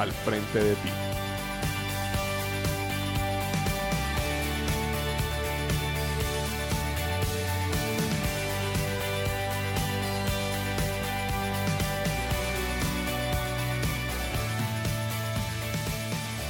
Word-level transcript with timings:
al 0.00 0.12
frente 0.12 0.58
de 0.58 0.74
ti. 0.76 0.88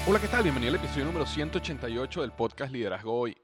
Hola, 0.07 0.21
¿qué 0.21 0.29
tal? 0.29 0.45
Bienvenido 0.45 0.71
al 0.71 0.77
episodio 0.77 1.07
número 1.07 1.27
188 1.27 2.21
del 2.21 2.31
podcast 2.31 2.73
Liderazgo 2.73 3.19
Hoy. 3.19 3.37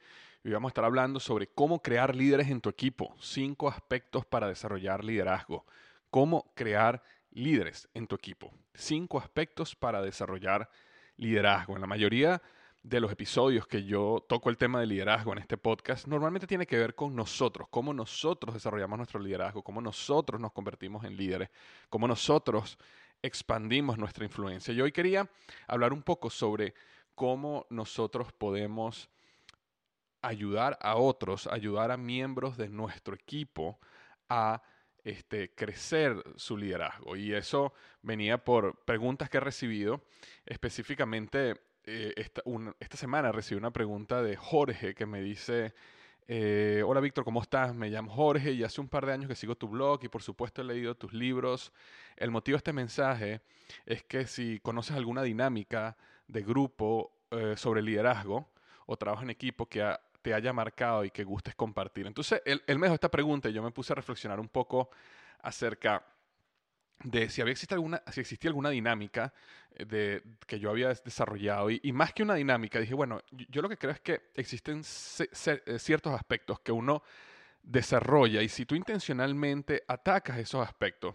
Hoy 0.44 0.52
vamos 0.52 0.68
a 0.68 0.70
estar 0.70 0.84
hablando 0.84 1.18
sobre 1.18 1.48
cómo 1.48 1.82
crear 1.82 2.14
líderes 2.14 2.48
en 2.48 2.60
tu 2.60 2.68
equipo. 2.68 3.16
Cinco 3.20 3.68
aspectos 3.68 4.24
para 4.24 4.46
desarrollar 4.46 5.02
liderazgo. 5.02 5.66
Cómo 6.10 6.52
crear 6.54 7.02
líderes 7.36 7.88
en 7.94 8.06
tu 8.06 8.14
equipo. 8.16 8.52
Cinco 8.74 9.18
aspectos 9.18 9.76
para 9.76 10.00
desarrollar 10.00 10.68
liderazgo. 11.16 11.74
En 11.74 11.82
la 11.82 11.86
mayoría 11.86 12.42
de 12.82 13.00
los 13.00 13.12
episodios 13.12 13.66
que 13.66 13.84
yo 13.84 14.24
toco 14.26 14.48
el 14.48 14.56
tema 14.56 14.80
de 14.80 14.86
liderazgo 14.86 15.32
en 15.32 15.38
este 15.38 15.58
podcast, 15.58 16.06
normalmente 16.06 16.46
tiene 16.46 16.66
que 16.66 16.78
ver 16.78 16.94
con 16.94 17.14
nosotros, 17.14 17.68
cómo 17.70 17.92
nosotros 17.92 18.54
desarrollamos 18.54 18.96
nuestro 18.96 19.20
liderazgo, 19.20 19.62
cómo 19.62 19.80
nosotros 19.80 20.40
nos 20.40 20.52
convertimos 20.52 21.04
en 21.04 21.16
líderes, 21.16 21.50
cómo 21.90 22.08
nosotros 22.08 22.78
expandimos 23.20 23.98
nuestra 23.98 24.24
influencia. 24.24 24.72
Y 24.72 24.80
hoy 24.80 24.92
quería 24.92 25.28
hablar 25.66 25.92
un 25.92 26.02
poco 26.02 26.30
sobre 26.30 26.74
cómo 27.14 27.66
nosotros 27.68 28.32
podemos 28.32 29.10
ayudar 30.22 30.78
a 30.80 30.96
otros, 30.96 31.46
ayudar 31.48 31.90
a 31.90 31.96
miembros 31.98 32.56
de 32.56 32.68
nuestro 32.70 33.14
equipo 33.14 33.78
a 34.28 34.62
este, 35.06 35.54
crecer 35.54 36.20
su 36.34 36.56
liderazgo. 36.56 37.14
Y 37.14 37.32
eso 37.32 37.72
venía 38.02 38.42
por 38.42 38.84
preguntas 38.84 39.30
que 39.30 39.36
he 39.36 39.40
recibido. 39.40 40.02
Específicamente, 40.44 41.60
eh, 41.84 42.12
esta, 42.16 42.42
semana 42.96 43.30
recibí 43.30 43.56
una 43.56 43.70
pregunta 43.70 44.20
de 44.20 44.34
Jorge 44.34 44.96
que 44.96 45.06
me 45.06 45.22
dice, 45.22 45.74
eh, 46.26 46.82
hola 46.84 46.98
Víctor, 46.98 47.22
¿cómo 47.22 47.40
estás? 47.40 47.72
Me 47.72 47.88
llamo 47.88 48.12
Jorge 48.12 48.50
y 48.50 48.64
hace 48.64 48.80
un 48.80 48.88
par 48.88 49.06
de 49.06 49.12
años 49.12 49.28
que 49.28 49.36
sigo 49.36 49.54
tu 49.54 49.68
blog 49.68 50.00
y 50.02 50.08
por 50.08 50.24
supuesto 50.24 50.62
he 50.62 50.64
leído 50.64 50.96
tus 50.96 51.12
libros. 51.12 51.72
El 52.16 52.32
motivo 52.32 52.56
de 52.56 52.58
este 52.58 52.72
mensaje 52.72 53.42
es 53.84 54.02
que 54.02 54.26
si 54.26 54.58
conoces 54.58 54.96
alguna 54.96 55.22
dinámica 55.22 55.96
de 56.26 56.42
grupo 56.42 57.12
eh, 57.30 57.54
sobre 57.56 57.80
liderazgo 57.80 58.50
o 58.86 58.96
trabajo 58.96 59.22
en 59.22 59.30
equipo 59.30 59.68
que 59.68 59.84
te 60.26 60.34
haya 60.34 60.52
marcado 60.52 61.04
y 61.04 61.12
que 61.12 61.22
gustes 61.22 61.54
compartir. 61.54 62.04
Entonces, 62.04 62.42
él, 62.44 62.60
él 62.66 62.80
me 62.80 62.86
dejó 62.86 62.94
esta 62.94 63.08
pregunta 63.08 63.48
y 63.48 63.52
yo 63.52 63.62
me 63.62 63.70
puse 63.70 63.92
a 63.92 63.94
reflexionar 63.94 64.40
un 64.40 64.48
poco 64.48 64.90
acerca 65.40 66.04
de 67.04 67.28
si, 67.28 67.42
había 67.42 67.54
alguna, 67.70 68.02
si 68.10 68.22
existía 68.22 68.48
alguna 68.48 68.70
dinámica 68.70 69.32
eh, 69.70 69.84
de, 69.84 70.22
que 70.44 70.58
yo 70.58 70.70
había 70.70 70.88
desarrollado. 70.88 71.70
Y, 71.70 71.92
más 71.92 72.12
que 72.12 72.24
una 72.24 72.34
dinámica, 72.34 72.80
dije, 72.80 72.94
bueno, 72.94 73.20
yo, 73.30 73.62
lo 73.62 73.68
que 73.68 73.78
creo 73.78 73.92
es 73.92 74.00
que 74.00 74.32
existen 74.34 74.80
eh, 74.80 75.78
ciertos 75.78 76.12
aspectos 76.12 76.58
que 76.58 76.72
uno 76.72 77.04
desarrolla 77.62 78.42
y 78.42 78.48
si 78.48 78.66
tú 78.66 78.74
intencionalmente 78.74 79.84
atacas 79.86 80.38
esos 80.38 80.66
aspectos, 80.66 81.14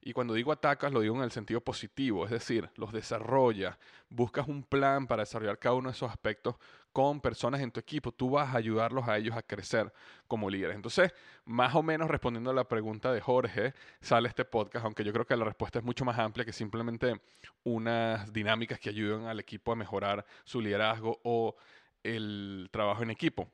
y 0.00 0.12
cuando 0.12 0.34
digo 0.34 0.52
atacas, 0.52 0.92
lo 0.92 1.00
digo 1.00 1.16
en 1.16 1.22
el 1.22 1.32
sentido 1.32 1.60
positivo, 1.60 2.24
es 2.24 2.30
decir, 2.30 2.70
los 2.76 2.92
desarrollas, 2.92 3.76
buscas 4.08 4.46
un 4.48 4.62
plan 4.62 5.06
para 5.06 5.22
desarrollar 5.22 5.58
cada 5.58 5.74
uno 5.74 5.88
de 5.88 5.94
esos 5.94 6.10
aspectos 6.10 6.56
con 6.92 7.20
personas 7.20 7.60
en 7.60 7.70
tu 7.70 7.80
equipo, 7.80 8.12
tú 8.12 8.30
vas 8.30 8.54
a 8.54 8.58
ayudarlos 8.58 9.06
a 9.06 9.18
ellos 9.18 9.36
a 9.36 9.42
crecer 9.42 9.92
como 10.26 10.48
líderes. 10.48 10.76
Entonces, 10.76 11.12
más 11.44 11.74
o 11.74 11.82
menos 11.82 12.08
respondiendo 12.08 12.50
a 12.50 12.54
la 12.54 12.66
pregunta 12.66 13.12
de 13.12 13.20
Jorge, 13.20 13.74
sale 14.00 14.28
este 14.28 14.44
podcast, 14.44 14.84
aunque 14.84 15.04
yo 15.04 15.12
creo 15.12 15.26
que 15.26 15.36
la 15.36 15.44
respuesta 15.44 15.78
es 15.78 15.84
mucho 15.84 16.04
más 16.04 16.18
amplia 16.18 16.44
que 16.44 16.52
simplemente 16.52 17.20
unas 17.64 18.32
dinámicas 18.32 18.78
que 18.78 18.90
ayuden 18.90 19.26
al 19.26 19.40
equipo 19.40 19.72
a 19.72 19.76
mejorar 19.76 20.24
su 20.44 20.60
liderazgo 20.60 21.20
o 21.24 21.56
el 22.02 22.68
trabajo 22.70 23.02
en 23.02 23.10
equipo. 23.10 23.48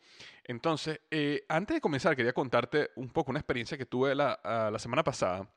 Entonces, 0.44 1.00
eh, 1.10 1.44
antes 1.48 1.74
de 1.74 1.80
comenzar, 1.80 2.14
quería 2.14 2.32
contarte 2.32 2.90
un 2.96 3.08
poco 3.08 3.30
una 3.30 3.40
experiencia 3.40 3.76
que 3.76 3.86
tuve 3.86 4.14
la, 4.14 4.38
ah, 4.44 4.70
la 4.70 4.78
semana 4.78 5.02
pasada 5.02 5.48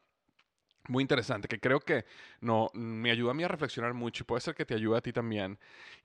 muy 0.88 1.02
interesante, 1.02 1.48
que 1.48 1.60
creo 1.60 1.80
que 1.80 2.06
no, 2.42 2.70
me 2.74 3.12
ayuda 3.12 3.32
a 3.32 3.34
mí 3.34 3.44
a 3.44 3.48
reflexionar 3.48 3.94
mucho 3.94 4.24
y 4.24 4.26
puede 4.26 4.42
ser 4.42 4.56
que 4.56 4.66
te 4.66 4.74
ayude 4.74 4.98
a 4.98 5.02
ti 5.02 5.14
también, 5.14 5.58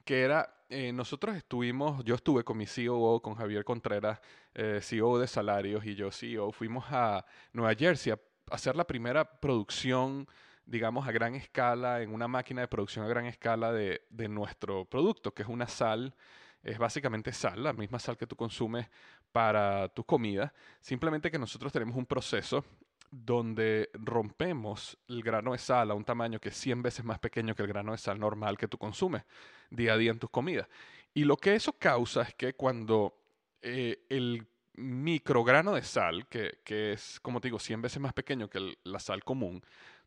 que 0.04 0.22
era, 0.22 0.54
eh, 0.68 0.92
nosotros 0.92 1.36
estuvimos, 1.36 2.04
yo 2.04 2.14
estuve 2.14 2.44
con 2.44 2.56
mi 2.58 2.66
CEO, 2.66 3.20
con 3.20 3.34
Javier 3.34 3.64
Contreras, 3.64 4.20
eh, 4.54 4.80
CEO 4.82 5.18
de 5.18 5.26
Salarios, 5.26 5.84
y 5.84 5.94
yo 5.94 6.10
CEO, 6.10 6.52
fuimos 6.52 6.84
a 6.90 7.24
Nueva 7.52 7.74
Jersey 7.74 8.12
a 8.12 8.18
hacer 8.50 8.76
la 8.76 8.86
primera 8.86 9.24
producción, 9.24 10.26
digamos, 10.66 11.06
a 11.06 11.12
gran 11.12 11.34
escala, 11.34 12.02
en 12.02 12.12
una 12.12 12.28
máquina 12.28 12.62
de 12.62 12.68
producción 12.68 13.04
a 13.04 13.08
gran 13.08 13.26
escala 13.26 13.72
de, 13.72 14.02
de 14.10 14.28
nuestro 14.28 14.84
producto, 14.84 15.32
que 15.32 15.42
es 15.42 15.48
una 15.48 15.66
sal 15.66 16.14
es 16.62 16.78
básicamente 16.78 17.32
sal, 17.32 17.62
la 17.62 17.72
misma 17.72 17.98
sal 17.98 18.16
que 18.16 18.26
tú 18.26 18.36
consumes 18.36 18.88
para 19.32 19.88
tu 19.88 20.04
comida, 20.04 20.52
simplemente 20.80 21.30
que 21.30 21.38
nosotros 21.38 21.72
tenemos 21.72 21.96
un 21.96 22.06
proceso 22.06 22.64
donde 23.12 23.90
rompemos 23.92 24.96
el 25.06 25.22
grano 25.22 25.52
de 25.52 25.58
sal 25.58 25.90
a 25.90 25.94
un 25.94 26.04
tamaño 26.04 26.40
que 26.40 26.48
es 26.48 26.56
100 26.56 26.82
veces 26.82 27.04
más 27.04 27.18
pequeño 27.18 27.54
que 27.54 27.60
el 27.60 27.68
grano 27.68 27.92
de 27.92 27.98
sal 27.98 28.18
normal 28.18 28.56
que 28.56 28.68
tú 28.68 28.78
consumes 28.78 29.22
día 29.70 29.92
a 29.92 29.98
día 29.98 30.10
en 30.10 30.18
tus 30.18 30.30
comidas. 30.30 30.66
Y 31.12 31.24
lo 31.24 31.36
que 31.36 31.54
eso 31.54 31.74
causa 31.74 32.22
es 32.22 32.34
que 32.34 32.54
cuando 32.54 33.14
eh, 33.60 34.06
el 34.08 34.46
micrograno 34.74 35.74
de 35.74 35.82
sal, 35.82 36.26
que, 36.26 36.58
es, 36.64 37.20
como 37.20 37.38
te 37.38 37.48
digo, 37.48 37.58
100 37.58 37.82
veces 37.82 38.00
más 38.00 38.14
pequeño 38.14 38.48
que 38.48 38.78
la 38.82 38.98
sal 38.98 39.22
común, 39.22 39.62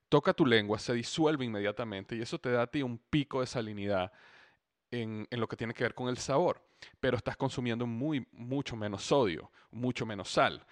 toca 0.09 0.33
tu 0.33 0.43
lengua, 0.43 0.79
se 0.79 0.93
disuelve 0.93 1.45
inmediatamente 1.45 2.15
y 2.15 2.21
eso 2.21 2.39
te 2.39 2.51
da 2.51 2.63
a 2.63 2.67
ti 2.67 2.81
un 2.81 2.97
pico 2.97 3.41
de 3.41 3.45
salinidad 3.45 4.11
en, 4.89 5.27
en, 5.29 5.39
lo 5.39 5.47
que 5.47 5.55
tiene 5.55 5.75
que 5.75 5.83
ver 5.83 5.93
con 5.93 6.09
el 6.09 6.17
sabor. 6.17 6.59
Pero 6.99 7.17
estás 7.17 7.37
consumiendo 7.37 7.85
muy, 7.85 8.27
mucho 8.31 8.75
menos 8.75 9.03
sodio, 9.03 9.51
mucho 9.69 10.07
menos 10.07 10.29
sal, 10.29 10.65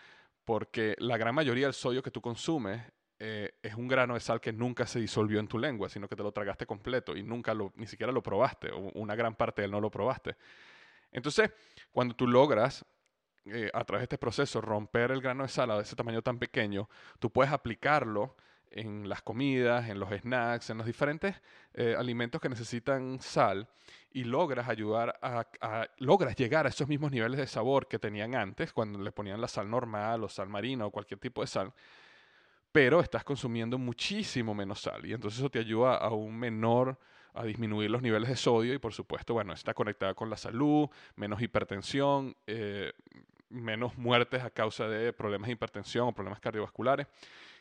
porque 0.46 0.96
la 1.00 1.18
gran 1.18 1.36
mayoría 1.36 1.66
del 1.66 1.74
sodio 1.74 2.04
que 2.04 2.12
tú 2.12 2.22
consumes 2.22 2.82
eh, 3.20 3.54
es 3.62 3.76
un 3.76 3.88
grano 3.88 4.16
de 4.16 4.20
sal 4.20 4.42
que 4.42 4.52
nunca 4.52 4.86
se 4.86 5.00
disolvió 5.00 5.40
en 5.40 5.48
tu 5.48 5.58
lengua, 5.58 5.88
sino 5.88 6.08
que 6.08 6.16
te 6.16 6.24
lo 6.24 6.32
tragaste 6.32 6.66
completo 6.66 7.16
y 7.16 7.24
nunca 7.24 7.54
lo, 7.54 7.72
ni 7.76 7.88
siquiera 7.88 8.12
lo 8.12 8.22
probaste, 8.22 8.72
o 8.72 8.92
una 8.96 9.16
gran 9.16 9.36
parte 9.36 9.62
de 9.62 9.68
él 9.68 9.72
no 9.72 9.80
lo 9.80 9.90
probaste. 9.90 10.36
Entonces, 11.12 11.52
cuando 11.92 12.16
tú 12.16 12.28
logras 12.28 12.86
eh, 13.46 13.70
a 13.74 13.84
través 13.86 14.02
de 14.02 14.06
este 14.06 14.18
proceso 14.18 14.60
romper 14.60 15.12
el 15.12 15.22
grano 15.22 15.44
de 15.44 15.50
sal 15.50 15.70
de 15.70 15.82
ese 15.82 15.96
tamaño 15.96 16.22
tan 16.22 16.40
pequeño, 16.40 16.90
tú 17.20 17.30
puedes 17.30 17.54
aplicarlo 17.54 18.36
en 18.74 19.08
las 19.08 19.22
comidas, 19.22 19.90
en 19.90 20.00
los 20.00 20.10
snacks, 20.10 20.70
en 20.70 20.78
los 20.78 20.86
diferentes 20.86 21.42
eh, 21.74 21.96
alimentos 21.98 22.42
que 22.42 22.50
necesitan 22.50 23.20
sal 23.22 23.68
y 24.12 24.24
logras 24.24 24.68
ayudar 24.68 25.18
a, 25.22 25.88
logras 25.98 26.36
llegar 26.36 26.66
a 26.66 26.70
esos 26.70 26.88
mismos 26.88 27.12
niveles 27.12 27.40
de 27.40 27.48
sabor 27.48 27.88
que 27.88 28.00
tenían 28.00 28.36
antes 28.36 28.74
cuando 28.74 29.00
le 29.00 29.12
ponían 29.12 29.42
la 29.42 29.48
sal 29.48 29.70
normal 29.70 30.24
o 30.24 30.30
sal 30.30 30.50
marina 30.50 30.86
o 30.86 30.92
cualquier 30.92 31.20
tipo 31.20 31.42
de 31.42 31.48
sal, 31.48 31.74
pero 32.72 33.00
estás 33.00 33.24
consumiendo 33.24 33.78
muchísimo 33.78 34.54
menos 34.54 34.82
sal 34.82 35.06
y 35.06 35.14
entonces 35.14 35.40
eso 35.40 35.50
te 35.50 35.60
ayuda 35.60 35.98
a 35.98 36.10
un 36.10 36.38
menor 36.38 36.98
a 37.34 37.44
disminuir 37.44 37.90
los 37.90 38.02
niveles 38.02 38.30
de 38.30 38.36
sodio 38.36 38.74
y 38.74 38.78
por 38.78 38.94
supuesto, 38.94 39.34
bueno, 39.34 39.54
está 39.54 39.74
conectada 39.74 40.14
con 40.14 40.30
la 40.30 40.38
salud, 40.38 40.90
menos 41.16 41.42
hipertensión, 41.42 42.36
eh, 42.46 42.94
menos 43.50 43.98
muertes 43.98 44.44
a 44.44 44.50
causa 44.50 44.88
de 44.88 45.14
problemas 45.14 45.48
de 45.48 45.54
hipertensión 45.54 46.08
o 46.08 46.14
problemas 46.14 46.40
cardiovasculares. 46.40 47.08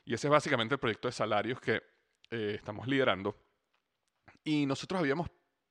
Y 0.04 0.14
ese 0.14 0.26
es 0.26 0.31
básicamente 0.31 0.75
el 0.75 0.81
proyecto 0.81 1.08
de 1.08 1.12
salarios 1.12 1.60
que 1.60 1.82
eh, 2.31 2.54
estamos 2.56 2.87
liderando. 2.87 3.37
Y 4.44 4.66
nosotros 4.66 5.00
habíamos 5.00 5.28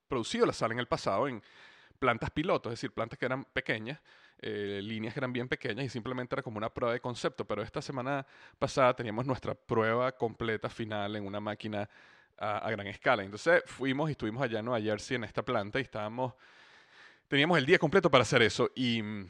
producido 0.07 0.45
la 0.45 0.53
sal 0.53 0.71
en 0.71 0.79
el 0.79 0.87
pasado 0.87 1.27
en 1.27 1.41
plantas 1.99 2.31
pilotos, 2.31 2.71
es 2.71 2.79
decir, 2.79 2.93
plantas 2.93 3.19
que 3.19 3.25
eran 3.25 3.45
pequeñas, 3.45 3.99
eh, 4.39 4.79
líneas 4.81 5.13
que 5.13 5.19
eran 5.19 5.31
bien 5.31 5.47
pequeñas 5.47 5.85
y 5.85 5.89
simplemente 5.89 6.33
era 6.33 6.41
como 6.41 6.57
una 6.57 6.73
prueba 6.73 6.93
de 6.93 6.99
concepto. 6.99 7.45
Pero 7.45 7.61
esta 7.61 7.81
semana 7.81 8.25
pasada 8.57 8.95
teníamos 8.95 9.25
nuestra 9.25 9.53
prueba 9.53 10.11
completa 10.13 10.69
final 10.69 11.15
en 11.15 11.25
una 11.25 11.39
máquina 11.39 11.87
a, 12.37 12.57
a 12.59 12.71
gran 12.71 12.87
escala. 12.87 13.23
Entonces 13.23 13.63
fuimos 13.65 14.09
y 14.09 14.13
estuvimos 14.13 14.41
allá 14.41 14.59
en 14.59 14.65
Nueva 14.65 14.81
Jersey 14.81 15.15
en 15.15 15.25
esta 15.25 15.43
planta 15.43 15.79
y 15.79 15.83
estábamos, 15.83 16.33
teníamos 17.27 17.57
el 17.57 17.65
día 17.65 17.77
completo 17.77 18.09
para 18.09 18.23
hacer 18.23 18.41
eso 18.41 18.71
y 18.75 19.01
mm, 19.01 19.27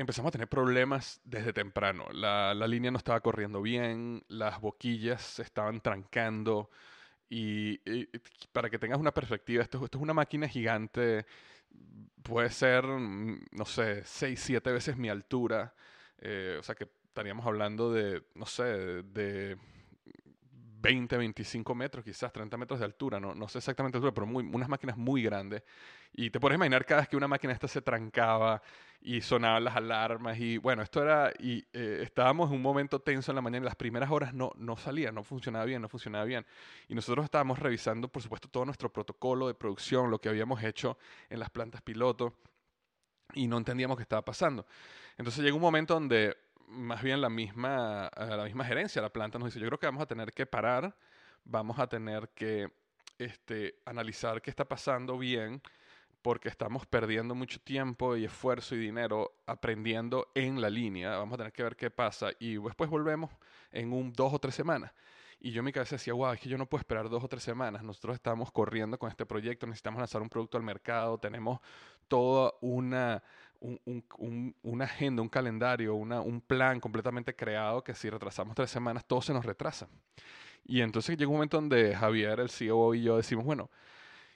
empezamos 0.00 0.30
a 0.30 0.32
tener 0.32 0.48
problemas 0.48 1.20
desde 1.24 1.52
temprano. 1.52 2.06
La, 2.12 2.54
línea 2.66 2.90
no 2.90 2.98
estaba 2.98 3.20
corriendo 3.20 3.62
bien, 3.62 4.24
las 4.28 4.60
boquillas 4.60 5.22
se 5.22 5.42
estaban 5.42 5.80
trancando. 5.80 6.70
Y, 7.28 7.78
para 8.52 8.70
que 8.70 8.78
tengas 8.78 8.98
una 8.98 9.12
perspectiva, 9.12 9.62
esto, 9.62 9.84
esto, 9.84 9.98
es 9.98 10.02
una 10.02 10.14
máquina 10.14 10.48
gigante, 10.48 11.26
puede 12.22 12.50
ser, 12.50 12.84
mm, 12.84 13.46
no 13.52 13.64
sé, 13.64 14.04
6, 14.04 14.40
7 14.40 14.72
veces 14.72 14.96
mi 14.96 15.08
altura. 15.08 15.74
Eh, 16.18 16.56
o 16.58 16.62
sea 16.62 16.74
que 16.74 16.88
estaríamos 17.06 17.46
hablando 17.46 17.92
de, 17.92 18.22
no 18.34 18.46
sé, 18.46 18.64
de 18.64 19.56
20, 20.80 21.16
25 21.16 21.74
metros, 21.74 22.04
quizás 22.04 22.32
30 22.32 22.56
metros 22.56 22.80
de 22.80 22.86
altura, 22.86 23.20
no, 23.20 23.34
no 23.34 23.48
sé 23.48 23.58
exactamente 23.58 23.98
altura, 23.98 24.14
pero 24.14 24.26
muy, 24.26 24.44
unas 24.44 24.68
máquinas 24.68 24.96
muy 24.96 25.22
grandes. 25.22 25.62
Y 26.12 26.30
te 26.30 26.40
puedes 26.40 26.56
imaginar 26.56 26.84
cada 26.84 27.02
vez 27.02 27.08
que 27.08 27.16
una 27.16 27.28
máquina 27.28 27.52
esta 27.52 27.68
se 27.68 27.82
trancaba 27.82 28.62
y 29.00 29.20
sonaban 29.22 29.64
las 29.64 29.76
alarmas 29.76 30.38
y 30.38 30.58
bueno, 30.58 30.82
esto 30.82 31.02
era, 31.02 31.32
y 31.38 31.64
eh, 31.72 32.00
estábamos 32.02 32.50
en 32.50 32.56
un 32.56 32.62
momento 32.62 33.00
tenso 33.00 33.30
en 33.30 33.36
la 33.36 33.40
mañana 33.40 33.64
las 33.64 33.76
primeras 33.76 34.10
horas 34.10 34.34
no, 34.34 34.52
no 34.56 34.76
salía, 34.76 35.10
no 35.10 35.24
funcionaba 35.24 35.64
bien, 35.64 35.80
no 35.80 35.88
funcionaba 35.88 36.24
bien. 36.24 36.44
Y 36.88 36.94
nosotros 36.94 37.24
estábamos 37.24 37.58
revisando, 37.58 38.08
por 38.08 38.22
supuesto, 38.22 38.48
todo 38.48 38.64
nuestro 38.64 38.92
protocolo 38.92 39.46
de 39.46 39.54
producción, 39.54 40.10
lo 40.10 40.20
que 40.20 40.28
habíamos 40.28 40.62
hecho 40.62 40.98
en 41.30 41.38
las 41.38 41.48
plantas 41.50 41.80
piloto 41.80 42.34
y 43.32 43.46
no 43.46 43.56
entendíamos 43.56 43.96
qué 43.96 44.02
estaba 44.02 44.22
pasando. 44.22 44.66
Entonces 45.16 45.42
llegó 45.42 45.56
un 45.56 45.62
momento 45.62 45.94
donde 45.94 46.36
más 46.70 47.02
bien 47.02 47.20
la 47.20 47.28
misma, 47.28 48.10
eh, 48.16 48.26
la 48.26 48.44
misma 48.44 48.64
gerencia 48.64 49.02
la 49.02 49.12
planta 49.12 49.38
nos 49.38 49.46
dice, 49.46 49.60
yo 49.60 49.66
creo 49.66 49.78
que 49.78 49.86
vamos 49.86 50.02
a 50.02 50.06
tener 50.06 50.32
que 50.32 50.46
parar, 50.46 50.94
vamos 51.44 51.78
a 51.78 51.86
tener 51.88 52.30
que 52.34 52.70
este, 53.18 53.80
analizar 53.84 54.40
qué 54.40 54.50
está 54.50 54.64
pasando 54.64 55.18
bien, 55.18 55.60
porque 56.22 56.48
estamos 56.48 56.86
perdiendo 56.86 57.34
mucho 57.34 57.60
tiempo 57.60 58.16
y 58.16 58.24
esfuerzo 58.24 58.74
y 58.74 58.78
dinero 58.78 59.32
aprendiendo 59.46 60.28
en 60.34 60.60
la 60.60 60.70
línea, 60.70 61.16
vamos 61.16 61.34
a 61.34 61.38
tener 61.38 61.52
que 61.52 61.62
ver 61.62 61.76
qué 61.76 61.90
pasa 61.90 62.30
y 62.38 62.56
después 62.56 62.90
volvemos 62.90 63.30
en 63.72 63.92
un 63.92 64.12
dos 64.12 64.32
o 64.32 64.38
tres 64.38 64.54
semanas. 64.54 64.92
Y 65.42 65.52
yo 65.52 65.60
en 65.60 65.64
mi 65.64 65.72
cabeza 65.72 65.94
decía, 65.94 66.12
wow, 66.12 66.32
es 66.32 66.40
que 66.40 66.50
yo 66.50 66.58
no 66.58 66.66
puedo 66.66 66.80
esperar 66.80 67.08
dos 67.08 67.24
o 67.24 67.28
tres 67.28 67.42
semanas. 67.42 67.82
Nosotros 67.82 68.14
estamos 68.14 68.52
corriendo 68.52 68.98
con 68.98 69.08
este 69.08 69.24
proyecto, 69.24 69.66
necesitamos 69.66 69.98
lanzar 69.98 70.20
un 70.20 70.28
producto 70.28 70.58
al 70.58 70.62
mercado, 70.62 71.16
tenemos 71.16 71.60
toda 72.08 72.52
una, 72.60 73.22
un, 73.60 74.54
una 74.62 74.84
agenda, 74.84 75.22
un 75.22 75.30
calendario, 75.30 75.94
una, 75.94 76.20
un 76.20 76.42
plan 76.42 76.78
completamente 76.78 77.34
creado 77.34 77.82
que 77.82 77.94
si 77.94 78.10
retrasamos 78.10 78.54
tres 78.54 78.70
semanas 78.70 79.06
todo 79.06 79.22
se 79.22 79.32
nos 79.32 79.46
retrasa. 79.46 79.88
Y 80.64 80.82
entonces 80.82 81.16
llega 81.16 81.30
un 81.30 81.36
momento 81.36 81.56
donde 81.56 81.96
Javier, 81.96 82.40
el 82.40 82.50
CEO 82.50 82.94
y 82.94 83.02
yo 83.02 83.16
decimos, 83.16 83.44
bueno, 83.44 83.70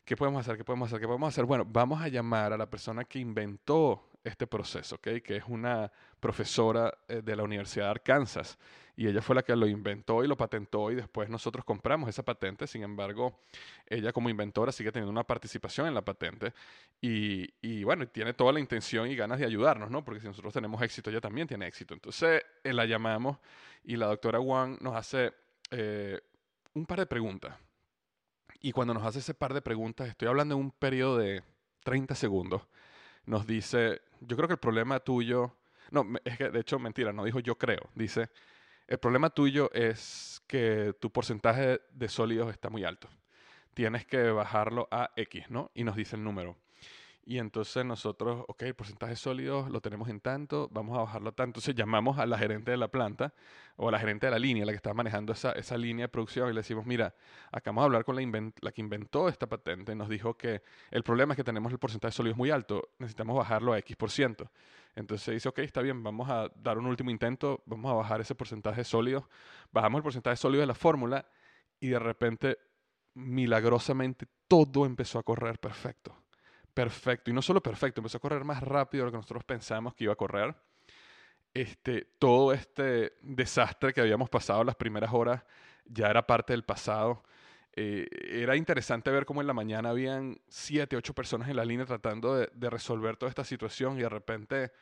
¿qué 0.05 0.17
podemos 0.17 0.41
hacer? 0.41 0.57
¿Qué 0.57 0.65
podemos 0.65 0.89
hacer? 0.89 1.01
¿Qué 1.01 1.07
podemos 1.07 1.29
hacer? 1.29 1.45
Bueno, 1.45 1.65
vamos 1.67 2.01
a 2.01 2.09
llamar 2.09 2.53
a 2.53 2.57
la 2.57 2.69
persona 2.69 3.05
que 3.05 3.19
inventó 3.19 4.11
este 4.23 4.47
proceso, 4.47 4.97
¿ok? 4.97 5.23
Que 5.23 5.37
es 5.37 5.45
una 5.47 5.91
profesora 6.19 6.93
eh, 7.09 7.21
de 7.23 7.37
la 7.37 7.43
Universidad 7.43 7.87
de 7.87 7.91
Arkansas 7.91 8.59
y 8.97 9.07
ella 9.07 9.21
fue 9.21 9.35
la 9.35 9.43
que 9.43 9.55
lo 9.55 9.67
inventó 9.67 10.25
y 10.25 10.29
lo 10.29 10.37
patentó 10.37 10.91
y 10.91 10.95
después 10.95 11.29
nosotros 11.29 11.65
compramos 11.65 12.09
esa 12.09 12.23
patente. 12.23 12.67
Sin 12.67 12.83
embargo, 12.83 13.41
ella 13.87 14.13
como 14.13 14.31
inventora 14.31 14.73
sigue 14.73 14.93
teniendo 14.93 15.11
una 15.11 15.25
participación 15.25 15.87
en 15.87 15.95
la 15.95 16.03
patente 16.03 16.55
y, 17.01 17.53
y 17.61 17.85
bueno, 17.85 18.07
tiene 18.09 18.33
toda 18.33 18.53
la 18.53 18.61
intención 18.61 19.11
y 19.11 19.17
ganas 19.17 19.39
de 19.39 19.47
ayudarnos, 19.47 19.91
¿no? 19.91 20.05
Porque 20.05 20.21
si 20.21 20.27
nosotros 20.27 20.55
tenemos 20.55 20.81
éxito, 20.81 21.11
ella 21.11 21.21
también 21.21 21.47
tiene 21.47 21.67
éxito. 21.67 21.93
Entonces 21.93 22.43
eh, 22.63 22.73
la 22.73 22.87
llamamos 22.87 23.39
y 23.85 23.97
la 23.97 24.07
doctora 24.07 24.41
Wang 24.41 24.79
nos 24.81 24.95
hace 24.95 25.35
eh, 25.71 26.21
un 26.73 26.87
par 26.87 27.01
de 27.01 27.07
preguntas. 27.07 27.55
Y 28.65 28.73
cuando 28.73 28.95
nos 28.95 29.05
hace 29.05 29.19
ese 29.19 29.35
par 29.35 29.53
de 29.53 29.61
preguntas, 29.61 30.09
estoy 30.09 30.27
hablando 30.27 30.55
de 30.55 30.63
un 30.63 30.71
periodo 30.71 31.19
de 31.19 31.43
30 31.83 32.15
segundos, 32.15 32.63
nos 33.27 33.47
dice, 33.47 34.01
yo 34.23 34.39
creo 34.39 34.49
que 34.49 34.55
el 34.55 34.59
problema 34.59 35.01
tuyo, 35.01 35.55
no, 35.91 36.07
es 36.25 36.39
que 36.39 36.49
de 36.49 36.61
hecho 36.61 36.79
mentira, 36.79 37.13
no 37.13 37.25
dijo 37.25 37.41
yo 37.41 37.59
creo, 37.59 37.91
dice, 37.95 38.31
el 38.87 38.97
problema 38.97 39.29
tuyo 39.29 39.71
es 39.75 40.43
que 40.47 40.95
tu 40.99 41.13
porcentaje 41.13 41.83
de 41.93 42.09
sólidos 42.09 42.51
está 42.51 42.71
muy 42.71 42.85
alto. 42.85 43.07
Tienes 43.75 44.07
que 44.07 44.31
bajarlo 44.31 44.89
a 44.91 45.11
X, 45.15 45.51
¿no? 45.51 45.71
Y 45.75 45.85
nos 45.85 45.95
dice 45.95 46.17
el 46.17 46.25
número. 46.25 46.57
Y 47.27 47.39
entonces 47.39 47.87
nosotros, 47.87 48.45
ok, 48.49 48.63
el 48.63 48.75
porcentaje 48.75 49.17
sólido 49.17 49.67
lo 49.71 49.81
tenemos 49.81 50.11
en 50.11 50.21
tanto, 50.21 50.69
vamos 50.71 50.99
a 50.99 51.01
bajarlo 51.01 51.33
tanto. 51.33 51.59
Entonces 51.59 51.75
llamamos 51.75 52.19
a 52.19 52.27
la 52.27 52.37
gerente 52.37 52.71
de 52.71 52.77
la 52.77 52.89
planta 52.89 53.33
o 53.77 53.89
a 53.89 53.93
la 53.93 53.99
gerente 53.99 54.27
de 54.27 54.33
la 54.33 54.39
línea, 54.39 54.67
la 54.67 54.73
que 54.73 54.77
está 54.77 54.93
manejando 54.93 55.33
esa, 55.33 55.53
esa 55.53 55.79
línea 55.79 56.05
de 56.05 56.09
producción, 56.11 56.51
y 56.51 56.53
le 56.53 56.61
decimos, 56.61 56.85
mira, 56.85 57.15
acabamos 57.51 57.85
de 57.85 57.87
hablar 57.87 58.05
con 58.05 58.17
la, 58.17 58.53
la 58.61 58.73
que 58.73 58.81
inventó 58.83 59.29
esta 59.29 59.47
patente, 59.47 59.95
nos 59.95 60.11
dijo 60.11 60.37
que 60.37 60.63
el 60.91 61.03
problema 61.03 61.33
es 61.33 61.37
que 61.37 61.45
tenemos 61.45 61.73
el 61.73 61.79
porcentaje 61.79 62.13
sólido 62.13 62.37
muy 62.37 62.51
alto, 62.51 62.91
necesitamos 62.99 63.37
bajarlo 63.37 63.73
a 63.73 63.79
X%. 63.79 63.97
por 63.97 64.11
ciento. 64.11 64.51
Entonces 64.95 65.35
dice, 65.35 65.49
ok, 65.49 65.61
está 65.61 65.81
bien, 65.81 66.03
vamos 66.03 66.29
a 66.29 66.51
dar 66.55 66.77
un 66.79 66.87
último 66.87 67.11
intento, 67.11 67.63
vamos 67.65 67.91
a 67.91 67.95
bajar 67.95 68.21
ese 68.21 68.35
porcentaje 68.35 68.85
sólido, 68.85 69.29
bajamos 69.73 70.01
el 70.01 70.03
porcentaje 70.03 70.37
sólido 70.37 70.61
de 70.61 70.67
la 70.67 70.75
fórmula 70.75 71.27
y 71.81 71.89
de 71.89 71.99
repente, 71.99 72.59
milagrosamente, 73.15 74.27
todo 74.47 74.85
empezó 74.85 75.19
a 75.19 75.23
correr 75.23 75.59
perfecto 75.59 76.24
perfecto. 76.75 77.31
Y 77.31 77.35
no 77.35 77.41
solo 77.41 77.63
perfecto, 77.63 78.01
empezó 78.01 78.19
a 78.19 78.21
correr 78.21 78.45
más 78.45 78.63
rápido 78.63 79.05
de 79.05 79.07
lo 79.07 79.13
que 79.13 79.19
nosotros 79.19 79.45
pensamos 79.45 79.95
que 79.95 80.05
iba 80.05 80.13
a 80.13 80.17
correr. 80.17 80.55
Este, 81.55 82.05
todo 82.19 82.53
este 82.53 83.15
desastre 83.23 83.93
que 83.93 84.01
habíamos 84.01 84.29
pasado 84.29 84.65
las 84.65 84.75
primeras 84.75 85.13
horas 85.13 85.45
ya 85.85 86.09
era 86.09 86.27
parte 86.27 86.53
del 86.53 86.65
pasado. 86.65 87.23
Eh, 87.77 88.09
era 88.43 88.57
interesante 88.57 89.11
ver 89.11 89.25
cómo 89.25 89.41
en 89.41 89.47
la 89.47 89.53
mañana 89.53 89.91
habían 89.91 90.41
siete, 90.49 90.97
ocho 90.97 91.15
personas 91.15 91.49
en 91.49 91.57
la 91.57 91.65
línea 91.65 91.87
tratando 91.87 92.35
de, 92.37 92.51
de, 92.55 92.71
resolver 92.71 93.17
toda 93.17 93.31
esta 93.31 93.45
situación 93.45 93.99
y 93.99 94.03
de 94.03 94.09
repente, 94.09 94.73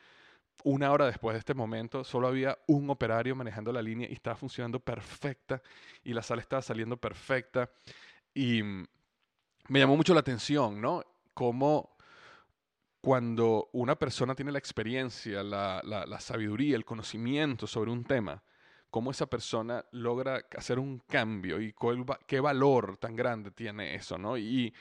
una 0.63 0.91
hora 0.91 1.05
después 1.05 1.33
de 1.33 1.39
este 1.39 1.53
momento, 1.53 2.03
solo 2.03 2.27
había 2.27 2.57
un 2.67 2.89
operario 2.89 3.35
manejando 3.35 3.71
la 3.71 3.81
línea 3.81 4.07
y 4.09 4.13
estaba 4.13 4.35
funcionando 4.35 4.79
perfecta 4.79 5.61
y 6.03 6.13
la 6.13 6.21
sala 6.21 6.41
estaba 6.41 6.61
saliendo 6.61 6.97
perfecta. 6.97 7.69
Y 8.33 8.61
me 8.63 9.79
llamó 9.79 9.95
mucho 9.95 10.13
la 10.13 10.19
atención, 10.19 10.81
¿no? 10.81 11.03
Cómo 11.33 11.93
cuando 13.03 13.69
una 13.73 13.95
persona 13.95 14.33
tiene 14.33 14.53
la 14.53 14.59
experiencia, 14.59 15.43
la, 15.43 16.17
sabiduría, 16.21 16.77
el 16.77 16.85
conocimiento 16.85 17.67
sobre 17.67 17.91
un 17.91 18.05
tema, 18.05 18.41
cómo 18.89 19.11
esa 19.11 19.25
persona 19.25 19.83
logra 19.91 20.45
hacer 20.57 20.79
un 20.79 20.99
cambio 20.99 21.59
y 21.59 21.75
qué 22.25 22.39
valor 22.39 22.95
tan 22.97 23.13
grande 23.13 23.51
tiene 23.51 23.95
eso, 23.95 24.17
¿no? 24.17 24.37
Y 24.37 24.73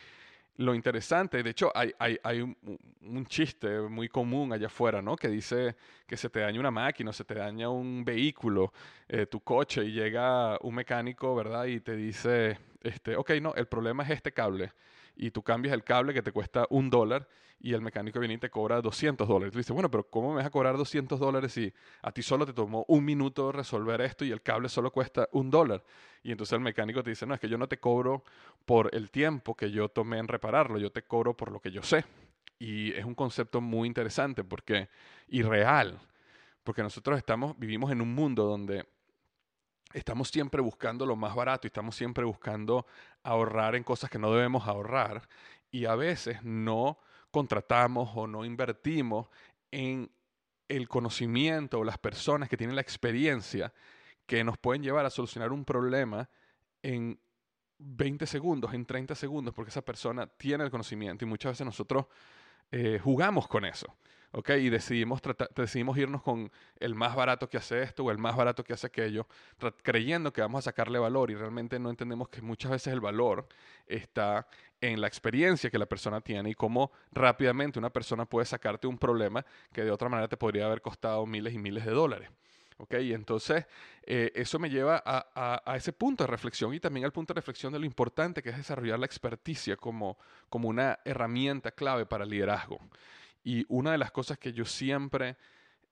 lo 0.58 0.72
interesante, 0.72 1.42
de 1.42 1.50
hecho, 1.50 1.72
hay, 1.74 2.40
un, 2.40 3.26
chiste 3.26 3.80
muy 3.80 4.08
común 4.08 4.52
allá 4.52 4.68
afuera, 4.68 5.02
¿no? 5.02 5.16
Que 5.16 5.26
dice 5.26 5.74
que 6.06 6.16
se 6.16 6.30
te 6.30 6.40
daña 6.40 6.60
una 6.60 6.70
máquina, 6.70 7.12
se 7.12 7.24
te 7.24 7.34
daña 7.34 7.70
un 7.70 8.04
vehículo, 8.04 8.72
eh, 9.08 9.26
tu 9.26 9.40
coche, 9.40 9.84
y 9.84 9.90
llega 9.90 10.58
un 10.60 10.76
mecánico, 10.76 11.34
¿verdad? 11.34 11.64
Y 11.64 11.80
te 11.80 11.96
dice, 11.96 12.56
este, 12.82 13.16
ok, 13.16 13.30
no, 13.40 13.52
el 13.56 13.66
problema 13.66 14.04
es 14.04 14.10
este 14.10 14.30
cable 14.30 14.72
y 15.16 15.30
tú 15.30 15.42
cambias 15.42 15.74
el 15.74 15.84
cable 15.84 16.14
que 16.14 16.22
te 16.22 16.32
cuesta 16.32 16.66
un 16.70 16.90
dólar 16.90 17.28
y 17.62 17.74
el 17.74 17.80
mecánico 17.80 18.18
viene 18.18 18.34
y 18.34 18.38
te 18.38 18.50
cobra 18.50 18.80
200 18.80 19.26
dólares. 19.28 19.52
Tú 19.52 19.58
dices, 19.58 19.72
bueno, 19.72 19.88
pero 19.88 20.08
¿cómo 20.08 20.30
me 20.30 20.36
vas 20.36 20.46
a 20.46 20.50
cobrar 20.50 20.76
200 20.76 21.20
dólares 21.20 21.52
si 21.52 21.72
a 22.02 22.10
ti 22.10 22.20
solo 22.20 22.44
te 22.44 22.52
tomó 22.52 22.84
un 22.88 23.04
minuto 23.04 23.52
resolver 23.52 24.00
esto 24.00 24.24
y 24.24 24.32
el 24.32 24.42
cable 24.42 24.68
solo 24.68 24.90
cuesta 24.90 25.28
un 25.30 25.48
dólar? 25.48 25.84
Y 26.24 26.32
entonces 26.32 26.54
el 26.54 26.60
mecánico 26.60 27.04
te 27.04 27.10
dice, 27.10 27.24
no, 27.24 27.34
es 27.34 27.40
que 27.40 27.48
yo 27.48 27.58
no 27.58 27.68
te 27.68 27.78
cobro 27.78 28.24
por 28.66 28.92
el 28.94 29.10
tiempo 29.10 29.54
que 29.54 29.70
yo 29.70 29.88
tomé 29.88 30.18
en 30.18 30.26
repararlo, 30.26 30.78
yo 30.78 30.90
te 30.90 31.02
cobro 31.02 31.36
por 31.36 31.52
lo 31.52 31.60
que 31.60 31.70
yo 31.70 31.82
sé. 31.82 32.04
Y 32.58 32.92
es 32.94 33.04
un 33.04 33.14
concepto 33.14 33.60
muy 33.60 33.86
interesante 33.86 34.42
porque, 34.42 34.88
y 35.28 35.42
real, 35.42 36.00
porque 36.64 36.82
nosotros 36.82 37.16
estamos, 37.16 37.56
vivimos 37.58 37.92
en 37.92 38.00
un 38.00 38.12
mundo 38.12 38.44
donde 38.44 38.86
estamos 39.92 40.28
siempre 40.28 40.60
buscando 40.60 41.06
lo 41.06 41.16
más 41.16 41.34
barato 41.34 41.66
y 41.66 41.68
estamos 41.68 41.94
siempre 41.94 42.24
buscando 42.24 42.86
ahorrar 43.22 43.74
en 43.74 43.84
cosas 43.84 44.10
que 44.10 44.18
no 44.18 44.32
debemos 44.32 44.66
ahorrar 44.66 45.28
y 45.70 45.86
a 45.86 45.94
veces 45.94 46.42
no 46.42 46.98
contratamos 47.30 48.10
o 48.14 48.26
no 48.26 48.44
invertimos 48.44 49.28
en 49.70 50.10
el 50.68 50.88
conocimiento 50.88 51.80
o 51.80 51.84
las 51.84 51.98
personas 51.98 52.48
que 52.48 52.56
tienen 52.56 52.76
la 52.76 52.82
experiencia 52.82 53.72
que 54.26 54.44
nos 54.44 54.58
pueden 54.58 54.82
llevar 54.82 55.04
a 55.06 55.10
solucionar 55.10 55.52
un 55.52 55.64
problema 55.64 56.28
en 56.82 57.18
20 57.78 58.26
segundos, 58.26 58.72
en 58.74 58.86
30 58.86 59.14
segundos, 59.14 59.54
porque 59.54 59.70
esa 59.70 59.82
persona 59.82 60.26
tiene 60.26 60.64
el 60.64 60.70
conocimiento 60.70 61.24
y 61.24 61.28
muchas 61.28 61.52
veces 61.52 61.66
nosotros 61.66 62.06
eh, 62.70 63.00
jugamos 63.02 63.48
con 63.48 63.64
eso. 63.64 63.94
¿Ok? 64.32 64.50
Y 64.60 64.70
decidimos, 64.70 65.20
decidimos 65.54 65.96
irnos 65.98 66.22
con 66.22 66.50
el 66.80 66.94
más 66.94 67.14
barato 67.14 67.48
que 67.48 67.58
hace 67.58 67.82
esto 67.82 68.04
o 68.04 68.10
el 68.10 68.18
más 68.18 68.36
barato 68.36 68.64
que 68.64 68.72
hace 68.72 68.86
aquello, 68.86 69.26
creyendo 69.82 70.32
que 70.32 70.40
vamos 70.40 70.60
a 70.60 70.62
sacarle 70.62 70.98
valor 70.98 71.30
y 71.30 71.34
realmente 71.34 71.78
no 71.78 71.90
entendemos 71.90 72.28
que 72.28 72.42
muchas 72.42 72.70
veces 72.70 72.92
el 72.92 73.00
valor 73.00 73.46
está 73.86 74.46
en 74.80 75.00
la 75.00 75.06
experiencia 75.06 75.70
que 75.70 75.78
la 75.78 75.86
persona 75.86 76.20
tiene 76.20 76.50
y 76.50 76.54
cómo 76.54 76.90
rápidamente 77.12 77.78
una 77.78 77.90
persona 77.90 78.24
puede 78.24 78.46
sacarte 78.46 78.86
un 78.86 78.98
problema 78.98 79.44
que 79.72 79.84
de 79.84 79.90
otra 79.90 80.08
manera 80.08 80.28
te 80.28 80.36
podría 80.36 80.66
haber 80.66 80.82
costado 80.82 81.24
miles 81.24 81.54
y 81.54 81.58
miles 81.58 81.84
de 81.84 81.92
dólares. 81.92 82.30
¿ok? 82.78 82.94
Y 83.00 83.12
entonces 83.12 83.66
eh, 84.02 84.32
eso 84.34 84.58
me 84.58 84.68
lleva 84.68 85.00
a, 85.04 85.62
a, 85.64 85.76
ese 85.76 85.92
punto 85.92 86.24
de 86.24 86.28
reflexión 86.28 86.74
y 86.74 86.80
también 86.80 87.04
al 87.04 87.12
punto 87.12 87.32
de 87.32 87.38
reflexión 87.38 87.72
de 87.72 87.78
lo 87.78 87.86
importante 87.86 88.42
que 88.42 88.50
es 88.50 88.56
desarrollar 88.56 88.98
la 88.98 89.06
experticia 89.06 89.76
como, 89.76 90.18
como 90.48 90.68
una 90.68 90.98
herramienta 91.04 91.70
clave 91.70 92.06
para 92.06 92.24
liderazgo. 92.24 92.80
Y 93.44 93.64
una 93.68 93.92
de 93.92 93.98
las 93.98 94.10
cosas 94.10 94.38
que 94.38 94.52
yo 94.52 94.64
siempre 94.64 95.36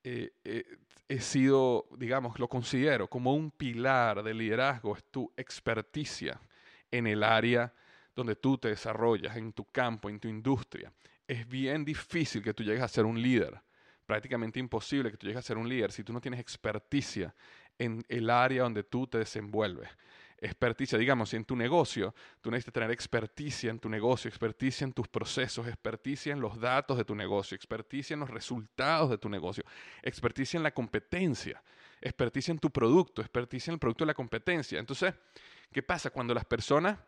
eh, 0.03 0.33
eh, 0.45 0.65
he 1.09 1.21
sido, 1.21 1.87
digamos, 1.97 2.39
lo 2.39 2.49
considero 2.49 3.09
como 3.09 3.35
un 3.35 3.51
pilar 3.51 4.23
de 4.23 4.33
liderazgo, 4.33 4.97
es 4.97 5.05
tu 5.11 5.33
experticia 5.37 6.41
en 6.91 7.07
el 7.07 7.23
área 7.23 7.73
donde 8.15 8.37
tú 8.37 8.59
te 8.59 8.69
desarrollas, 8.69 9.37
en 9.37 9.53
tu 9.53 9.65
campo, 9.65 10.09
en 10.09 10.21
tu 10.21 10.29
industria. 10.29 10.93
Es 11.27 11.49
bien 11.49 11.85
difícil 11.85 12.43
que 12.43 12.55
tú 12.55 12.63
llegues 12.63 12.83
a 12.83 12.89
ser 12.89 13.05
un 13.05 13.21
líder, 13.21 13.61
prácticamente 14.07 14.59
imposible 14.59 15.11
que 15.11 15.17
tú 15.17 15.27
llegues 15.27 15.41
a 15.41 15.47
ser 15.47 15.59
un 15.59 15.69
líder 15.69 15.93
si 15.93 16.05
tú 16.05 16.13
no 16.13 16.21
tienes 16.21 16.41
experticia 16.41 17.35
en 17.79 18.05
el 18.09 18.31
área 18.31 18.63
donde 18.63 18.83
tú 18.85 19.07
te 19.07 19.19
desenvuelves 19.19 19.89
experticia, 20.41 20.99
digamos, 20.99 21.35
en 21.35 21.45
tu 21.45 21.55
negocio 21.55 22.15
tú 22.41 22.51
necesitas 22.51 22.75
tener 22.75 22.91
experticia 22.91 23.71
en 23.71 23.79
tu 23.79 23.89
negocio, 23.89 24.29
experticia 24.29 24.85
en 24.85 24.93
tus 24.93 25.09
procesos, 25.09 25.67
experticia 25.67 26.33
en 26.33 26.41
los 26.41 26.59
datos 26.59 26.97
de 26.97 27.05
tu 27.05 27.15
negocio, 27.15 27.55
experticia 27.55 28.15
en 28.15 28.21
los 28.21 28.31
resultados 28.31 29.11
de 29.11 29.19
tu 29.19 29.29
negocio, 29.29 29.65
experticia 30.03 30.57
en 30.57 30.63
la 30.63 30.73
competencia, 30.73 31.63
experticia 32.01 32.53
en 32.53 32.59
tu 32.59 32.71
producto, 32.71 33.21
experticia 33.21 33.71
en 33.71 33.75
el 33.75 33.81
producto 33.81 34.05
de 34.05 34.09
la 34.09 34.15
competencia. 34.15 34.79
Entonces, 34.79 35.15
¿qué 35.73 35.83
pasa 35.83 36.11
cuando 36.11 36.33
las 36.33 36.45
personas 36.45 36.99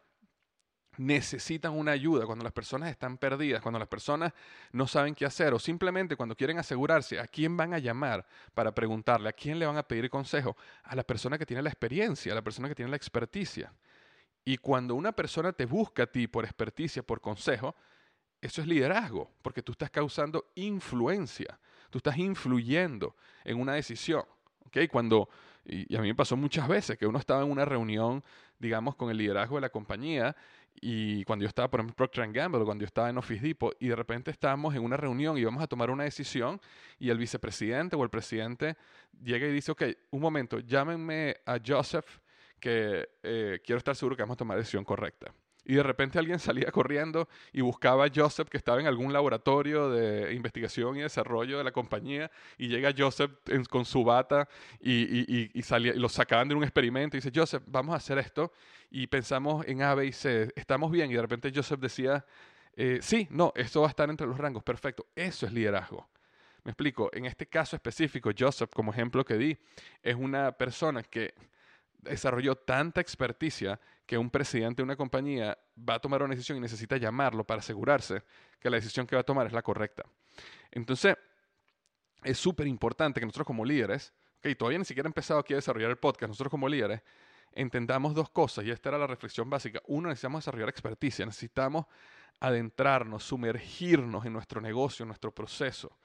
necesitan 0.98 1.72
una 1.72 1.92
ayuda, 1.92 2.26
cuando 2.26 2.44
las 2.44 2.52
personas 2.52 2.90
están 2.90 3.16
perdidas, 3.16 3.62
cuando 3.62 3.78
las 3.78 3.88
personas 3.88 4.32
no 4.72 4.86
saben 4.86 5.14
qué 5.14 5.24
hacer 5.24 5.54
o 5.54 5.58
simplemente 5.58 6.16
cuando 6.16 6.36
quieren 6.36 6.58
asegurarse 6.58 7.18
a 7.18 7.26
quién 7.26 7.56
van 7.56 7.72
a 7.74 7.78
llamar 7.78 8.26
para 8.54 8.74
preguntarle, 8.74 9.28
a 9.28 9.32
quién 9.32 9.58
le 9.58 9.66
van 9.66 9.78
a 9.78 9.82
pedir 9.82 10.10
consejo, 10.10 10.56
a 10.84 10.94
la 10.94 11.02
persona 11.02 11.38
que 11.38 11.46
tiene 11.46 11.62
la 11.62 11.70
experiencia, 11.70 12.32
a 12.32 12.34
la 12.34 12.42
persona 12.42 12.68
que 12.68 12.74
tiene 12.74 12.90
la 12.90 12.96
experticia. 12.96 13.72
Y 14.44 14.58
cuando 14.58 14.94
una 14.94 15.12
persona 15.12 15.52
te 15.52 15.66
busca 15.66 16.02
a 16.02 16.06
ti 16.06 16.26
por 16.26 16.44
experticia, 16.44 17.02
por 17.02 17.20
consejo, 17.20 17.74
eso 18.40 18.60
es 18.60 18.66
liderazgo, 18.66 19.30
porque 19.40 19.62
tú 19.62 19.72
estás 19.72 19.90
causando 19.90 20.50
influencia, 20.56 21.58
tú 21.90 21.98
estás 21.98 22.18
influyendo 22.18 23.14
en 23.44 23.60
una 23.60 23.74
decisión. 23.74 24.24
¿okay? 24.66 24.88
Cuando, 24.88 25.28
y 25.64 25.94
a 25.96 26.00
mí 26.00 26.08
me 26.08 26.14
pasó 26.14 26.36
muchas 26.36 26.66
veces 26.66 26.98
que 26.98 27.06
uno 27.06 27.20
estaba 27.20 27.42
en 27.42 27.50
una 27.50 27.64
reunión, 27.64 28.24
digamos, 28.58 28.96
con 28.96 29.10
el 29.10 29.16
liderazgo 29.16 29.56
de 29.56 29.60
la 29.60 29.70
compañía 29.70 30.34
y 30.80 31.24
cuando 31.24 31.44
yo 31.44 31.48
estaba, 31.48 31.70
por 31.70 31.80
ejemplo, 31.80 31.94
Procter 31.94 32.30
Gamble, 32.32 32.64
cuando 32.64 32.82
yo 32.82 32.86
estaba 32.86 33.10
en 33.10 33.18
Office 33.18 33.40
Depot, 33.46 33.76
y 33.78 33.88
de 33.88 33.96
repente 33.96 34.30
estábamos 34.30 34.74
en 34.74 34.82
una 34.82 34.96
reunión 34.96 35.38
y 35.38 35.44
vamos 35.44 35.62
a 35.62 35.66
tomar 35.66 35.90
una 35.90 36.04
decisión, 36.04 36.60
y 36.98 37.10
el 37.10 37.18
vicepresidente 37.18 37.96
o 37.96 38.02
el 38.02 38.10
presidente 38.10 38.76
llega 39.22 39.46
y 39.46 39.52
dice, 39.52 39.72
ok, 39.72 39.82
un 40.10 40.20
momento, 40.20 40.58
llámenme 40.60 41.36
a 41.46 41.58
Joseph, 41.64 42.18
que 42.58 43.08
eh, 43.22 43.60
quiero 43.64 43.78
estar 43.78 43.94
seguro 43.96 44.16
que 44.16 44.22
vamos 44.22 44.34
a 44.34 44.38
tomar 44.38 44.56
la 44.56 44.60
decisión 44.60 44.84
correcta. 44.84 45.34
Y 45.64 45.74
de 45.74 45.82
repente 45.82 46.18
alguien 46.18 46.38
salía 46.40 46.70
corriendo 46.70 47.28
y 47.52 47.60
buscaba 47.60 48.06
a 48.06 48.10
Joseph, 48.14 48.48
que 48.48 48.56
estaba 48.56 48.80
en 48.80 48.86
algún 48.86 49.12
laboratorio 49.12 49.90
de 49.90 50.34
investigación 50.34 50.96
y 50.96 51.00
desarrollo 51.00 51.58
de 51.58 51.64
la 51.64 51.72
compañía, 51.72 52.30
y 52.58 52.68
llega 52.68 52.92
Joseph 52.96 53.30
con 53.68 53.84
su 53.84 54.04
bata 54.04 54.48
y, 54.80 55.50
y, 55.58 55.62
salía, 55.62 55.94
y 55.94 55.98
lo 55.98 56.08
sacaban 56.08 56.48
de 56.48 56.54
un 56.54 56.62
experimento 56.62 57.16
y 57.16 57.20
dice, 57.20 57.32
Joseph, 57.34 57.62
vamos 57.66 57.94
a 57.94 57.96
hacer 57.96 58.18
esto, 58.18 58.52
y 58.90 59.06
pensamos 59.06 59.66
en 59.66 59.82
A, 59.82 59.94
B 59.94 60.06
y 60.06 60.12
C, 60.12 60.52
estamos 60.56 60.90
bien, 60.90 61.10
y 61.10 61.14
de 61.14 61.22
repente 61.22 61.52
Joseph 61.54 61.80
decía, 61.80 62.24
eh, 62.74 62.98
sí, 63.02 63.28
no, 63.30 63.52
esto 63.54 63.80
va 63.80 63.88
a 63.88 63.90
estar 63.90 64.08
entre 64.08 64.26
los 64.26 64.38
rangos, 64.38 64.62
perfecto, 64.62 65.06
eso 65.14 65.46
es 65.46 65.52
liderazgo. 65.52 66.08
Me 66.64 66.70
explico, 66.70 67.10
en 67.12 67.26
este 67.26 67.46
caso 67.46 67.74
específico, 67.74 68.30
Joseph, 68.36 68.70
como 68.72 68.92
ejemplo 68.92 69.24
que 69.24 69.36
di, 69.36 69.58
es 70.02 70.14
una 70.14 70.52
persona 70.52 71.02
que 71.02 71.34
desarrolló 72.02 72.54
tanta 72.56 73.00
experticia 73.00 73.80
que 74.12 74.18
un 74.18 74.28
presidente 74.28 74.82
de 74.82 74.84
una 74.84 74.94
compañía 74.94 75.56
va 75.74 75.94
a 75.94 75.98
tomar 75.98 76.22
una 76.22 76.34
decisión 76.34 76.58
y 76.58 76.60
necesita 76.60 76.98
llamarlo 76.98 77.44
para 77.44 77.60
asegurarse 77.60 78.22
que 78.60 78.68
la 78.68 78.76
decisión 78.76 79.06
que 79.06 79.16
va 79.16 79.20
a 79.20 79.24
tomar 79.24 79.46
es 79.46 79.54
la 79.54 79.62
correcta. 79.62 80.04
Entonces, 80.70 81.16
es 82.22 82.36
súper 82.36 82.66
importante 82.66 83.20
que 83.20 83.24
nosotros 83.24 83.46
como 83.46 83.64
líderes, 83.64 84.12
ok, 84.36 84.54
todavía 84.58 84.78
ni 84.80 84.84
siquiera 84.84 85.06
he 85.06 85.08
empezado 85.08 85.40
aquí 85.40 85.54
a 85.54 85.56
desarrollar 85.56 85.88
el 85.88 85.96
podcast, 85.96 86.28
nosotros 86.28 86.50
como 86.50 86.68
líderes, 86.68 87.00
entendamos 87.52 88.12
dos 88.12 88.28
cosas, 88.28 88.66
y 88.66 88.70
esta 88.70 88.90
era 88.90 88.98
la 88.98 89.06
reflexión 89.06 89.48
básica. 89.48 89.80
Uno, 89.86 90.10
necesitamos 90.10 90.42
desarrollar 90.42 90.68
experticia, 90.68 91.24
necesitamos 91.24 91.86
adentrarnos, 92.38 93.24
sumergirnos 93.24 94.26
en 94.26 94.34
nuestro 94.34 94.60
negocio, 94.60 95.04
en 95.04 95.08
nuestro 95.08 95.34
proceso, 95.34 95.96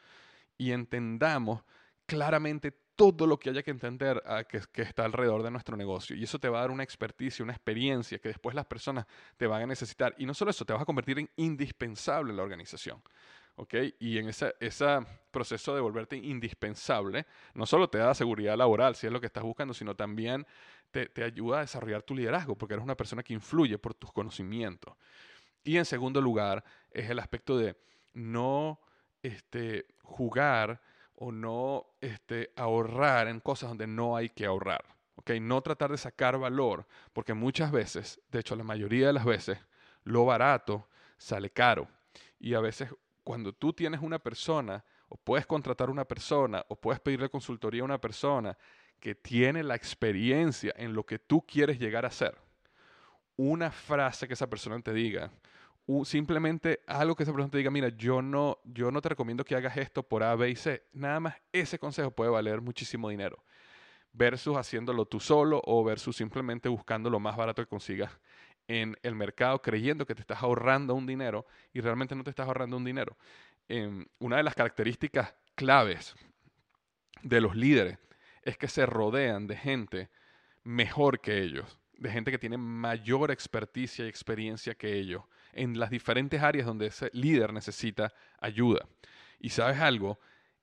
y 0.57 0.71
entendamos 0.71 1.61
claramente 2.05 2.71
todo 2.97 3.27
lo 3.27 3.39
que 3.39 3.51
haya 3.51 3.63
que 3.63 3.71
entender 3.71 4.21
ah, 4.25 4.43
que, 4.43 4.81
está 4.81 5.05
alrededor 5.05 5.43
de 5.43 5.51
nuestro 5.51 5.77
negocio. 5.77 6.15
Y 6.15 6.23
eso 6.23 6.39
te 6.39 6.49
va 6.49 6.57
a 6.57 6.61
dar 6.61 6.71
una 6.71 6.83
experticia, 6.83 7.43
una 7.43 7.53
experiencia 7.53 8.19
que 8.19 8.27
después 8.27 8.55
las 8.55 8.65
personas 8.65 9.05
te 9.37 9.47
van 9.47 9.61
a 9.61 9.67
necesitar. 9.67 10.15
Y 10.17 10.25
no 10.25 10.33
solo 10.33 10.51
eso, 10.51 10.65
te 10.65 10.73
vas 10.73 10.81
a 10.81 10.85
convertir 10.85 11.19
en 11.19 11.29
indispensable 11.37 12.31
en 12.31 12.37
la 12.37 12.43
organización. 12.43 13.01
¿Okay? 13.55 13.95
Y 13.99 14.17
en 14.17 14.29
ese, 14.29 14.53
proceso 15.31 15.73
de 15.73 15.81
volverte 15.81 16.17
indispensable, 16.17 17.25
no 17.53 17.65
solo 17.65 17.89
te 17.89 17.99
da 17.99 18.13
seguridad 18.13 18.57
laboral, 18.57 18.95
si 18.95 19.07
es 19.07 19.13
lo 19.13 19.19
que 19.19 19.27
estás 19.27 19.43
buscando, 19.43 19.73
sino 19.73 19.95
también 19.95 20.45
te, 20.91 21.07
te 21.07 21.23
ayuda 21.23 21.59
a 21.59 21.61
desarrollar 21.61 22.03
tu 22.03 22.15
liderazgo, 22.15 22.55
porque 22.55 22.73
eres 22.73 22.83
una 22.83 22.97
persona 22.97 23.23
que 23.23 23.33
influye 23.33 23.77
por 23.77 23.93
tus 23.93 24.11
conocimientos. 24.11 24.95
Y 25.63 25.77
en 25.77 25.85
segundo 25.85 26.21
lugar, 26.21 26.63
es 26.91 27.09
el 27.09 27.19
aspecto 27.19 27.57
de 27.57 27.75
no 28.13 28.79
este, 29.21 29.85
jugar 30.01 30.81
o 31.17 31.31
no 31.31 31.87
este, 31.99 32.51
ahorrar 32.55 33.27
en 33.27 33.39
cosas 33.39 33.69
donde 33.69 33.87
no 33.87 34.15
hay 34.15 34.29
que 34.29 34.45
ahorrar. 34.45 34.85
¿okay? 35.15 35.39
No 35.39 35.61
tratar 35.61 35.91
de 35.91 35.97
sacar 35.97 36.37
valor, 36.37 36.85
porque 37.11 37.33
muchas 37.33 37.71
veces, 37.71 38.21
de 38.31 38.39
hecho 38.39 38.55
la 38.55 38.63
mayoría 38.63 39.07
de 39.07 39.13
las 39.13 39.25
veces, 39.25 39.57
lo 40.03 40.25
barato 40.25 40.87
sale 41.17 41.49
caro. 41.49 41.87
Y 42.39 42.53
a 42.53 42.59
veces 42.59 42.89
cuando 43.23 43.51
tú 43.51 43.73
tienes 43.73 44.01
una 44.01 44.19
persona, 44.19 44.85
o 45.09 45.17
puedes 45.17 45.45
contratar 45.45 45.89
una 45.89 46.05
persona, 46.05 46.63
o 46.69 46.75
puedes 46.75 46.99
pedirle 46.99 47.29
consultoría 47.29 47.81
a 47.81 47.85
una 47.85 47.99
persona 47.99 48.57
que 48.99 49.15
tiene 49.15 49.63
la 49.63 49.75
experiencia 49.75 50.73
en 50.77 50.93
lo 50.93 51.05
que 51.05 51.19
tú 51.19 51.45
quieres 51.45 51.79
llegar 51.79 52.05
a 52.05 52.11
ser, 52.11 52.37
una 53.35 53.71
frase 53.71 54.27
que 54.27 54.33
esa 54.33 54.49
persona 54.49 54.79
te 54.81 54.93
diga, 54.93 55.31
simplemente 56.03 56.81
algo 56.85 57.15
que 57.15 57.23
esa 57.23 57.31
persona 57.31 57.49
te 57.49 57.57
diga, 57.57 57.71
mira, 57.71 57.89
yo 57.89 58.21
no, 58.21 58.59
yo 58.65 58.91
no 58.91 59.01
te 59.01 59.09
recomiendo 59.09 59.45
que 59.45 59.55
hagas 59.55 59.77
esto 59.77 60.03
por 60.03 60.21
A, 60.23 60.35
B 60.35 60.49
y 60.49 60.55
C. 60.55 60.83
Nada 60.93 61.19
más 61.19 61.35
ese 61.51 61.79
consejo 61.79 62.11
puede 62.11 62.29
valer 62.29 62.61
muchísimo 62.61 63.09
dinero. 63.09 63.43
Versus 64.11 64.57
haciéndolo 64.57 65.05
tú 65.05 65.19
solo 65.19 65.61
o 65.63 65.83
versus 65.83 66.15
simplemente 66.15 66.67
buscando 66.69 67.09
lo 67.09 67.19
más 67.19 67.37
barato 67.37 67.61
que 67.61 67.69
consigas 67.69 68.11
en 68.67 68.97
el 69.01 69.15
mercado 69.15 69.61
creyendo 69.61 70.05
que 70.05 70.15
te 70.15 70.21
estás 70.21 70.43
ahorrando 70.43 70.93
un 70.93 71.05
dinero 71.05 71.45
y 71.71 71.79
realmente 71.79 72.15
no 72.15 72.23
te 72.23 72.31
estás 72.31 72.47
ahorrando 72.47 72.75
un 72.75 72.83
dinero. 72.83 73.17
Em, 73.69 74.05
una 74.19 74.37
de 74.37 74.43
las 74.43 74.55
características 74.55 75.35
claves 75.55 76.15
de 77.21 77.39
los 77.39 77.55
líderes 77.55 77.97
es 78.41 78.57
que 78.57 78.67
se 78.67 78.85
rodean 78.85 79.47
de 79.47 79.55
gente 79.55 80.09
mejor 80.63 81.21
que 81.21 81.41
ellos, 81.41 81.79
de 81.93 82.11
gente 82.11 82.31
que 82.31 82.39
tiene 82.39 82.57
mayor 82.57 83.31
experticia 83.31 84.05
y 84.05 84.09
experiencia 84.09 84.75
que 84.75 84.93
ellos 84.93 85.23
en 85.57 85.79
las 85.79 85.89
diferentes 85.89 86.41
áreas 86.41 86.65
donde 86.65 86.87
ese 86.87 87.09
líder 87.13 87.53
necesita 87.53 88.13
ayuda. 88.39 88.87
Y 89.39 89.49
sabes 89.49 89.79
algo, 89.79 90.19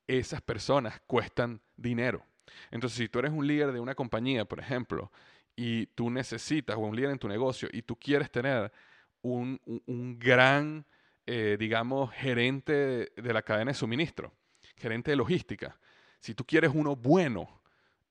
esas 0.07 0.41
personas 0.41 1.01
cuestan 1.07 1.61
dinero. 1.77 2.25
Entonces, 2.71 2.99
si 2.99 3.09
tú 3.09 3.19
eres 3.19 3.33
un 3.33 3.47
líder 3.47 3.73
de 3.73 3.81
una 3.81 3.95
compañía, 3.95 4.45
por 4.45 4.61
ejemplo, 4.61 5.11
y 5.57 5.87
tú 5.87 6.11
necesitas, 6.11 6.77
o 6.77 6.81
un 6.81 6.97
líder 6.97 7.11
en 7.11 7.19
tu 7.19 7.29
negocio, 7.29 7.69
y 7.73 7.83
tú 7.83 7.97
quieres 7.97 8.31
tener 8.31 8.73
un, 9.23 9.61
gran, 10.19 10.85
eh, 11.27 11.57
digamos, 11.59 12.13
gerente 12.13 13.13
de, 13.17 13.33
la 13.33 13.43
cadena 13.43 13.71
de 13.71 13.77
suministro, 13.77 14.33
gerente 14.77 15.11
de 15.11 15.17
logística, 15.17 15.79
si 16.21 16.35
tú 16.35 16.45
quieres 16.45 16.73
uno 16.75 16.97
bueno, 16.97 17.63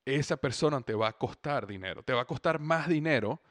esa 0.05 0.37
persona 0.37 0.81
te 0.81 0.93
va 0.93 1.09
a 1.09 1.13
costar 1.13 1.65
dinero, 1.67 2.03
te 2.03 2.13
va 2.13 2.21
a 2.21 2.25
costar 2.25 2.59
más 2.59 2.87
dinero 2.87 3.41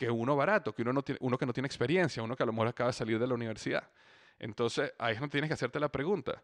que 0.00 0.10
uno 0.10 0.34
barato, 0.34 0.74
que 0.74 0.80
uno, 0.80 0.94
no 0.94 1.02
tiene, 1.02 1.18
que 1.18 1.46
no 1.46 1.52
tiene 1.52 1.66
experiencia, 1.66 2.22
uno 2.22 2.34
que 2.34 2.42
a 2.42 2.46
lo 2.46 2.52
mejor 2.52 2.68
acaba 2.68 2.88
de 2.88 2.94
salir 2.94 3.18
de 3.18 3.26
la 3.26 3.34
universidad. 3.34 3.86
Entonces, 4.38 4.94
ahí 4.98 5.12
donde 5.12 5.28
tienes 5.28 5.48
que 5.48 5.52
hacerte 5.52 5.78
la 5.78 5.90
pregunta. 5.92 6.42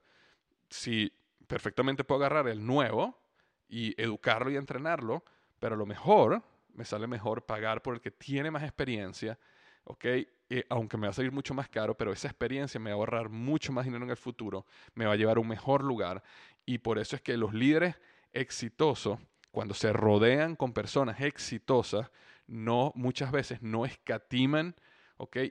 Si 0.68 1.10
perfectamente 1.46 2.04
puedo 2.04 2.20
agarrar 2.20 2.48
el 2.48 2.66
nuevo 2.66 3.18
y 3.66 3.98
educarlo 3.98 4.50
y 4.50 4.56
entrenarlo, 4.56 5.24
pero 5.58 5.74
a 5.74 5.78
lo 5.78 5.86
mejor 5.86 6.42
me 6.74 6.84
sale 6.84 7.06
mejor 7.06 7.46
pagar 7.46 7.80
por 7.80 7.94
el 7.94 8.02
que 8.02 8.10
tiene 8.10 8.50
más 8.50 8.62
experiencia, 8.62 9.38
¿ok? 9.84 10.04
aunque 10.68 10.98
me 10.98 11.06
va 11.06 11.12
a 11.12 11.14
salir 11.14 11.32
mucho 11.32 11.54
más 11.54 11.70
caro, 11.70 11.96
pero 11.96 12.12
esa 12.12 12.28
experiencia 12.28 12.78
me 12.78 12.90
va 12.90 12.96
a 12.96 12.98
ahorrar 12.98 13.30
mucho 13.30 13.72
más 13.72 13.86
dinero 13.86 14.04
en 14.04 14.10
el 14.10 14.18
futuro, 14.18 14.66
me 14.94 15.06
va 15.06 15.14
a 15.14 15.16
llevar 15.16 15.38
a 15.38 15.40
un 15.40 15.48
mejor 15.48 15.82
lugar. 15.82 16.22
Y 16.66 16.76
por 16.76 16.98
eso 16.98 17.16
es 17.16 17.22
que 17.22 17.38
los 17.38 17.54
líderes 17.54 17.96
exitosos, 18.34 19.18
cuando 19.50 19.72
se 19.72 19.94
rodean 19.94 20.56
con 20.56 20.74
personas 20.74 21.22
exitosas, 21.22 22.10
no, 22.46 22.92
muchas 22.94 23.30
veces 23.32 23.62
no 23.62 23.84
escatiman. 23.84 24.74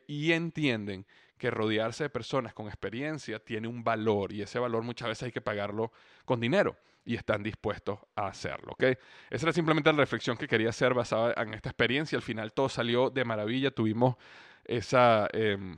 Y 0.08 0.32
entienden 0.32 1.08
que 1.38 1.50
rodearse 1.50 2.04
de 2.04 2.10
personas 2.10 2.54
con 2.54 2.68
experiencia 2.68 3.40
tiene 3.40 3.68
un 3.68 3.84
valor 3.84 4.32
y 4.32 4.42
ese 4.42 4.60
valor 4.60 4.84
muchas 4.84 5.10
veces 5.10 5.24
hay 5.24 5.32
que 5.32 5.42
pagarlo 5.42 5.92
con 6.24 6.40
dinero 6.40 6.78
y 7.04 7.16
están 7.16 7.44
dispuestos 7.44 8.00
a 8.16 8.28
hacerlo. 8.28 8.74
¿ok? 8.74 8.84
Esa 9.30 9.46
era 9.46 9.54
simplemente 9.54 9.92
la 9.92 9.98
reflexión 9.98 10.38
que 10.38 10.48
quería 10.48 10.70
hacer 10.70 10.94
basada 10.94 11.34
en 11.42 11.54
esta 11.54 11.70
experiencia. 11.70 12.16
Al 12.16 12.22
final 12.22 12.54
todo 12.54 12.70
salió 12.70 13.10
de 13.10 13.26
maravilla. 13.26 13.72
Tuvimos 13.72 14.16
esa 14.64 15.28
em, 15.34 15.78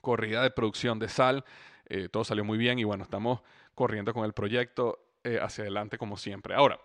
corrida 0.00 0.42
de 0.42 0.50
producción 0.50 0.98
de 0.98 1.08
sal. 1.08 1.44
Eh, 1.86 2.08
todo 2.08 2.24
salió 2.24 2.44
muy 2.44 2.58
bien 2.58 2.78
y 2.78 2.84
bueno, 2.84 3.04
estamos 3.04 3.40
corriendo 3.74 4.14
con 4.14 4.24
el 4.24 4.32
proyecto 4.32 5.06
eh, 5.22 5.38
hacia 5.40 5.62
adelante 5.62 5.98
como 5.98 6.16
siempre. 6.16 6.54
Ahora, 6.54 6.80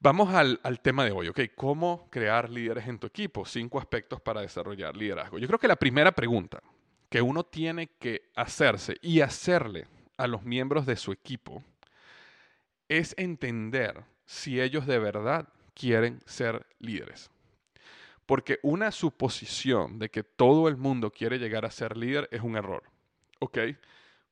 vamos 0.00 0.34
al, 0.34 0.58
tema 0.82 1.04
de 1.04 1.12
hoy, 1.12 1.28
¿ok? 1.28 1.40
¿Cómo 1.54 2.08
crear 2.10 2.50
líderes 2.50 2.86
en 2.88 2.98
tu 2.98 3.06
equipo? 3.06 3.44
Cinco 3.44 3.78
aspectos 3.78 4.20
para 4.20 4.40
desarrollar 4.40 4.96
liderazgo. 4.96 5.38
Yo 5.38 5.46
creo 5.46 5.58
que 5.58 5.68
la 5.68 5.76
primera 5.76 6.12
pregunta 6.12 6.62
que 7.08 7.22
uno 7.22 7.44
tiene 7.44 7.88
que 7.98 8.30
hacerse 8.34 8.96
y 9.00 9.20
hacerle 9.20 9.86
a 10.16 10.26
los 10.26 10.42
miembros 10.42 10.86
de 10.86 10.96
su 10.96 11.12
equipo 11.12 11.62
es 12.88 13.14
entender 13.16 14.04
si 14.26 14.60
ellos 14.60 14.86
de 14.86 14.98
verdad 14.98 15.48
quieren 15.74 16.20
ser 16.26 16.66
líderes. 16.78 17.30
Porque 18.26 18.58
una 18.62 18.90
suposición 18.90 19.98
de 19.98 20.10
que 20.10 20.22
todo 20.22 20.68
el 20.68 20.76
mundo 20.76 21.10
quiere 21.10 21.38
llegar 21.38 21.64
a 21.64 21.70
ser 21.70 21.96
líder 21.96 22.28
es 22.30 22.40
un 22.40 22.56
error. 22.56 22.82
¿Ok? 23.40 23.58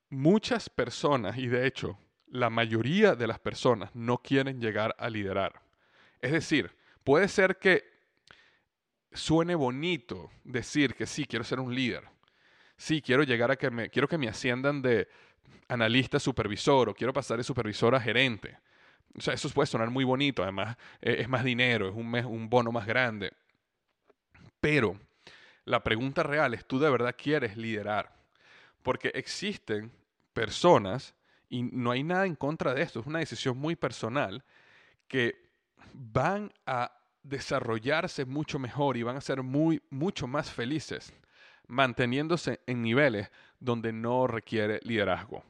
Muchas 0.09 0.69
personas, 0.69 1.37
y 1.39 1.47
de 1.47 1.67
hecho 1.67 1.99
la 2.33 2.51
mayoría 2.51 3.15
de 3.15 3.27
las 3.27 3.39
personas, 3.39 3.95
no 3.95 4.19
quieren 4.19 4.61
llegar 4.61 4.97
a 4.99 5.09
liderar. 5.09 5.63
Es 6.21 6.33
decir, 6.33 6.75
puede 7.05 7.29
ser 7.29 7.59
que 7.59 7.85
suene 9.13 9.55
bonito 9.55 10.31
decir 10.43 10.95
que 10.95 11.07
sí, 11.07 11.27
quiero 11.27 11.45
ser 11.45 11.61
un 11.61 11.75
líder. 11.75 12.05
Sí, 12.77 13.01
quiero 13.01 13.23
llegar 13.23 13.51
a 13.51 13.57
que 13.57 13.71
me, 13.71 13.91
quiero 13.91 14.09
que 14.09 14.19
me 14.19 14.29
asciendan 14.29 14.83
de, 14.83 15.09
analista 15.69 16.21
supervisor 16.21 16.91
o 16.91 16.95
quiero 16.95 17.13
pasar 17.13 17.39
de 17.39 17.45
supervisor 17.45 17.95
a 17.95 18.01
gerente. 18.01 18.59
O 19.17 19.21
sea, 19.21 19.35
eso 19.35 19.49
puede 19.51 19.67
sonar 19.67 19.91
muy 19.91 20.05
bonito, 20.05 20.43
además 20.43 20.77
eh, 21.01 21.17
es 21.21 21.29
más 21.29 21.45
dinero, 21.45 21.89
es 21.89 21.95
un, 21.95 22.15
un 22.15 22.49
bono 22.49 22.73
más 22.73 22.87
grande. 22.87 23.33
Pero 24.61 24.99
la 25.65 25.83
pregunta 25.83 26.23
real 26.23 26.55
es, 26.55 26.67
¿tú 26.67 26.79
de 26.79 26.91
verdad 26.91 27.15
quieres 27.17 27.57
liderar? 27.57 28.15
Porque 28.83 29.13
existen 29.15 29.93
personas, 30.33 31.15
y 31.53 31.65
no 31.65 31.91
hay 31.91 32.03
nada 32.03 32.25
en 32.25 32.35
contra 32.35 32.73
de 32.73 32.81
esto, 32.81 33.01
es 33.01 33.07
una 33.07 33.19
decisión 33.19 33.59
muy 33.59 33.77
personal, 33.77 34.43
que 35.07 35.37
van 35.93 36.51
a 36.65 36.91
desarrollarse 37.23 38.25
mucho 38.25 38.59
mejor 38.59 38.97
y 38.97 39.03
van 39.03 39.19
a 39.19 39.21
ser 39.21 39.43
muy, 39.43 39.83
mucho 39.91 40.27
más 40.27 40.51
felices 40.51 41.13
manteniéndose 41.69 42.61
en 42.67 42.81
niveles 42.81 43.31
donde 43.61 43.93
no 43.93 44.27
requiere 44.27 44.81
liderazgo. 44.83 45.45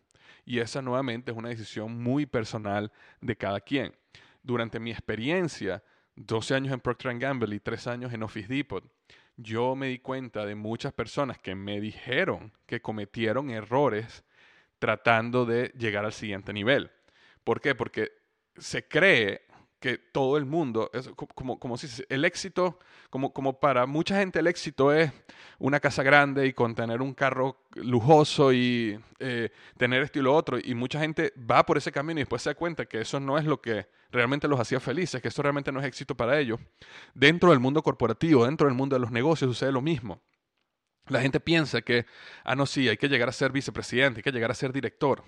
Y 0.44 0.58
esa 0.58 0.82
nuevamente 0.82 1.30
es 1.30 1.36
una 1.36 1.50
decisión 1.50 2.02
muy 2.02 2.26
personal 2.26 2.90
de 3.20 3.36
cada 3.36 3.60
quien. 3.60 3.94
Durante 4.42 4.80
mi 4.80 4.90
experiencia, 4.90 5.84
12 6.16 6.56
años 6.56 6.72
en 6.72 6.80
Procter 6.80 7.16
Gamble 7.16 7.54
y 7.54 7.60
3 7.60 7.86
años 7.86 8.12
en 8.12 8.24
Office 8.24 8.52
Depot, 8.52 8.84
yo 9.36 9.76
me 9.76 9.86
di 9.86 10.00
cuenta 10.00 10.44
de 10.44 10.56
muchas 10.56 10.92
personas 10.92 11.38
que 11.38 11.54
me 11.54 11.80
dijeron 11.80 12.52
que 12.66 12.82
cometieron 12.82 13.50
errores 13.50 14.24
tratando 14.82 15.46
de 15.46 15.72
llegar 15.78 16.04
al 16.04 16.12
siguiente 16.12 16.52
nivel. 16.52 16.90
¿Por 17.44 17.60
qué? 17.60 17.72
Porque 17.72 18.10
se 18.56 18.88
cree 18.88 19.42
que 19.78 19.96
todo 19.96 20.36
el 20.36 20.44
mundo, 20.44 20.90
es 20.92 21.08
como, 21.36 21.60
como 21.60 21.78
si 21.78 22.02
el 22.08 22.24
éxito, 22.24 22.80
como, 23.08 23.32
como 23.32 23.60
para 23.60 23.86
mucha 23.86 24.18
gente 24.18 24.40
el 24.40 24.48
éxito 24.48 24.92
es 24.92 25.12
una 25.60 25.78
casa 25.78 26.02
grande 26.02 26.48
y 26.48 26.52
con 26.52 26.74
tener 26.74 27.00
un 27.00 27.14
carro 27.14 27.62
lujoso 27.76 28.52
y 28.52 28.98
eh, 29.20 29.50
tener 29.76 30.02
esto 30.02 30.18
y 30.18 30.22
lo 30.22 30.34
otro. 30.34 30.58
Y 30.60 30.74
mucha 30.74 30.98
gente 30.98 31.32
va 31.48 31.64
por 31.64 31.78
ese 31.78 31.92
camino 31.92 32.18
y 32.18 32.22
después 32.22 32.42
se 32.42 32.50
da 32.50 32.56
cuenta 32.56 32.84
que 32.84 33.02
eso 33.02 33.20
no 33.20 33.38
es 33.38 33.44
lo 33.44 33.60
que 33.60 33.86
realmente 34.10 34.48
los 34.48 34.58
hacía 34.58 34.80
felices, 34.80 35.22
que 35.22 35.28
eso 35.28 35.42
realmente 35.42 35.70
no 35.70 35.78
es 35.78 35.86
éxito 35.86 36.16
para 36.16 36.40
ellos. 36.40 36.58
Dentro 37.14 37.50
del 37.50 37.60
mundo 37.60 37.84
corporativo, 37.84 38.46
dentro 38.46 38.66
del 38.66 38.74
mundo 38.74 38.96
de 38.96 39.00
los 39.00 39.12
negocios 39.12 39.48
sucede 39.48 39.70
lo 39.70 39.80
mismo. 39.80 40.20
La 41.08 41.20
gente 41.20 41.40
piensa 41.40 41.82
que, 41.82 42.06
ah, 42.44 42.54
no, 42.54 42.66
sí, 42.66 42.88
hay 42.88 42.96
que 42.96 43.08
llegar 43.08 43.28
a 43.28 43.32
ser 43.32 43.52
vicepresidente, 43.52 44.18
hay 44.18 44.22
que 44.22 44.32
llegar 44.32 44.50
a 44.50 44.54
ser 44.54 44.72
director. 44.72 45.24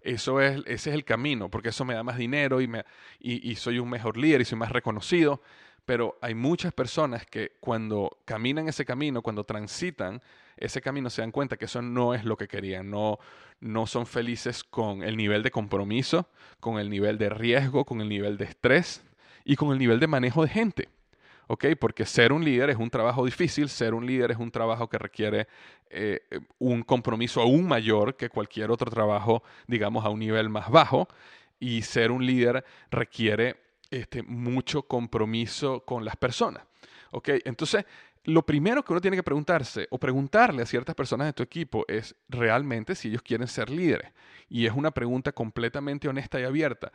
Eso 0.00 0.40
es, 0.40 0.58
ese 0.66 0.90
es 0.90 0.94
el 0.94 1.04
camino, 1.04 1.50
porque 1.50 1.70
eso 1.70 1.84
me 1.84 1.94
da 1.94 2.02
más 2.02 2.16
dinero 2.16 2.60
y, 2.60 2.68
me, 2.68 2.84
y, 3.20 3.54
soy 3.56 3.78
un 3.78 3.90
mejor 3.90 4.16
líder 4.16 4.40
y 4.40 4.44
soy 4.44 4.58
más 4.58 4.72
reconocido. 4.72 5.42
Pero 5.84 6.18
hay 6.20 6.34
muchas 6.34 6.72
personas 6.72 7.24
que 7.26 7.52
cuando 7.60 8.18
caminan 8.24 8.68
ese 8.68 8.84
camino, 8.84 9.22
cuando 9.22 9.44
transitan 9.44 10.20
ese 10.56 10.82
camino, 10.82 11.08
se 11.08 11.22
dan 11.22 11.32
cuenta 11.32 11.56
que 11.56 11.64
eso 11.64 11.80
no 11.80 12.14
es 12.14 12.24
lo 12.24 12.36
que 12.36 12.46
querían. 12.46 12.90
No, 12.90 13.18
no 13.60 13.86
son 13.86 14.06
felices 14.06 14.64
con 14.64 15.02
el 15.02 15.16
nivel 15.16 15.42
de 15.42 15.50
compromiso, 15.50 16.28
con 16.60 16.78
el 16.78 16.90
nivel 16.90 17.16
de 17.16 17.30
riesgo, 17.30 17.84
con 17.84 18.00
el 18.00 18.08
nivel 18.08 18.36
de 18.36 18.44
estrés 18.44 19.02
y 19.44 19.56
con 19.56 19.72
el 19.72 19.78
nivel 19.78 19.98
de 19.98 20.06
manejo 20.06 20.42
de 20.42 20.48
gente. 20.48 20.88
¿Ok? 21.48 21.66
Porque 21.80 22.06
ser 22.06 22.32
un 22.32 22.44
líder 22.44 22.70
es 22.70 22.76
un 22.76 22.90
trabajo 22.90 23.24
difícil, 23.24 23.68
ser 23.68 23.94
un 23.94 24.06
líder 24.06 24.30
es 24.30 24.38
un 24.38 24.50
trabajo 24.50 24.88
que 24.88 24.98
requiere 24.98 25.48
eh, 25.90 26.20
un 26.58 26.82
compromiso 26.82 27.40
aún 27.40 27.66
mayor 27.66 28.16
que 28.16 28.28
cualquier 28.28 28.70
otro 28.70 28.90
trabajo, 28.90 29.42
digamos, 29.66 30.04
a 30.04 30.10
un 30.10 30.20
nivel 30.20 30.48
más 30.48 30.70
bajo, 30.70 31.08
y 31.58 31.82
ser 31.82 32.12
un 32.12 32.24
líder 32.24 32.64
requiere 32.90 33.56
este, 33.90 34.22
mucho 34.22 34.82
compromiso 34.82 35.80
con 35.80 36.04
las 36.04 36.16
personas, 36.16 36.62
¿ok? 37.10 37.30
Entonces, 37.44 37.84
lo 38.24 38.44
primero 38.44 38.84
que 38.84 38.92
uno 38.92 39.00
tiene 39.00 39.16
que 39.16 39.22
preguntarse 39.22 39.88
o 39.90 39.98
preguntarle 39.98 40.62
a 40.62 40.66
ciertas 40.66 40.94
personas 40.94 41.28
de 41.28 41.32
tu 41.32 41.42
equipo 41.42 41.86
es 41.88 42.14
realmente 42.28 42.94
si 42.94 43.08
ellos 43.08 43.22
quieren 43.22 43.48
ser 43.48 43.70
líderes. 43.70 44.12
Y 44.50 44.66
es 44.66 44.72
una 44.72 44.90
pregunta 44.90 45.32
completamente 45.32 46.08
honesta 46.08 46.38
y 46.38 46.44
abierta 46.44 46.92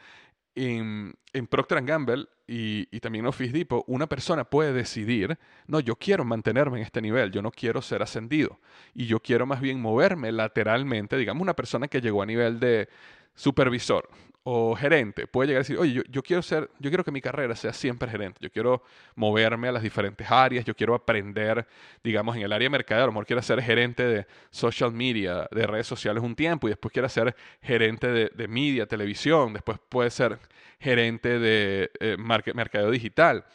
en, 0.55 1.15
Procter 1.49 1.83
Gamble 1.83 2.25
y, 2.47 2.87
y, 2.91 2.99
también 2.99 3.25
en 3.25 3.29
Office 3.29 3.51
Depot, 3.51 3.83
una 3.87 4.07
persona 4.07 4.43
puede 4.43 4.73
decidir, 4.73 5.37
no, 5.67 5.79
yo 5.79 5.95
quiero 5.95 6.25
mantenerme 6.25 6.77
en 6.77 6.83
este 6.83 7.01
nivel, 7.01 7.31
yo 7.31 7.41
no 7.41 7.51
quiero 7.51 7.81
ser 7.81 8.01
ascendido 8.01 8.59
y 8.93 9.05
yo 9.07 9.19
quiero 9.19 9.45
más 9.45 9.61
bien 9.61 9.81
moverme 9.81 10.31
lateralmente, 10.31 11.17
digamos 11.17 11.41
una 11.41 11.55
persona 11.55 11.87
que 11.87 12.01
llegó 12.01 12.21
a 12.21 12.25
nivel 12.25 12.59
de 12.59 12.89
supervisor 13.35 14.09
o 14.43 14.75
gerente 14.75 15.25
puede 15.25 15.47
llegar 15.47 15.59
a 15.59 15.63
decir, 15.63 15.77
oye, 15.77 16.03
yo, 16.09 16.21
quiero 16.21 16.41
ser, 16.41 16.69
yo 16.79 16.89
quiero 16.89 17.03
que 17.03 17.11
mi 17.11 17.21
carrera 17.21 17.55
sea 17.55 17.71
siempre 17.71 18.09
gerente, 18.09 18.39
yo 18.41 18.51
quiero 18.51 18.83
moverme 19.15 19.69
a 19.69 19.71
las 19.71 19.83
diferentes 19.83 20.29
áreas, 20.29 20.65
yo 20.65 20.75
quiero 20.75 20.93
aprender, 20.93 21.65
digamos, 22.03 22.35
en 22.35 22.41
el 22.41 22.51
área 22.51 22.65
de 22.65 22.69
mercadeo, 22.69 23.03
a 23.03 23.07
lo 23.07 23.13
mejor 23.13 23.25
quiero 23.25 23.41
ser 23.41 23.61
gerente 23.61 24.03
de 24.03 24.27
social 24.49 24.91
media, 24.91 25.47
de 25.49 25.65
redes 25.65 25.87
sociales 25.87 26.21
un 26.21 26.35
tiempo, 26.35 26.67
y 26.67 26.71
después 26.71 26.91
quiero 26.91 27.07
ser 27.07 27.35
gerente 27.61 28.07
de, 28.07 28.31
de 28.35 28.47
media, 28.49 28.85
televisión, 28.85 29.53
después 29.53 29.79
puede 29.87 30.09
ser 30.09 30.37
gerente 30.79 31.39
de 31.39 31.91
eh, 32.01 32.17
mercadeo 32.17 32.91
digital. 32.91 33.45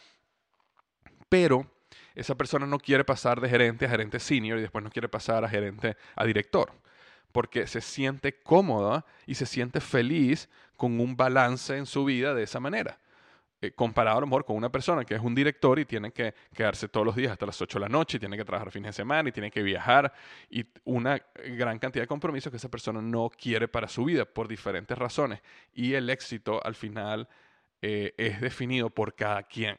Pero 1.28 1.70
esa 2.14 2.34
persona 2.34 2.66
no 2.66 2.78
quiere 2.78 3.04
pasar 3.04 3.40
de 3.40 3.48
gerente 3.50 3.84
a 3.84 3.90
gerente 3.90 4.18
senior 4.18 4.58
y 4.58 4.62
después 4.62 4.82
no 4.82 4.90
quiere 4.90 5.08
pasar 5.08 5.44
a 5.44 5.48
gerente 5.48 5.96
a 6.16 6.24
director, 6.24 6.72
porque 7.32 7.66
se 7.66 7.80
siente 7.80 8.40
cómoda 8.40 9.04
y 9.26 9.34
se 9.34 9.46
siente 9.46 9.80
feliz 9.80 10.48
con 10.76 11.00
un 11.00 11.16
balance 11.16 11.76
en 11.76 11.86
su 11.86 12.04
vida 12.04 12.34
de 12.34 12.42
esa 12.44 12.60
manera. 12.60 12.98
Eh, 13.60 13.72
comparado 13.72 14.18
a 14.18 14.20
lo 14.20 14.26
mejor 14.28 14.44
con 14.44 14.56
una 14.56 14.70
persona 14.70 15.04
que 15.04 15.16
es 15.16 15.20
un 15.20 15.34
director 15.34 15.80
y 15.80 15.84
tiene 15.84 16.12
que 16.12 16.32
quedarse 16.54 16.88
todos 16.88 17.04
los 17.04 17.16
días 17.16 17.32
hasta 17.32 17.44
las 17.44 17.60
8 17.60 17.80
de 17.80 17.84
la 17.84 17.88
noche, 17.88 18.16
y 18.16 18.20
tiene 18.20 18.36
que 18.36 18.44
trabajar 18.44 18.70
fines 18.70 18.90
de 18.90 19.02
semana 19.02 19.28
y 19.28 19.32
tiene 19.32 19.50
que 19.50 19.64
viajar 19.64 20.12
y 20.48 20.64
una 20.84 21.20
gran 21.56 21.80
cantidad 21.80 22.04
de 22.04 22.06
compromisos 22.06 22.52
que 22.52 22.56
esa 22.56 22.68
persona 22.68 23.02
no 23.02 23.28
quiere 23.30 23.66
para 23.66 23.88
su 23.88 24.04
vida 24.04 24.24
por 24.24 24.46
diferentes 24.46 24.96
razones. 24.96 25.40
Y 25.72 25.94
el 25.94 26.08
éxito 26.08 26.64
al 26.64 26.76
final 26.76 27.28
eh, 27.82 28.14
es 28.16 28.40
definido 28.40 28.90
por 28.90 29.16
cada 29.16 29.42
quien. 29.42 29.76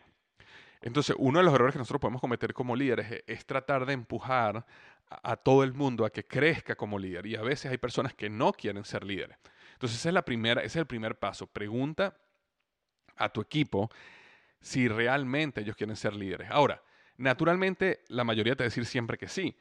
Entonces, 0.82 1.16
uno 1.20 1.40
de 1.40 1.46
los 1.46 1.54
errores 1.54 1.74
que 1.74 1.80
nosotros 1.80 2.00
podemos 2.02 2.22
cometer 2.22 2.54
como 2.54 2.76
líderes 2.76 3.24
es, 3.28 3.46
tratar 3.46 3.86
de 3.86 3.94
empujar 3.94 4.66
a, 5.10 5.36
todo 5.36 5.64
el 5.64 5.74
mundo 5.74 6.06
a 6.06 6.12
que 6.12 6.26
crezca 6.26 6.76
como 6.76 7.00
líder. 7.00 7.26
Y 7.26 7.36
a 7.36 7.42
veces 7.42 7.72
hay 7.72 7.78
personas 7.78 8.14
que 8.14 8.30
no 8.30 8.54
quieren 8.54 8.84
ser 8.86 9.04
líderes. 9.04 9.38
Entonces, 9.74 10.00
esa 10.00 10.10
es 10.10 10.14
la 10.14 10.24
primera, 10.24 10.62
ese 10.62 10.68
es 10.68 10.76
el 10.78 10.88
primer 10.88 11.18
paso. 11.18 11.48
Pregunta 11.48 12.18
a 13.16 13.30
tu 13.30 13.42
equipo 13.42 13.90
si 14.62 14.88
realmente 14.88 15.62
ellos 15.62 15.76
quieren 15.76 15.96
ser 15.96 16.16
líderes. 16.16 16.50
Ahora, 16.52 16.82
naturalmente 17.18 18.04
la 18.10 18.24
mayoría 18.24 18.56
te 18.56 18.64
va 18.64 18.66
a 18.66 18.70
decir 18.70 18.86
siempre 18.86 19.18
que 19.18 19.28
sí. 19.28 19.56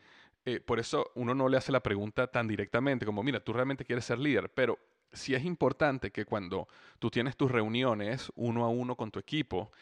Eh, 0.44 0.60
por 0.60 0.78
eso 0.78 1.10
uno 1.14 1.34
no 1.34 1.48
le 1.48 1.56
hace 1.56 1.72
la 1.72 1.80
pregunta 1.80 2.26
tan 2.26 2.48
directamente 2.48 3.04
como, 3.04 3.22
mira, 3.22 3.40
tú 3.40 3.52
realmente 3.52 3.84
quieres 3.84 4.04
ser 4.04 4.18
líder, 4.18 4.50
pero 4.50 4.78
sí 5.12 5.34
es 5.34 5.44
importante 5.44 6.10
que 6.10 6.24
cuando 6.24 6.68
tú 6.98 7.10
tienes 7.10 7.36
tus 7.36 7.50
reuniones 7.50 8.30
uno 8.34 8.64
a 8.64 8.68
uno 8.68 8.96
con 8.96 9.10
tu 9.10 9.18
equipo 9.18 9.72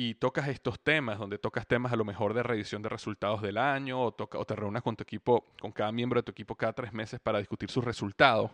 y 0.00 0.14
tocas 0.14 0.46
estos 0.46 0.78
temas, 0.78 1.18
donde 1.18 1.38
tocas 1.38 1.66
temas 1.66 1.92
a 1.92 1.96
lo 1.96 2.04
mejor 2.04 2.32
de 2.32 2.44
revisión 2.44 2.82
de 2.82 2.88
resultados 2.88 3.42
del 3.42 3.58
año 3.58 4.00
o, 4.00 4.12
toca, 4.12 4.38
o 4.38 4.44
te 4.44 4.54
reúnas 4.54 4.80
con 4.84 4.94
tu 4.94 5.02
equipo, 5.02 5.46
con 5.60 5.72
cada 5.72 5.90
miembro 5.90 6.20
de 6.20 6.22
tu 6.22 6.30
equipo 6.30 6.54
cada 6.54 6.72
tres 6.72 6.92
meses 6.92 7.18
para 7.18 7.40
discutir 7.40 7.68
sus 7.68 7.82
resultados, 7.82 8.52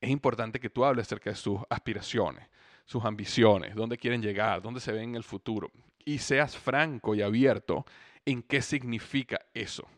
es 0.00 0.10
importante 0.10 0.58
que 0.58 0.68
tú 0.68 0.84
hables 0.84 1.06
acerca 1.06 1.30
de 1.30 1.36
sus 1.36 1.60
aspiraciones 1.70 2.48
sus 2.86 3.04
ambiciones, 3.04 3.74
dónde 3.74 3.96
quieren 3.96 4.20
llegar, 4.20 4.60
dónde 4.60 4.80
se 4.80 4.90
ven 4.90 5.10
en 5.10 5.14
el 5.14 5.22
futuro. 5.22 5.70
Y 6.04 6.18
seas 6.18 6.56
franco 6.56 7.14
y 7.14 7.22
abierto 7.22 7.86
en 8.26 8.42
qué 8.42 8.60
significa 8.60 9.40
eso. 9.54 9.88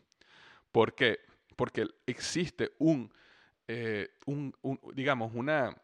¿Por? 0.70 0.94
Porque 1.56 1.86
existe 2.06 2.72
un, 2.78 3.10
eh, 3.66 4.10
un, 4.26 4.54
digamos, 4.94 5.32
una, 5.34 5.74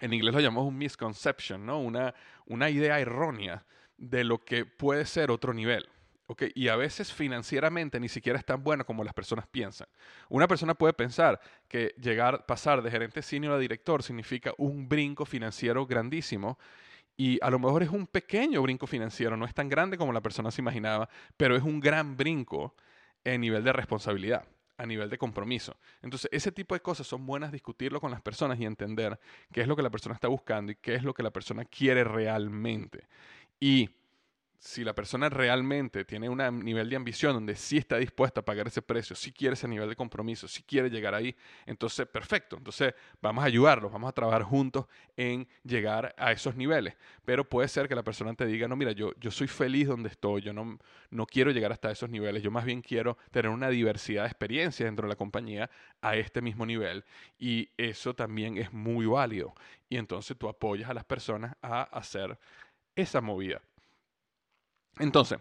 en 0.00 0.12
inglés 0.12 0.32
lo 0.32 0.40
llamamos 0.40 0.68
un 0.68 0.78
misconception, 0.78 1.66
¿no? 1.66 1.80
Una, 1.80 2.14
una 2.46 2.70
idea 2.70 2.98
errónea 2.98 3.66
de 4.00 4.24
lo 4.24 4.44
que 4.44 4.64
puede 4.64 5.04
ser 5.04 5.30
otro 5.30 5.54
nivel. 5.54 5.88
Okay, 6.26 6.52
y 6.54 6.68
a 6.68 6.76
veces 6.76 7.12
financieramente 7.12 7.98
ni 7.98 8.08
siquiera 8.08 8.38
es 8.38 8.44
tan 8.44 8.62
bueno 8.62 8.86
como 8.86 9.02
las 9.02 9.14
personas 9.14 9.48
piensan. 9.48 9.88
Una 10.28 10.46
persona 10.46 10.74
puede 10.74 10.92
pensar 10.92 11.40
que 11.66 11.92
llegar, 12.00 12.46
pasar 12.46 12.82
de 12.82 12.90
gerente 12.90 13.20
senior 13.20 13.52
a 13.54 13.58
director 13.58 14.04
significa 14.04 14.54
un 14.56 14.88
brinco 14.88 15.24
financiero 15.24 15.86
grandísimo 15.86 16.56
y 17.16 17.38
a 17.42 17.50
lo 17.50 17.58
mejor 17.58 17.82
es 17.82 17.90
un 17.90 18.06
pequeño 18.06 18.62
brinco 18.62 18.86
financiero, 18.86 19.36
no 19.36 19.44
es 19.44 19.54
tan 19.54 19.68
grande 19.68 19.98
como 19.98 20.12
la 20.12 20.22
persona 20.22 20.52
se 20.52 20.62
imaginaba, 20.62 21.08
pero 21.36 21.56
es 21.56 21.64
un 21.64 21.80
gran 21.80 22.16
brinco 22.16 22.76
en 23.24 23.40
nivel 23.40 23.64
de 23.64 23.72
responsabilidad, 23.72 24.44
a 24.78 24.86
nivel 24.86 25.10
de 25.10 25.18
compromiso. 25.18 25.76
Entonces, 26.00 26.30
ese 26.32 26.52
tipo 26.52 26.74
de 26.74 26.80
cosas 26.80 27.06
son 27.06 27.26
buenas 27.26 27.52
discutirlo 27.52 28.00
con 28.00 28.10
las 28.10 28.22
personas 28.22 28.58
y 28.58 28.64
entender 28.64 29.18
qué 29.52 29.60
es 29.62 29.68
lo 29.68 29.76
que 29.76 29.82
la 29.82 29.90
persona 29.90 30.14
está 30.14 30.28
buscando 30.28 30.72
y 30.72 30.76
qué 30.76 30.94
es 30.94 31.02
lo 31.02 31.12
que 31.12 31.22
la 31.22 31.30
persona 31.30 31.64
quiere 31.64 32.04
realmente. 32.04 33.08
Y 33.60 33.90
si 34.60 34.84
la 34.84 34.94
persona 34.94 35.30
realmente 35.30 36.04
tiene 36.04 36.28
un 36.28 36.38
nivel 36.62 36.90
de 36.90 36.96
ambición 36.96 37.32
donde 37.32 37.56
sí 37.56 37.78
está 37.78 37.96
dispuesta 37.96 38.40
a 38.40 38.44
pagar 38.44 38.66
ese 38.66 38.82
precio, 38.82 39.16
sí 39.16 39.32
quiere 39.32 39.54
ese 39.54 39.66
nivel 39.66 39.88
de 39.88 39.96
compromiso, 39.96 40.46
sí 40.46 40.62
quiere 40.62 40.90
llegar 40.90 41.14
ahí, 41.14 41.34
entonces 41.64 42.06
perfecto. 42.06 42.58
Entonces 42.58 42.92
vamos 43.22 43.42
a 43.42 43.46
ayudarlos, 43.46 43.90
vamos 43.90 44.10
a 44.10 44.12
trabajar 44.12 44.42
juntos 44.42 44.84
en 45.16 45.48
llegar 45.64 46.14
a 46.18 46.30
esos 46.30 46.56
niveles. 46.56 46.94
Pero 47.24 47.48
puede 47.48 47.68
ser 47.68 47.88
que 47.88 47.94
la 47.94 48.02
persona 48.02 48.34
te 48.34 48.44
diga, 48.44 48.68
no, 48.68 48.76
mira, 48.76 48.92
yo, 48.92 49.12
yo 49.18 49.30
soy 49.30 49.46
feliz 49.48 49.88
donde 49.88 50.10
estoy, 50.10 50.42
yo 50.42 50.52
no, 50.52 50.78
no 51.08 51.24
quiero 51.24 51.52
llegar 51.52 51.72
hasta 51.72 51.90
esos 51.90 52.10
niveles, 52.10 52.42
yo 52.42 52.50
más 52.50 52.66
bien 52.66 52.82
quiero 52.82 53.16
tener 53.30 53.50
una 53.50 53.70
diversidad 53.70 54.24
de 54.24 54.28
experiencias 54.28 54.86
dentro 54.86 55.06
de 55.06 55.14
la 55.14 55.16
compañía 55.16 55.70
a 56.02 56.16
este 56.16 56.42
mismo 56.42 56.66
nivel. 56.66 57.02
Y 57.38 57.70
eso 57.78 58.14
también 58.14 58.58
es 58.58 58.74
muy 58.74 59.06
válido. 59.06 59.54
Y 59.88 59.96
entonces 59.96 60.36
tú 60.36 60.50
apoyas 60.50 60.90
a 60.90 60.94
las 60.94 61.04
personas 61.04 61.56
a 61.62 61.84
hacer 61.84 62.38
esa 63.00 63.20
movida. 63.20 63.60
Entonces, 64.98 65.38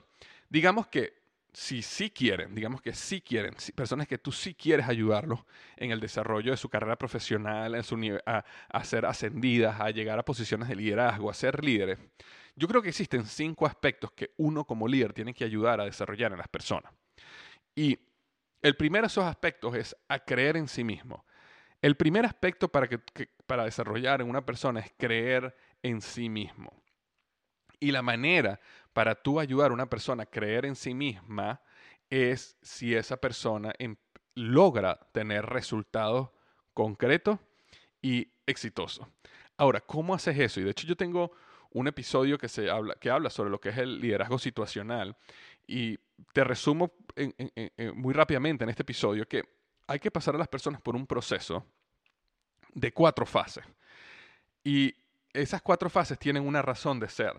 digamos 0.49 0.87
que 0.87 1.19
si 1.51 1.81
sí 1.81 2.11
quieren, 2.11 2.53
digamos 2.53 2.81
que 2.81 2.93
sí 2.93 3.21
quieren, 3.21 3.55
personas 3.75 4.07
que 4.07 4.17
tú 4.17 4.31
sí 4.31 4.53
quieres 4.53 4.87
ayudarlos 4.87 5.39
en 5.77 5.91
el 5.91 5.99
desarrollo 5.99 6.51
de 6.51 6.57
su 6.57 6.69
carrera 6.69 6.95
profesional, 6.95 7.75
en 7.75 7.83
su 7.83 8.19
a, 8.25 8.45
a 8.69 8.83
ser 8.83 9.05
ascendidas, 9.05 9.79
a 9.79 9.89
llegar 9.89 10.19
a 10.19 10.23
posiciones 10.23 10.69
de 10.69 10.75
liderazgo, 10.75 11.29
a 11.29 11.33
ser 11.33 11.63
líderes, 11.63 11.97
yo 12.55 12.67
creo 12.67 12.81
que 12.81 12.89
existen 12.89 13.25
cinco 13.25 13.65
aspectos 13.65 14.11
que 14.11 14.31
uno 14.37 14.65
como 14.65 14.87
líder 14.87 15.13
tiene 15.13 15.33
que 15.33 15.45
ayudar 15.45 15.79
a 15.79 15.85
desarrollar 15.85 16.33
en 16.33 16.39
las 16.39 16.49
personas. 16.49 16.91
Y 17.73 17.97
el 18.61 18.75
primero 18.75 19.03
de 19.03 19.07
esos 19.07 19.23
aspectos 19.23 19.75
es 19.75 19.95
a 20.09 20.19
creer 20.19 20.57
en 20.57 20.67
sí 20.67 20.83
mismo. 20.83 21.25
El 21.81 21.95
primer 21.95 22.25
aspecto 22.25 22.67
para, 22.67 22.89
que, 22.89 22.99
para 23.45 23.63
desarrollar 23.63 24.19
en 24.19 24.29
una 24.29 24.45
persona 24.45 24.81
es 24.81 24.91
creer 24.97 25.55
en 25.81 26.01
sí 26.01 26.27
mismo. 26.27 26.83
Y 27.79 27.91
la 27.91 28.01
manera 28.01 28.59
para 28.93 29.15
tú 29.15 29.39
ayudar 29.39 29.71
a 29.71 29.73
una 29.73 29.89
persona 29.89 30.23
a 30.23 30.25
creer 30.25 30.65
en 30.65 30.75
sí 30.75 30.93
misma 30.93 31.61
es 32.09 32.57
si 32.61 32.95
esa 32.95 33.17
persona 33.17 33.73
em, 33.77 33.95
logra 34.35 34.99
tener 35.11 35.45
resultados 35.45 36.29
concretos 36.73 37.39
y 38.01 38.31
exitosos. 38.45 39.07
Ahora, 39.57 39.81
¿cómo 39.81 40.13
haces 40.13 40.37
eso? 40.39 40.59
Y 40.59 40.63
de 40.63 40.71
hecho 40.71 40.87
yo 40.87 40.95
tengo 40.95 41.31
un 41.71 41.87
episodio 41.87 42.37
que, 42.37 42.47
se 42.47 42.69
habla, 42.69 42.95
que 42.95 43.09
habla 43.09 43.29
sobre 43.29 43.49
lo 43.49 43.59
que 43.59 43.69
es 43.69 43.77
el 43.77 43.99
liderazgo 43.99 44.39
situacional 44.39 45.15
y 45.67 45.97
te 46.33 46.43
resumo 46.43 46.93
muy 47.93 48.13
rápidamente 48.13 48.63
en 48.63 48.69
este 48.69 48.81
episodio 48.81 49.27
que 49.27 49.43
hay 49.87 49.99
que 49.99 50.11
pasar 50.11 50.35
a 50.35 50.37
las 50.37 50.47
personas 50.47 50.81
por 50.81 50.95
un 50.95 51.05
proceso 51.05 51.65
de 52.73 52.91
cuatro 52.91 53.25
fases. 53.25 53.63
Y 54.63 54.93
esas 55.33 55.61
cuatro 55.61 55.89
fases 55.89 56.17
tienen 56.17 56.45
una 56.45 56.61
razón 56.61 56.99
de 56.99 57.09
ser. 57.09 57.33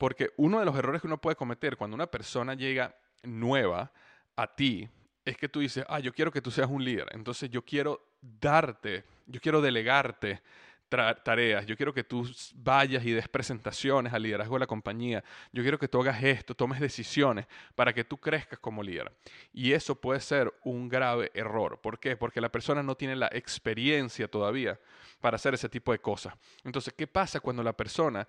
Porque 0.00 0.30
uno 0.38 0.58
de 0.60 0.64
los 0.64 0.74
errores 0.76 1.02
que 1.02 1.08
uno 1.08 1.20
puede 1.20 1.36
cometer 1.36 1.76
cuando 1.76 1.94
una 1.94 2.06
persona 2.06 2.54
llega 2.54 2.96
nueva 3.22 3.92
a 4.34 4.46
ti 4.46 4.88
es 5.26 5.36
que 5.36 5.46
tú 5.46 5.60
dices, 5.60 5.84
ah, 5.90 6.00
yo 6.00 6.14
quiero 6.14 6.32
que 6.32 6.40
tú 6.40 6.50
seas 6.50 6.70
un 6.70 6.82
líder. 6.82 7.06
Entonces 7.12 7.50
yo 7.50 7.62
quiero 7.62 8.00
darte, 8.22 9.04
yo 9.26 9.42
quiero 9.42 9.60
delegarte 9.60 10.40
tareas, 10.88 11.66
yo 11.66 11.76
quiero 11.76 11.92
que 11.92 12.02
tú 12.02 12.28
vayas 12.54 13.04
y 13.04 13.12
des 13.12 13.28
presentaciones 13.28 14.12
al 14.12 14.22
liderazgo 14.22 14.56
de 14.56 14.60
la 14.60 14.66
compañía, 14.66 15.22
yo 15.52 15.62
quiero 15.62 15.78
que 15.78 15.86
tú 15.86 16.00
hagas 16.00 16.22
esto, 16.22 16.54
tomes 16.54 16.80
decisiones 16.80 17.46
para 17.74 17.92
que 17.92 18.02
tú 18.02 18.16
crezcas 18.16 18.58
como 18.58 18.82
líder. 18.82 19.12
Y 19.52 19.72
eso 19.72 19.94
puede 19.94 20.20
ser 20.20 20.52
un 20.64 20.88
grave 20.88 21.30
error. 21.34 21.78
¿Por 21.78 22.00
qué? 22.00 22.16
Porque 22.16 22.40
la 22.40 22.50
persona 22.50 22.82
no 22.82 22.96
tiene 22.96 23.16
la 23.16 23.28
experiencia 23.32 24.28
todavía 24.28 24.80
para 25.20 25.36
hacer 25.36 25.54
ese 25.54 25.68
tipo 25.68 25.92
de 25.92 26.00
cosas. 26.00 26.34
Entonces, 26.64 26.92
¿qué 26.96 27.06
pasa 27.06 27.38
cuando 27.40 27.62
la 27.62 27.76
persona 27.76 28.26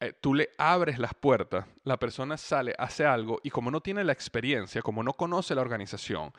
eh, 0.00 0.14
tú 0.18 0.34
le 0.34 0.50
abres 0.56 0.98
las 0.98 1.14
puertas, 1.14 1.66
la 1.84 1.98
persona 1.98 2.38
sale, 2.38 2.74
hace 2.78 3.04
algo 3.04 3.38
y 3.42 3.50
como 3.50 3.70
no 3.70 3.82
tiene 3.82 4.02
la 4.02 4.12
experiencia, 4.12 4.80
como 4.80 5.02
no 5.02 5.12
conoce 5.12 5.54
la 5.54 5.60
organización, 5.60 6.32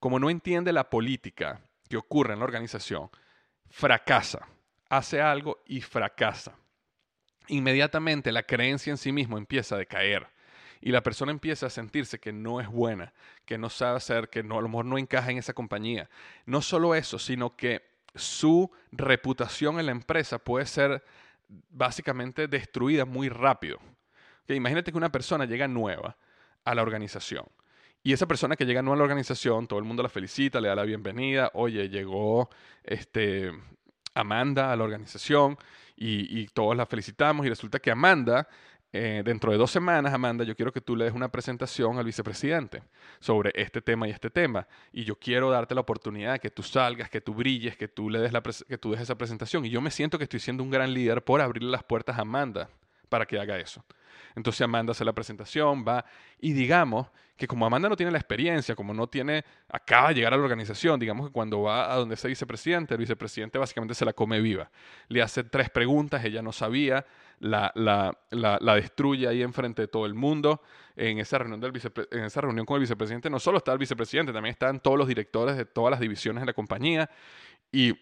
como 0.00 0.18
no 0.18 0.30
entiende 0.30 0.72
la 0.72 0.90
política 0.90 1.60
que 1.88 1.96
ocurre 1.96 2.32
en 2.32 2.40
la 2.40 2.44
organización, 2.44 3.08
fracasa, 3.68 4.48
hace 4.88 5.20
algo 5.20 5.62
y 5.66 5.80
fracasa. 5.80 6.56
Inmediatamente 7.46 8.32
la 8.32 8.42
creencia 8.42 8.90
en 8.90 8.98
sí 8.98 9.12
mismo 9.12 9.38
empieza 9.38 9.76
a 9.76 9.78
decaer 9.78 10.26
y 10.80 10.90
la 10.90 11.02
persona 11.02 11.30
empieza 11.30 11.66
a 11.66 11.70
sentirse 11.70 12.18
que 12.18 12.32
no 12.32 12.60
es 12.60 12.68
buena, 12.68 13.12
que 13.44 13.58
no 13.58 13.70
sabe 13.70 13.96
hacer, 13.96 14.28
que 14.28 14.42
no, 14.42 14.58
a 14.58 14.62
lo 14.62 14.68
mejor 14.68 14.84
no 14.84 14.98
encaja 14.98 15.30
en 15.30 15.38
esa 15.38 15.54
compañía. 15.54 16.10
No 16.46 16.62
solo 16.62 16.94
eso, 16.94 17.18
sino 17.18 17.56
que 17.56 17.82
su 18.14 18.70
reputación 18.90 19.78
en 19.78 19.86
la 19.86 19.92
empresa 19.92 20.38
puede 20.38 20.66
ser 20.66 21.04
básicamente 21.48 22.48
destruida 22.48 23.04
muy 23.04 23.28
rápido. 23.28 23.78
imagínate 24.48 24.92
que 24.92 24.98
una 24.98 25.12
persona 25.12 25.44
llega 25.44 25.68
nueva 25.68 26.16
a 26.64 26.74
la 26.74 26.82
organización. 26.82 27.46
Y 28.02 28.12
esa 28.12 28.26
persona 28.26 28.56
que 28.56 28.64
llega 28.64 28.82
nueva 28.82 28.94
a 28.94 28.98
la 28.98 29.04
organización, 29.04 29.66
todo 29.66 29.78
el 29.78 29.84
mundo 29.84 30.02
la 30.02 30.08
felicita, 30.08 30.60
le 30.60 30.68
da 30.68 30.74
la 30.74 30.84
bienvenida. 30.84 31.50
Oye, 31.54 31.88
llegó 31.88 32.48
este, 32.84 33.52
Amanda 34.14 34.72
a 34.72 34.76
la 34.76 34.84
organización 34.84 35.58
y, 35.96 36.40
y 36.40 36.46
todos 36.46 36.76
la 36.76 36.86
felicitamos. 36.86 37.44
Y 37.44 37.48
resulta 37.48 37.80
que 37.80 37.90
Amanda 37.90 38.48
eh, 38.90 39.22
dentro 39.24 39.52
de 39.52 39.58
dos 39.58 39.70
semanas, 39.70 40.14
Amanda, 40.14 40.44
yo 40.44 40.56
quiero 40.56 40.72
que 40.72 40.80
tú 40.80 40.96
le 40.96 41.04
des 41.04 41.12
una 41.12 41.30
presentación 41.30 41.98
al 41.98 42.06
vicepresidente 42.06 42.82
sobre 43.20 43.52
este 43.54 43.82
tema 43.82 44.08
y 44.08 44.10
este 44.10 44.30
tema. 44.30 44.66
Y 44.92 45.04
yo 45.04 45.16
quiero 45.16 45.50
darte 45.50 45.74
la 45.74 45.82
oportunidad 45.82 46.32
de 46.32 46.38
que 46.38 46.50
tú 46.50 46.62
salgas, 46.62 47.10
que 47.10 47.20
tú 47.20 47.34
brilles, 47.34 47.76
que 47.76 47.88
tú 47.88 48.08
le 48.08 48.18
des 48.18 48.32
la 48.32 48.42
que 48.42 48.78
tú 48.78 48.92
des 48.92 49.00
esa 49.00 49.18
presentación. 49.18 49.64
Y 49.66 49.70
yo 49.70 49.82
me 49.82 49.90
siento 49.90 50.16
que 50.16 50.24
estoy 50.24 50.40
siendo 50.40 50.62
un 50.62 50.70
gran 50.70 50.94
líder 50.94 51.22
por 51.22 51.40
abrirle 51.42 51.70
las 51.70 51.84
puertas 51.84 52.16
a 52.16 52.22
Amanda 52.22 52.70
para 53.10 53.26
que 53.26 53.38
haga 53.38 53.58
eso. 53.58 53.84
Entonces 54.34 54.62
Amanda 54.62 54.92
hace 54.92 55.04
la 55.04 55.12
presentación, 55.12 55.84
va 55.86 56.04
y 56.40 56.52
digamos 56.52 57.08
que 57.36 57.46
como 57.46 57.64
Amanda 57.64 57.88
no 57.88 57.96
tiene 57.96 58.10
la 58.10 58.18
experiencia, 58.18 58.74
como 58.74 58.92
no 58.92 59.06
tiene, 59.06 59.44
acaba 59.68 60.08
de 60.08 60.16
llegar 60.16 60.34
a 60.34 60.36
la 60.36 60.42
organización, 60.42 60.98
digamos 60.98 61.28
que 61.28 61.32
cuando 61.32 61.62
va 61.62 61.92
a 61.92 61.96
donde 61.96 62.16
está 62.16 62.26
vicepresidente, 62.26 62.94
el 62.94 63.00
vicepresidente 63.00 63.58
básicamente 63.58 63.94
se 63.94 64.04
la 64.04 64.12
come 64.12 64.40
viva. 64.40 64.70
Le 65.06 65.22
hace 65.22 65.44
tres 65.44 65.70
preguntas, 65.70 66.24
ella 66.24 66.42
no 66.42 66.50
sabía, 66.52 67.06
la, 67.40 67.72
la, 67.74 68.18
la, 68.30 68.74
destruye 68.74 69.28
ahí 69.28 69.42
enfrente 69.42 69.82
de 69.82 69.88
todo 69.88 70.06
el 70.06 70.14
mundo. 70.14 70.62
En 70.96 71.18
esa, 71.18 71.38
reunión 71.38 71.60
del 71.60 71.72
en 72.10 72.24
esa 72.24 72.40
reunión 72.40 72.66
con 72.66 72.74
el 72.74 72.80
vicepresidente 72.80 73.30
no 73.30 73.38
solo 73.38 73.58
está 73.58 73.72
el 73.72 73.78
vicepresidente, 73.78 74.32
también 74.32 74.52
están 74.52 74.80
todos 74.80 74.98
los 74.98 75.06
directores 75.06 75.56
de 75.56 75.64
todas 75.64 75.92
las 75.92 76.00
divisiones 76.00 76.42
de 76.42 76.46
la 76.46 76.52
compañía 76.52 77.08
y 77.70 77.94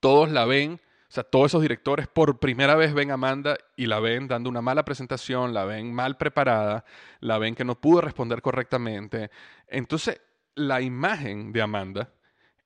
todos 0.00 0.30
la 0.30 0.44
ven 0.44 0.80
o 1.12 1.14
sea, 1.14 1.24
todos 1.24 1.50
esos 1.50 1.60
directores 1.60 2.08
por 2.08 2.38
primera 2.38 2.74
vez 2.74 2.94
ven 2.94 3.10
a 3.10 3.14
Amanda 3.14 3.58
y 3.76 3.84
la 3.84 4.00
ven 4.00 4.28
dando 4.28 4.48
una 4.48 4.62
mala 4.62 4.82
presentación, 4.82 5.52
la 5.52 5.66
ven 5.66 5.92
mal 5.92 6.16
preparada, 6.16 6.86
la 7.20 7.36
ven 7.36 7.54
que 7.54 7.66
no 7.66 7.78
pudo 7.78 8.00
responder 8.00 8.40
correctamente. 8.40 9.30
Entonces, 9.68 10.22
la 10.54 10.80
imagen 10.80 11.52
de 11.52 11.60
Amanda 11.60 12.14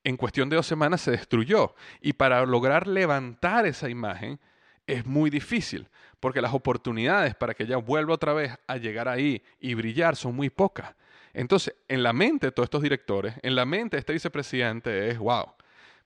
en 0.05 0.15
cuestión 0.15 0.47
de 0.47 0.55
dos 0.55 0.65
semanas 0.65 1.01
se 1.01 1.11
destruyó. 1.11 1.75
Y 1.99 2.13
para 2.13 2.45
lograr 2.45 2.87
levantar 2.87 3.65
esa 3.65 3.89
imagen 3.89 4.39
es 4.87 5.05
muy 5.05 5.29
difícil, 5.29 5.87
porque 6.19 6.41
las 6.41 6.53
oportunidades 6.53 7.35
para 7.35 7.53
que 7.53 7.63
ella 7.63 7.77
vuelva 7.77 8.15
otra 8.15 8.33
vez 8.33 8.57
a 8.65 8.77
llegar 8.77 9.07
ahí 9.07 9.43
y 9.59 9.73
brillar 9.73 10.15
son 10.15 10.35
muy 10.35 10.49
pocas. 10.49 10.95
Entonces, 11.33 11.75
en 11.87 12.01
la 12.01 12.13
mente 12.13 12.47
de 12.47 12.51
todos 12.51 12.65
estos 12.65 12.81
directores, 12.81 13.35
en 13.43 13.55
la 13.55 13.65
mente 13.65 13.97
de 13.97 13.99
este 13.99 14.13
vicepresidente 14.13 15.09
es, 15.09 15.19
wow, 15.19 15.53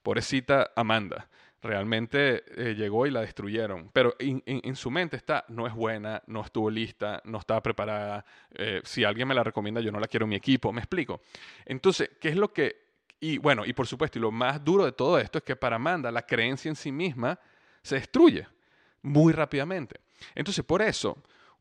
pobrecita 0.04 0.72
Amanda 0.76 1.30
realmente 1.62 2.44
eh, 2.58 2.74
llegó 2.76 3.06
y 3.06 3.12
la 3.12 3.22
destruyeron. 3.22 3.90
Pero 3.94 4.16
en, 4.20 4.76
su 4.76 4.90
mente 4.90 5.16
está, 5.16 5.46
no 5.48 5.68
es 5.68 5.74
buena, 5.74 6.22
no 6.28 6.42
estuvo 6.42 6.70
lista, 6.70 7.22
no 7.26 7.38
estaba 7.38 7.62
preparada. 7.62 8.26
Eh, 8.52 8.82
si 8.84 9.04
alguien 9.04 9.28
me 9.28 9.36
la 9.36 9.44
recomienda, 9.44 9.82
yo 9.82 9.92
no 9.92 10.00
la 10.00 10.08
quiero 10.08 10.26
en 10.26 10.30
mi 10.30 10.36
equipo. 10.36 10.74
¿Me 10.74 10.82
explico? 10.82 11.22
Entonces, 11.66 12.10
¿qué 12.20 12.30
es 12.30 12.36
lo 12.36 12.52
que... 12.52 12.90
Y 13.20 13.38
bueno, 13.38 13.66
y 13.66 13.74
por 13.74 13.86
supuesto, 13.86 14.18
y 14.18 14.22
lo 14.22 14.32
más 14.32 14.64
duro 14.64 14.84
de 14.84 14.94
todo 14.94 15.20
esto 15.20 15.38
es 15.38 15.44
que 15.44 15.56
para 15.56 15.76
Amanda 15.76 16.12
la 16.12 16.24
creencia 16.24 16.70
en 16.70 16.76
sí 16.76 16.92
misma 16.92 17.40
se 17.84 17.96
destruye 17.96 18.48
muy 19.02 19.34
rápidamente. 19.34 20.00
Entonces, 20.36 20.64
por 20.64 20.82
eso, 20.82 21.18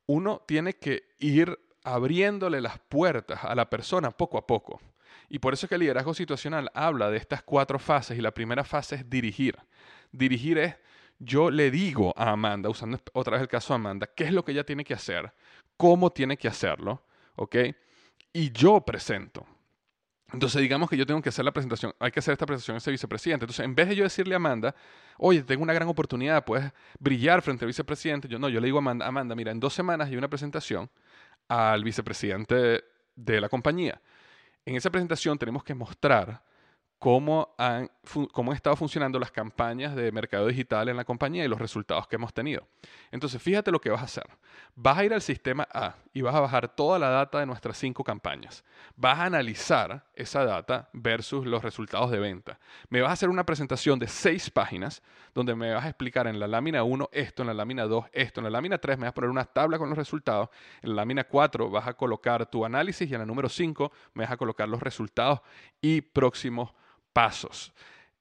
uno 0.07 0.43
tiene 0.47 0.75
que 0.75 1.05
ir 1.19 1.59
abriéndole 1.85 2.61
las 2.61 2.79
puertas 2.79 3.45
a 3.45 3.55
la 3.55 3.71
persona 3.71 4.11
poco 4.11 4.39
a 4.39 4.47
poco. 4.47 4.81
Y 5.29 5.39
por 5.39 5.55
eso 5.55 5.67
es 5.67 5.69
que 5.69 5.77
el 5.77 5.83
liderazgo 5.83 6.13
situacional 6.13 6.71
habla 6.75 7.11
de 7.11 7.17
estas 7.17 7.43
cuatro 7.43 7.79
fases 7.79 8.19
y 8.19 8.21
la 8.21 8.33
primera 8.33 8.65
fase 8.65 8.97
es 8.97 9.11
dirigir. 9.11 9.57
Dirigir 10.11 10.59
es, 10.59 10.77
yo 11.19 11.51
le 11.51 11.71
digo 11.71 12.13
a 12.17 12.31
Amanda, 12.31 12.69
usando 12.69 12.99
otra 13.13 13.35
vez 13.35 13.43
el 13.43 13.49
caso 13.49 13.73
de 13.73 13.77
Amanda, 13.77 14.09
qué 14.15 14.25
es 14.25 14.33
lo 14.33 14.45
que 14.45 14.53
ella 14.53 14.65
tiene 14.65 14.85
que 14.85 14.95
hacer, 14.95 15.33
cómo 15.77 16.11
tiene 16.11 16.37
que 16.37 16.49
hacerlo, 16.49 17.05
¿ok? 17.37 17.57
Y 18.33 18.51
yo 18.51 18.81
presento. 18.81 19.47
Entonces, 20.33 20.61
digamos 20.61 20.89
que 20.89 20.97
yo 20.97 21.07
tengo 21.07 21.21
que 21.21 21.29
hacer 21.29 21.45
la 21.45 21.53
presentación, 21.53 21.93
hay 21.99 22.11
que 22.11 22.21
hacer 22.21 22.33
esta 22.33 22.47
presentación 22.47 22.77
a 22.77 22.79
ese 22.79 22.91
vicepresidente. 22.91 23.45
Entonces, 23.45 23.65
en 23.65 23.75
vez 23.75 23.89
de 23.89 23.97
yo 23.97 24.05
decirle 24.05 24.35
a 24.35 24.37
Amanda, 24.37 24.75
oye, 25.19 25.43
tengo 25.43 25.63
una 25.63 25.73
gran 25.73 25.89
oportunidad, 25.89 26.45
puedes 26.45 26.73
brillar 26.99 27.43
frente 27.43 27.65
al 27.65 27.69
vicepresidente, 27.69 28.29
yo 28.29 28.39
no, 28.39 28.49
yo 28.49 28.61
le 28.61 28.67
digo 28.67 28.79
a 28.79 28.81
Amanda, 28.81 29.07
Amanda, 29.07 29.35
mira, 29.35 29.51
en 29.51 29.59
dos 29.59 29.75
semanas 29.75 30.09
hay 30.09 30.17
una 30.17 30.29
presentación 30.29 30.89
al 31.49 31.83
vicepresidente 31.83 32.85
de 33.17 33.41
la 33.41 33.49
compañía. 33.49 34.01
En 34.65 34.77
esa 34.77 34.91
presentación 34.91 35.37
tenemos 35.39 35.65
que 35.65 35.75
mostrar 35.75 36.43
cómo 37.01 37.55
han, 37.57 37.91
cómo 38.31 38.51
han 38.53 38.57
estado 38.57 38.77
funcionando 38.77 39.19
las 39.19 39.33
campañas 39.33 39.97
de 39.97 40.13
mercado 40.13 40.47
digital 40.47 40.87
en 40.91 40.99
la 40.99 41.05
compañía 41.05 41.43
y 41.43 41.49
los 41.49 41.59
resultados 41.59 42.07
que 42.07 42.17
hemos 42.17 42.35
tenido. 42.35 42.69
Entonces, 43.11 43.43
fíjate 43.43 43.73
lo 43.73 43.81
que 43.81 43.89
vas 43.89 44.03
a 44.03 44.05
hacer. 44.05 44.27
Vas 44.77 44.99
a 44.99 45.05
ir 45.07 45.15
al 45.15 45.23
sistema 45.23 45.67
A 45.73 45.95
y 46.13 46.21
vas 46.21 46.35
a 46.35 46.41
bajar 46.41 46.69
toda 46.69 46.99
la 46.99 47.09
data 47.09 47.41
de 47.41 47.47
nuestras 47.47 47.79
cinco 47.79 48.05
campañas. 48.05 48.65
Vas 48.97 49.19
a 49.19 49.25
analizar 49.25 50.05
esa 50.15 50.45
data 50.45 50.91
versus 50.93 51.47
los 51.47 51.63
resultados 51.63 52.11
de 52.11 52.19
venta. 52.19 52.61
Me 52.91 53.01
vas 53.01 53.09
a 53.09 53.13
hacer 53.15 53.31
una 53.31 53.47
presentación 53.47 53.99
de 53.99 54.07
seis 54.07 54.51
páginas 54.51 55.03
donde 55.35 55.55
me 55.55 55.73
vas 55.73 55.87
a 55.87 55.89
explicar 55.89 56.27
en 56.27 56.39
la 56.39 56.49
lámina 56.49 56.85
1 56.85 57.09
esto, 57.13 57.43
en 57.43 57.49
la 57.49 57.55
lámina 57.55 57.85
2 57.85 58.07
esto, 58.13 58.41
en 58.41 58.45
la 58.45 58.51
lámina 58.51 58.77
3 58.77 58.99
me 58.99 59.05
vas 59.05 59.13
a 59.13 59.15
poner 59.15 59.31
una 59.31 59.47
tabla 59.47 59.79
con 59.79 59.89
los 59.89 59.97
resultados, 59.97 60.51
en 60.83 60.91
la 60.91 60.97
lámina 60.97 61.25
4 61.25 61.71
vas 61.71 61.87
a 61.87 61.95
colocar 61.95 62.45
tu 62.51 62.63
análisis 62.63 63.11
y 63.11 63.15
en 63.15 63.21
la 63.21 63.27
número 63.27 63.49
5 63.49 63.91
me 64.13 64.25
vas 64.25 64.33
a 64.33 64.37
colocar 64.37 64.69
los 64.69 64.83
resultados 64.83 65.41
y 65.81 66.03
próximos 66.03 66.75
pasos. 67.13 67.73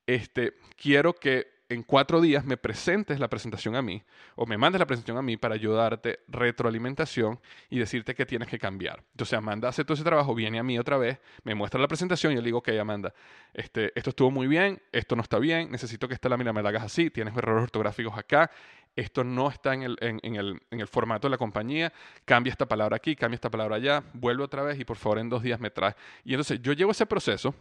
Este, 0.05 0.53
quiero 0.75 1.13
que 1.13 1.59
en 1.69 1.83
cuatro 1.83 2.19
días 2.19 2.43
me 2.45 2.57
presentes 2.57 3.19
la 3.19 3.27
presentación 3.27 3.75
a 3.75 3.83
mí 3.83 4.01
o 4.35 4.47
me 4.47 4.57
mandes 4.57 4.79
la 4.79 4.87
presentación 4.87 5.17
a 5.17 5.21
mí 5.21 5.37
para 5.37 5.53
ayudarte 5.53 6.21
retroalimentación 6.27 7.39
y 7.69 7.77
decirte 7.77 8.15
que 8.15 8.25
tienes 8.25 8.47
que 8.47 8.57
cambiar. 8.57 9.03
Entonces 9.11 9.37
Amanda 9.37 9.69
hace 9.69 9.85
todo 9.85 9.93
ese 9.93 10.03
trabajo, 10.03 10.33
viene 10.33 10.57
a 10.57 10.63
mí 10.63 10.79
otra 10.79 10.97
vez, 10.97 11.19
me 11.43 11.53
muestra 11.53 11.79
la 11.79 11.87
presentación 11.87 12.33
y 12.33 12.35
yo 12.37 12.41
le 12.41 12.47
digo, 12.47 12.57
ok 12.57 12.69
Amanda, 12.81 13.13
este, 13.53 13.91
esto 13.95 14.09
estuvo 14.09 14.31
muy 14.31 14.47
bien, 14.47 14.81
esto 14.91 15.15
no 15.15 15.21
está 15.21 15.37
bien, 15.37 15.71
necesito 15.71 16.07
que 16.07 16.15
esta 16.15 16.27
lámina 16.27 16.51
me 16.51 16.63
la 16.63 16.69
hagas 16.69 16.83
así, 16.83 17.11
tienes 17.11 17.37
errores 17.37 17.63
ortográficos 17.63 18.17
acá, 18.17 18.49
esto 18.95 19.23
no 19.23 19.49
está 19.49 19.75
en 19.75 19.83
el, 19.83 19.97
en, 20.01 20.35
el, 20.35 20.59
en 20.71 20.79
el 20.79 20.87
formato 20.87 21.27
de 21.27 21.31
la 21.31 21.37
compañía, 21.37 21.93
cambia 22.25 22.49
esta 22.49 22.65
palabra 22.65 22.95
aquí, 22.95 23.15
cambia 23.15 23.35
esta 23.35 23.51
palabra 23.51 23.75
allá, 23.75 24.03
vuelve 24.13 24.43
otra 24.43 24.63
vez 24.63 24.79
y 24.79 24.85
por 24.85 24.97
favor 24.97 25.19
en 25.19 25.29
dos 25.29 25.43
días 25.43 25.59
me 25.59 25.69
traes. 25.69 25.95
Y 26.25 26.33
entonces 26.33 26.59
yo 26.63 26.73
llevo 26.73 26.91
ese 26.91 27.05
proceso 27.05 27.53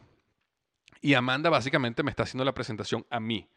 y 1.00 1.14
Amanda 1.14 1.50
básicamente 1.50 2.02
me 2.02 2.10
está 2.10 2.24
haciendo 2.24 2.44
la 2.44 2.52
presentación 2.52 3.04
a 3.10 3.20
mí. 3.20 3.48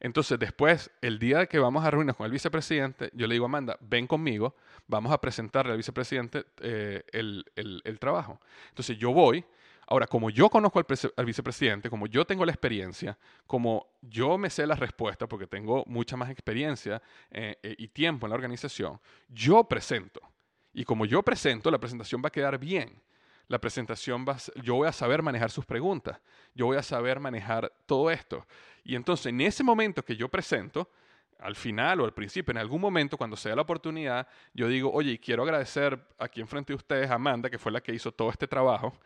Entonces, 0.00 0.36
después, 0.36 0.90
el 1.00 1.20
día 1.20 1.46
que 1.46 1.60
vamos 1.60 1.84
a 1.84 1.90
reunirnos 1.90 2.16
con 2.16 2.26
el 2.26 2.32
vicepresidente, 2.32 3.10
yo 3.14 3.28
le 3.28 3.34
digo 3.34 3.44
a 3.44 3.46
Amanda, 3.46 3.78
ven 3.80 4.08
conmigo, 4.08 4.56
vamos 4.88 5.12
a 5.12 5.20
presentarle 5.20 5.70
al 5.70 5.76
vicepresidente 5.76 6.44
eh, 6.60 7.04
el, 7.12 7.44
el, 7.54 7.98
trabajo. 8.00 8.40
Entonces, 8.70 8.98
yo 8.98 9.12
voy. 9.12 9.44
Ahora, 9.86 10.08
como 10.08 10.28
yo 10.30 10.48
conozco 10.50 10.80
al, 10.80 11.24
vicepresidente, 11.24 11.88
como 11.88 12.08
yo 12.08 12.24
tengo 12.24 12.44
la 12.44 12.50
experiencia, 12.50 13.16
como 13.46 13.86
yo 14.00 14.38
me 14.38 14.50
sé 14.50 14.66
la 14.66 14.74
respuesta, 14.74 15.28
porque 15.28 15.46
tengo 15.46 15.84
mucha 15.86 16.16
más 16.16 16.30
experiencia 16.30 17.00
eh, 17.30 17.56
eh, 17.62 17.76
y 17.78 17.86
tiempo 17.86 18.26
en 18.26 18.30
la 18.30 18.34
organización, 18.34 18.98
yo 19.28 19.62
presento. 19.64 20.20
Y 20.72 20.84
como 20.84 21.06
yo 21.06 21.22
presento, 21.22 21.70
la 21.70 21.78
presentación 21.78 22.20
va 22.24 22.28
a 22.28 22.32
quedar 22.32 22.58
bien 22.58 23.00
la 23.48 23.60
presentación 23.60 24.24
va, 24.28 24.36
yo 24.62 24.76
voy 24.76 24.88
a 24.88 24.92
saber 24.92 25.22
manejar 25.22 25.50
sus 25.50 25.66
preguntas, 25.66 26.20
yo 26.54 26.66
voy 26.66 26.76
a 26.76 26.82
saber 26.82 27.20
manejar 27.20 27.72
todo 27.86 28.10
esto. 28.10 28.46
Y 28.84 28.94
entonces 28.94 29.26
en 29.26 29.40
ese 29.40 29.62
momento 29.62 30.04
que 30.04 30.16
yo 30.16 30.28
presento, 30.28 30.90
al 31.42 31.56
final 31.56 32.00
o 32.00 32.04
al 32.04 32.14
principio, 32.14 32.52
en 32.52 32.58
algún 32.58 32.80
momento, 32.80 33.16
cuando 33.16 33.36
sea 33.36 33.56
la 33.56 33.62
oportunidad, 33.62 34.26
yo 34.54 34.68
digo, 34.68 34.90
oye, 34.92 35.18
quiero 35.18 35.42
agradecer 35.42 35.98
aquí 36.18 36.40
enfrente 36.40 36.72
de 36.72 36.76
ustedes 36.76 37.10
a 37.10 37.14
Amanda, 37.14 37.50
que 37.50 37.58
fue 37.58 37.72
la 37.72 37.80
que 37.80 37.92
hizo 37.92 38.12
todo 38.12 38.30
este 38.30 38.46
trabajo, 38.46 38.96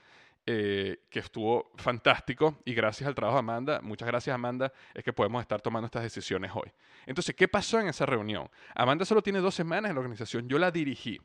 eh, 0.45 1.01
que 1.11 1.21
estuvo 1.21 1.73
fantástico, 1.77 2.59
y 2.65 2.75
gracias 2.75 3.09
al 3.09 3.15
trabajo 3.15 3.37
de 3.37 3.41
Amanda, 3.41 3.81
muchas 3.81 4.07
gracias 4.07 4.35
Amanda, 4.35 4.73
es 4.95 5.03
que 5.03 5.13
podemos 5.13 5.41
estar 5.41 5.61
tomando 5.61 5.87
estas 5.87 6.03
decisiones 6.03 6.53
hoy. 6.55 6.71
Entonces, 7.07 7.35
¿qué 7.35 7.49
pasó 7.49 7.81
en 7.81 7.89
esa 7.89 8.05
reunión? 8.05 8.49
Amanda 8.75 9.05
solo 9.05 9.23
tiene 9.23 9.41
dos 9.41 9.55
semanas 9.55 9.89
en 9.89 9.95
la 9.95 10.01
organización, 10.01 10.47
yo 10.47 10.59
la 10.59 10.71
dirigí. 10.71 11.19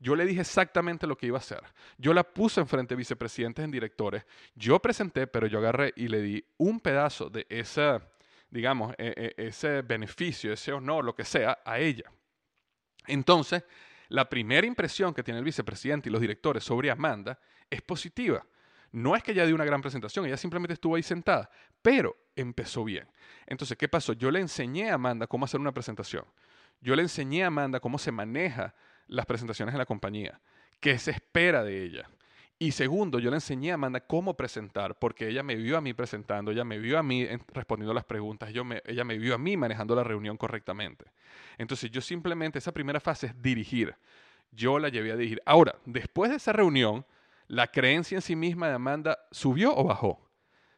Yo 0.00 0.16
le 0.16 0.24
dije 0.24 0.40
exactamente 0.40 1.06
lo 1.06 1.16
que 1.16 1.26
iba 1.26 1.36
a 1.36 1.40
hacer. 1.40 1.62
Yo 1.98 2.14
la 2.14 2.24
puse 2.24 2.60
enfrente 2.60 2.94
de 2.94 2.98
vicepresidentes 2.98 3.62
en 3.62 3.70
directores. 3.70 4.24
Yo 4.54 4.80
presenté, 4.80 5.26
pero 5.26 5.46
yo 5.46 5.58
agarré 5.58 5.92
y 5.94 6.08
le 6.08 6.22
di 6.22 6.44
un 6.56 6.80
pedazo 6.80 7.28
de 7.28 7.46
ese, 7.50 8.00
digamos, 8.50 8.94
e, 8.96 9.34
e, 9.36 9.46
ese 9.46 9.82
beneficio, 9.82 10.52
ese 10.52 10.72
honor, 10.72 11.04
lo 11.04 11.14
que 11.14 11.24
sea, 11.24 11.58
a 11.66 11.78
ella. 11.78 12.10
Entonces, 13.06 13.62
la 14.08 14.28
primera 14.28 14.66
impresión 14.66 15.12
que 15.12 15.22
tiene 15.22 15.38
el 15.38 15.44
vicepresidente 15.44 16.08
y 16.08 16.12
los 16.12 16.20
directores 16.22 16.64
sobre 16.64 16.90
Amanda 16.90 17.38
es 17.68 17.82
positiva. 17.82 18.44
No 18.92 19.14
es 19.14 19.22
que 19.22 19.32
ella 19.32 19.44
dio 19.44 19.54
una 19.54 19.64
gran 19.66 19.82
presentación, 19.82 20.24
ella 20.24 20.36
simplemente 20.36 20.74
estuvo 20.74 20.96
ahí 20.96 21.02
sentada, 21.02 21.50
pero 21.82 22.16
empezó 22.34 22.84
bien. 22.84 23.06
Entonces, 23.46 23.76
¿qué 23.76 23.88
pasó? 23.88 24.14
Yo 24.14 24.30
le 24.30 24.40
enseñé 24.40 24.90
a 24.90 24.94
Amanda 24.94 25.26
cómo 25.26 25.44
hacer 25.44 25.60
una 25.60 25.72
presentación. 25.72 26.24
Yo 26.80 26.96
le 26.96 27.02
enseñé 27.02 27.44
a 27.44 27.48
Amanda 27.48 27.80
cómo 27.80 27.98
se 27.98 28.10
maneja 28.10 28.74
las 29.10 29.26
presentaciones 29.26 29.74
en 29.74 29.78
la 29.78 29.86
compañía, 29.86 30.40
qué 30.80 30.98
se 30.98 31.10
espera 31.10 31.62
de 31.62 31.84
ella. 31.84 32.08
Y 32.58 32.72
segundo, 32.72 33.18
yo 33.18 33.30
le 33.30 33.36
enseñé 33.36 33.70
a 33.70 33.74
Amanda 33.74 34.00
cómo 34.00 34.34
presentar, 34.34 34.98
porque 34.98 35.28
ella 35.28 35.42
me 35.42 35.56
vio 35.56 35.78
a 35.78 35.80
mí 35.80 35.94
presentando, 35.94 36.50
ella 36.50 36.62
me 36.62 36.78
vio 36.78 36.98
a 36.98 37.02
mí 37.02 37.26
respondiendo 37.54 37.94
las 37.94 38.04
preguntas, 38.04 38.52
yo 38.52 38.64
ella 38.84 39.02
me 39.02 39.18
vio 39.18 39.34
a 39.34 39.38
mí 39.38 39.56
manejando 39.56 39.94
la 39.94 40.04
reunión 40.04 40.36
correctamente. 40.36 41.06
Entonces 41.56 41.90
yo 41.90 42.00
simplemente, 42.00 42.58
esa 42.58 42.72
primera 42.72 43.00
fase 43.00 43.28
es 43.28 43.42
dirigir. 43.42 43.94
Yo 44.52 44.78
la 44.78 44.90
llevé 44.90 45.12
a 45.12 45.16
dirigir. 45.16 45.40
Ahora, 45.46 45.74
después 45.86 46.30
de 46.30 46.36
esa 46.36 46.52
reunión, 46.52 47.06
¿la 47.48 47.68
creencia 47.68 48.16
en 48.16 48.22
sí 48.22 48.36
misma 48.36 48.68
de 48.68 48.74
Amanda 48.74 49.18
subió 49.30 49.74
o 49.74 49.84
bajó? 49.84 50.20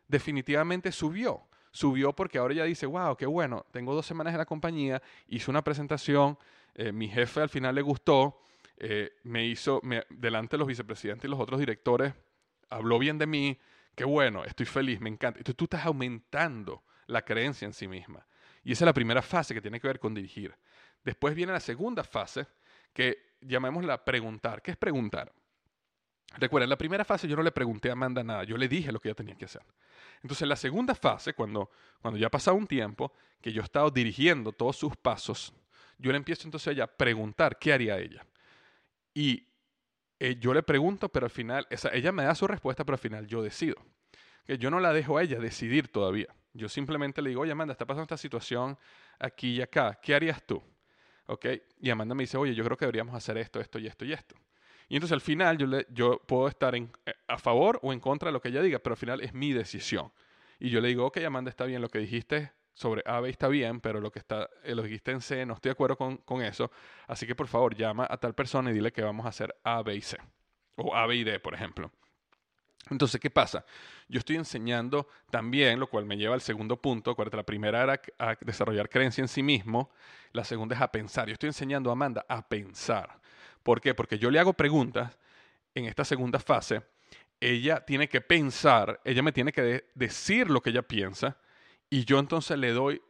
Definitivamente 0.07 0.93
subió. 0.93 1.43
Subió 1.73 2.13
porque 2.13 2.39
ahora 2.39 2.55
ella 2.55 2.65
dice, 2.65 2.87
wow, 2.87 3.17
qué 3.17 3.27
bueno, 3.27 3.65
tengo 3.73 3.95
dos 3.95 4.07
semanas 4.07 4.35
en 4.35 4.39
la 4.39 4.47
compañía, 4.47 5.03
hice 5.27 5.51
una 5.51 5.65
presentación, 5.65 6.39
eh, 6.75 6.93
mi 6.93 7.09
jefe 7.09 7.41
al 7.41 7.49
final 7.49 7.75
le 7.75 7.83
gustó, 7.83 8.41
eh, 8.77 9.13
me 9.25 9.47
hizo, 9.47 9.81
delante 10.11 10.57
de 10.57 10.59
los 10.59 10.69
vicepresidentes 10.69 11.27
y 11.27 11.31
los 11.31 11.41
otros 11.41 11.61
directores, 11.61 12.15
habló 12.71 12.99
bien 12.99 13.19
de 13.19 13.27
mí, 13.27 13.59
qué 13.95 14.05
bueno, 14.05 14.45
estoy 14.45 14.67
feliz, 14.67 15.01
me 15.01 15.11
encanta. 15.11 15.39
Entonces 15.39 15.57
tú 15.57 15.65
estás 15.65 15.87
aumentando 15.87 16.85
la 17.07 17.23
creencia 17.23 17.67
en 17.67 17.73
sí 17.73 17.87
misma. 17.87 18.27
Y 18.65 18.73
esa 18.73 18.85
es 18.85 18.87
la 18.87 18.95
primera 18.95 19.23
fase 19.23 19.55
que 19.55 19.61
tiene 19.61 19.81
que 19.81 19.89
ver 19.89 19.99
con 19.99 20.15
dirigir. 20.15 20.55
Después 21.05 21.35
viene 21.35 21.53
la 21.53 21.61
segunda 21.61 22.05
fase, 22.05 22.47
que 22.93 23.37
llamémosla 23.41 24.05
preguntar. 24.05 24.63
¿Qué 24.63 24.71
es 24.71 24.77
preguntar? 24.77 25.33
Recuerda, 26.39 26.65
en 26.65 26.71
la 26.71 26.79
primera 26.79 27.05
fase 27.05 27.29
yo 27.29 27.37
no 27.37 27.43
le 27.43 27.53
pregunté 27.53 27.91
a 27.91 27.93
Amanda 27.93 28.23
nada, 28.23 28.45
yo 28.45 28.57
le 28.57 28.69
dije 28.69 28.91
lo 28.91 29.01
que 29.01 29.09
ella 29.09 29.17
tenía 29.17 29.35
que 29.35 29.45
hacer. 29.45 29.63
Entonces, 30.23 30.43
en 30.43 30.49
la 30.49 30.57
segunda 30.57 30.95
fase, 30.95 31.35
cuando, 31.35 31.71
cuando 32.01 32.19
ya 32.19 32.29
ha 32.29 32.31
pasado 32.31 32.57
un 32.57 32.67
tiempo, 32.67 33.13
que 33.41 33.53
yo 33.53 33.61
he 33.61 33.65
estado 33.65 33.91
dirigiendo 33.91 34.53
todos 34.53 34.77
sus 34.77 34.97
pasos, 34.97 35.53
yo 36.03 36.11
le 36.11 36.19
empiezo 36.19 36.47
entonces 36.47 36.69
a 36.69 36.71
ella 36.73 36.85
a 36.85 36.87
preguntar 36.89 37.59
qué 37.59 37.73
haría 37.73 37.99
ella. 37.99 38.27
Y 39.15 39.47
eh, 40.19 40.37
yo 40.41 40.53
le 40.53 40.63
pregunto, 40.63 41.09
pero 41.09 41.27
al 41.27 41.31
final, 41.31 41.67
ella 41.93 42.13
me 42.13 42.25
da 42.25 42.35
su 42.35 42.47
respuesta, 42.47 42.85
pero 42.85 42.95
al 42.95 43.01
final 43.01 43.27
yo 43.27 43.41
decido. 43.41 43.77
Que 44.45 44.59
yo 44.59 44.71
no 44.71 44.81
la 44.81 44.93
dejo 44.93 45.17
a 45.17 45.23
ella 45.23 45.39
decidir 45.39 45.89
todavía. 45.89 46.35
Yo 46.53 46.69
simplemente 46.69 47.23
le 47.23 47.31
digo, 47.31 47.43
oye, 47.43 47.53
Amanda, 47.53 47.73
está 47.73 47.87
pasando 47.87 48.03
esta 48.03 48.17
situación 48.17 48.77
aquí 49.21 49.57
y 49.57 49.63
acá, 49.63 49.99
¿qué 50.03 50.15
harías 50.15 50.45
tú? 50.45 50.61
¿Ok? 51.27 51.47
Y 51.81 51.91
Amanda 51.91 52.17
me 52.17 52.25
dice, 52.25 52.37
oye, 52.37 52.53
yo 52.55 52.65
creo 52.65 52.77
que 52.77 52.85
deberíamos 52.85 53.15
hacer 53.15 53.39
esto, 53.39 53.61
esto 53.61 53.79
y 53.79 53.87
esto 53.87 54.05
y 54.05 54.13
esto. 54.13 54.35
Y 54.89 54.97
entonces 54.97 55.15
al 55.15 55.21
final 55.21 55.57
yo, 55.57 55.67
le, 55.67 55.87
yo 55.91 56.19
puedo 56.27 56.49
estar 56.49 56.75
en, 56.75 56.91
eh, 57.07 57.15
a 57.29 57.39
favor 57.39 57.79
o 57.83 57.93
en 57.93 58.01
contra 58.01 58.29
de 58.29 58.33
lo 58.33 58.41
que 58.43 58.49
ella 58.49 58.61
diga, 58.61 58.81
pero 58.81 58.95
al 58.95 58.99
final 58.99 59.21
es 59.21 59.33
mi 59.33 59.53
decisión. 59.53 60.13
Y 60.59 60.69
yo 60.69 60.81
le 60.81 60.89
digo, 60.89 61.07
ok, 61.07 61.19
Amanda, 61.19 61.49
está 61.49 61.65
bien, 61.65 61.81
lo 61.81 61.89
que 61.89 62.01
dijiste 62.01 62.53
sobre 62.75 63.03
A, 63.07 63.21
B 63.21 63.29
está 63.29 63.49
bien, 63.49 63.81
pero 63.81 64.01
lo 64.01 64.11
que 64.11 64.19
está, 64.19 64.49
eh, 64.65 64.75
lo 64.75 64.83
dijiste 64.83 65.11
en 65.11 65.21
C, 65.21 65.45
no 65.45 65.55
estoy 65.55 65.71
de 65.71 65.73
acuerdo 65.73 65.97
con, 65.97 66.17
con, 66.19 66.43
eso. 66.43 66.71
Así 67.07 67.27
que 67.27 67.35
por 67.35 67.49
favor 67.49 67.75
llama 67.75 68.07
a 68.09 68.17
tal 68.17 68.35
persona 68.35 68.71
y 68.71 68.75
dile 68.75 68.93
que 68.93 69.03
vamos 69.03 69.27
a 69.27 69.29
hacer 69.29 69.55
A, 69.63 69.83
B 69.83 69.95
y 69.95 70.01
C. 70.01 70.17
O 70.77 70.95
A, 70.95 71.07
B 71.07 71.17
y 71.17 71.25
D, 71.25 71.39
por 71.39 71.55
ejemplo. 71.55 71.91
Entonces, 72.91 73.21
¿qué 73.21 73.31
pasa? 73.31 73.65
Yo 74.09 74.19
estoy 74.19 74.37
enseñando 74.37 75.07
también, 75.31 75.79
lo 75.79 75.87
cual 75.87 76.05
me 76.05 76.17
lleva 76.17 76.35
al 76.35 76.41
segundo 76.41 76.77
punto. 76.77 77.17
La 77.33 77.43
primera 77.43 77.83
era 77.83 78.03
a 78.19 78.37
desarrollar 78.41 78.89
creencia 78.89 79.23
en 79.23 79.29
sí 79.29 79.43
mismo, 79.43 79.91
la 80.33 80.45
segunda 80.45 80.75
es 80.75 80.83
a 80.83 80.91
pensar. 80.91 81.29
Yo 81.29 81.35
estoy 81.35 81.49
enseñando 81.49 81.91
a 81.91 81.93
Amanda 81.93 82.25
a 82.29 82.47
pensar. 82.47 83.21
¿Por 83.63 83.81
qué? 83.81 83.95
Porque 83.95 84.19
yo 84.19 84.31
le 84.31 84.41
hago 84.41 84.53
preguntas 84.55 85.17
en 85.75 85.85
esta 85.85 86.05
segunda 86.05 86.39
fase. 86.41 86.83
Ella 87.41 87.85
tiene 87.85 88.09
que 88.09 88.21
pensar, 88.21 89.01
ella 89.05 89.23
me 89.23 89.33
tiene 89.33 89.53
que 89.53 89.87
decir 89.95 90.51
lo 90.51 90.61
que 90.61 90.71
ella 90.71 90.83
piensa 90.83 91.37
y 91.93 92.07
yo 92.07 92.19
entonces 92.19 92.57
le 92.59 92.73
doy 92.73 93.03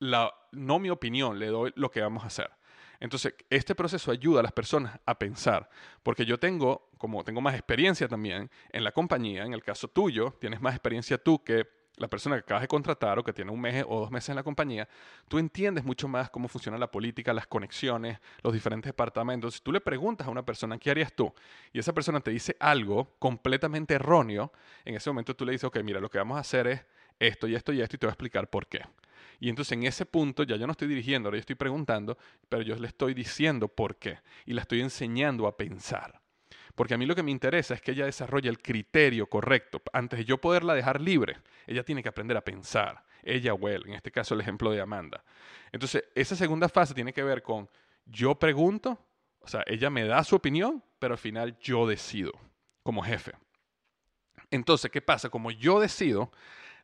la, 0.00 0.34
no 0.50 0.80
mi 0.80 0.90
opinión, 0.90 1.38
le 1.38 1.46
doy 1.46 1.72
lo 1.76 1.92
que 1.92 2.00
vamos 2.00 2.24
a 2.24 2.26
hacer. 2.26 2.50
Entonces, 2.98 3.36
este 3.50 3.76
proceso 3.76 4.10
ayuda 4.10 4.40
a 4.40 4.42
las 4.42 4.50
personas 4.50 4.98
a 5.06 5.16
pensar, 5.16 5.70
porque 6.02 6.26
yo 6.26 6.40
tengo, 6.40 6.90
como 6.98 7.22
tengo 7.22 7.40
más 7.40 7.54
experiencia 7.54 8.08
también 8.08 8.50
en 8.72 8.82
la 8.82 8.90
compañía, 8.90 9.44
en 9.44 9.54
el 9.54 9.62
caso 9.62 9.86
tuyo, 9.86 10.34
tienes 10.40 10.60
más 10.60 10.74
experiencia 10.74 11.18
tú 11.18 11.44
que 11.44 11.68
la 11.96 12.08
persona 12.08 12.34
que 12.34 12.40
acabas 12.40 12.62
de 12.62 12.68
contratar 12.68 13.20
o 13.20 13.22
que 13.22 13.32
tiene 13.32 13.52
un 13.52 13.60
mes 13.60 13.84
o 13.86 14.00
dos 14.00 14.10
meses 14.10 14.30
en 14.30 14.34
la 14.34 14.42
compañía, 14.42 14.88
tú 15.28 15.38
entiendes 15.38 15.84
mucho 15.84 16.08
más 16.08 16.30
cómo 16.30 16.48
funciona 16.48 16.76
la 16.76 16.90
política, 16.90 17.32
las 17.32 17.46
conexiones, 17.46 18.18
los 18.42 18.52
diferentes 18.52 18.88
departamentos. 18.88 19.54
Si 19.54 19.60
tú 19.60 19.70
le 19.70 19.80
preguntas 19.80 20.26
a 20.26 20.30
una 20.30 20.44
persona, 20.44 20.78
¿qué 20.78 20.90
harías 20.90 21.12
tú? 21.12 21.32
Y 21.72 21.78
esa 21.78 21.92
persona 21.92 22.18
te 22.18 22.32
dice 22.32 22.56
algo 22.58 23.14
completamente 23.20 23.94
erróneo, 23.94 24.52
en 24.84 24.96
ese 24.96 25.10
momento 25.10 25.36
tú 25.36 25.44
le 25.44 25.52
dices, 25.52 25.68
ok, 25.68 25.78
mira, 25.84 26.00
lo 26.00 26.10
que 26.10 26.18
vamos 26.18 26.36
a 26.36 26.40
hacer 26.40 26.66
es 26.66 26.84
esto 27.18 27.46
y 27.46 27.54
esto 27.54 27.72
y 27.72 27.80
esto 27.80 27.96
y 27.96 27.98
te 27.98 28.06
voy 28.06 28.10
a 28.10 28.14
explicar 28.14 28.48
por 28.48 28.66
qué. 28.66 28.82
Y 29.40 29.48
entonces 29.48 29.72
en 29.72 29.84
ese 29.84 30.06
punto 30.06 30.42
ya 30.42 30.56
yo 30.56 30.66
no 30.66 30.72
estoy 30.72 30.88
dirigiendo, 30.88 31.28
ahora 31.28 31.36
yo 31.36 31.40
estoy 31.40 31.56
preguntando, 31.56 32.16
pero 32.48 32.62
yo 32.62 32.76
le 32.76 32.86
estoy 32.86 33.14
diciendo 33.14 33.68
por 33.68 33.96
qué 33.96 34.20
y 34.46 34.52
la 34.52 34.62
estoy 34.62 34.80
enseñando 34.80 35.46
a 35.46 35.56
pensar. 35.56 36.20
Porque 36.74 36.94
a 36.94 36.98
mí 36.98 37.06
lo 37.06 37.14
que 37.14 37.22
me 37.22 37.30
interesa 37.30 37.74
es 37.74 37.80
que 37.80 37.92
ella 37.92 38.04
desarrolle 38.04 38.48
el 38.48 38.58
criterio 38.58 39.28
correcto. 39.28 39.80
Antes 39.92 40.18
de 40.18 40.24
yo 40.24 40.40
poderla 40.40 40.74
dejar 40.74 41.00
libre, 41.00 41.36
ella 41.66 41.84
tiene 41.84 42.02
que 42.02 42.08
aprender 42.08 42.36
a 42.36 42.44
pensar. 42.44 43.04
Ella 43.22 43.54
o 43.54 43.68
él, 43.68 43.84
en 43.86 43.94
este 43.94 44.10
caso 44.10 44.34
el 44.34 44.40
ejemplo 44.40 44.70
de 44.70 44.80
Amanda. 44.80 45.24
Entonces, 45.72 46.04
esa 46.14 46.36
segunda 46.36 46.68
fase 46.68 46.94
tiene 46.94 47.12
que 47.12 47.22
ver 47.22 47.42
con 47.42 47.68
yo 48.06 48.34
pregunto, 48.34 48.98
o 49.40 49.48
sea, 49.48 49.62
ella 49.66 49.88
me 49.88 50.04
da 50.04 50.24
su 50.24 50.36
opinión, 50.36 50.82
pero 50.98 51.14
al 51.14 51.18
final 51.18 51.56
yo 51.58 51.86
decido 51.86 52.32
como 52.82 53.02
jefe. 53.02 53.32
Entonces, 54.50 54.90
¿qué 54.90 55.00
pasa? 55.00 55.30
Como 55.30 55.50
yo 55.50 55.80
decido, 55.80 56.30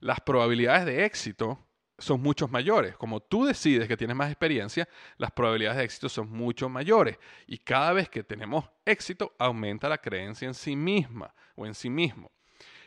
las 0.01 0.21
probabilidades 0.21 0.87
de 0.87 1.05
éxito 1.05 1.67
son 1.99 2.21
muchos 2.23 2.51
mayores. 2.51 2.97
Como 2.97 3.21
tú 3.21 3.45
decides 3.45 3.87
que 3.87 3.97
tienes 3.97 4.17
más 4.17 4.31
experiencia, 4.31 4.89
las 5.19 5.31
probabilidades 5.31 5.79
de 5.79 5.85
éxito 5.85 6.09
son 6.09 6.31
mucho 6.31 6.69
mayores. 6.69 7.19
Y 7.47 7.59
cada 7.59 7.93
vez 7.93 8.09
que 8.09 8.25
tenemos 8.25 8.69
éxito, 8.85 9.35
aumenta 9.39 9.89
la 9.89 9.99
creencia 9.99 10.49
en 10.49 10.55
sí 10.55 10.75
misma 10.75 11.35
o 11.55 11.67
en 11.67 11.75
sí 11.75 11.91
mismo. 11.91 12.31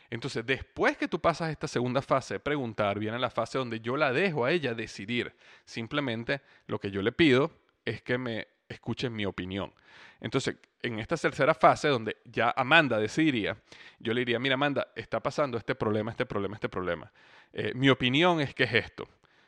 Entonces, 0.09 0.45
después 0.45 0.97
que 0.97 1.07
tú 1.07 1.19
pasas 1.19 1.49
esta 1.49 1.67
segunda 1.67 2.01
fase 2.01 2.35
de 2.35 2.39
preguntar, 2.39 2.99
viene 2.99 3.17
la 3.17 3.29
fase 3.31 3.57
donde 3.57 3.79
yo 3.79 3.97
la 3.97 4.11
dejo 4.11 4.45
a 4.45 4.51
ella 4.51 4.73
decidir. 4.73 5.35
Simplemente 5.65 6.41
lo 6.67 6.79
que 6.79 6.91
yo 6.91 7.01
le 7.01 7.11
pido 7.11 7.51
es 7.85 8.01
que 8.01 8.17
me 8.17 8.47
escuche 8.67 9.09
mi 9.09 9.25
opinión. 9.25 9.73
Entonces, 10.19 10.57
en 10.83 10.99
esta 10.99 11.15
tercera 11.15 11.53
fase, 11.53 11.87
donde 11.87 12.17
ya 12.25 12.53
Amanda 12.55 12.99
decidiría, 12.99 13.57
yo 13.99 14.13
le 14.13 14.21
diría, 14.21 14.37
mira 14.37 14.55
Amanda, 14.55 14.91
está 14.95 15.21
pasando 15.21 15.57
este 15.57 15.75
problema, 15.75 16.11
este 16.11 16.25
problema, 16.25 16.55
este 16.55 16.69
problema. 16.69 17.11
Eh, 17.53 17.71
mi 17.73 17.89
opinión 17.89 18.41
es 18.41 18.53
que 18.53 18.65
es 18.65 18.73
esto, 18.73 19.07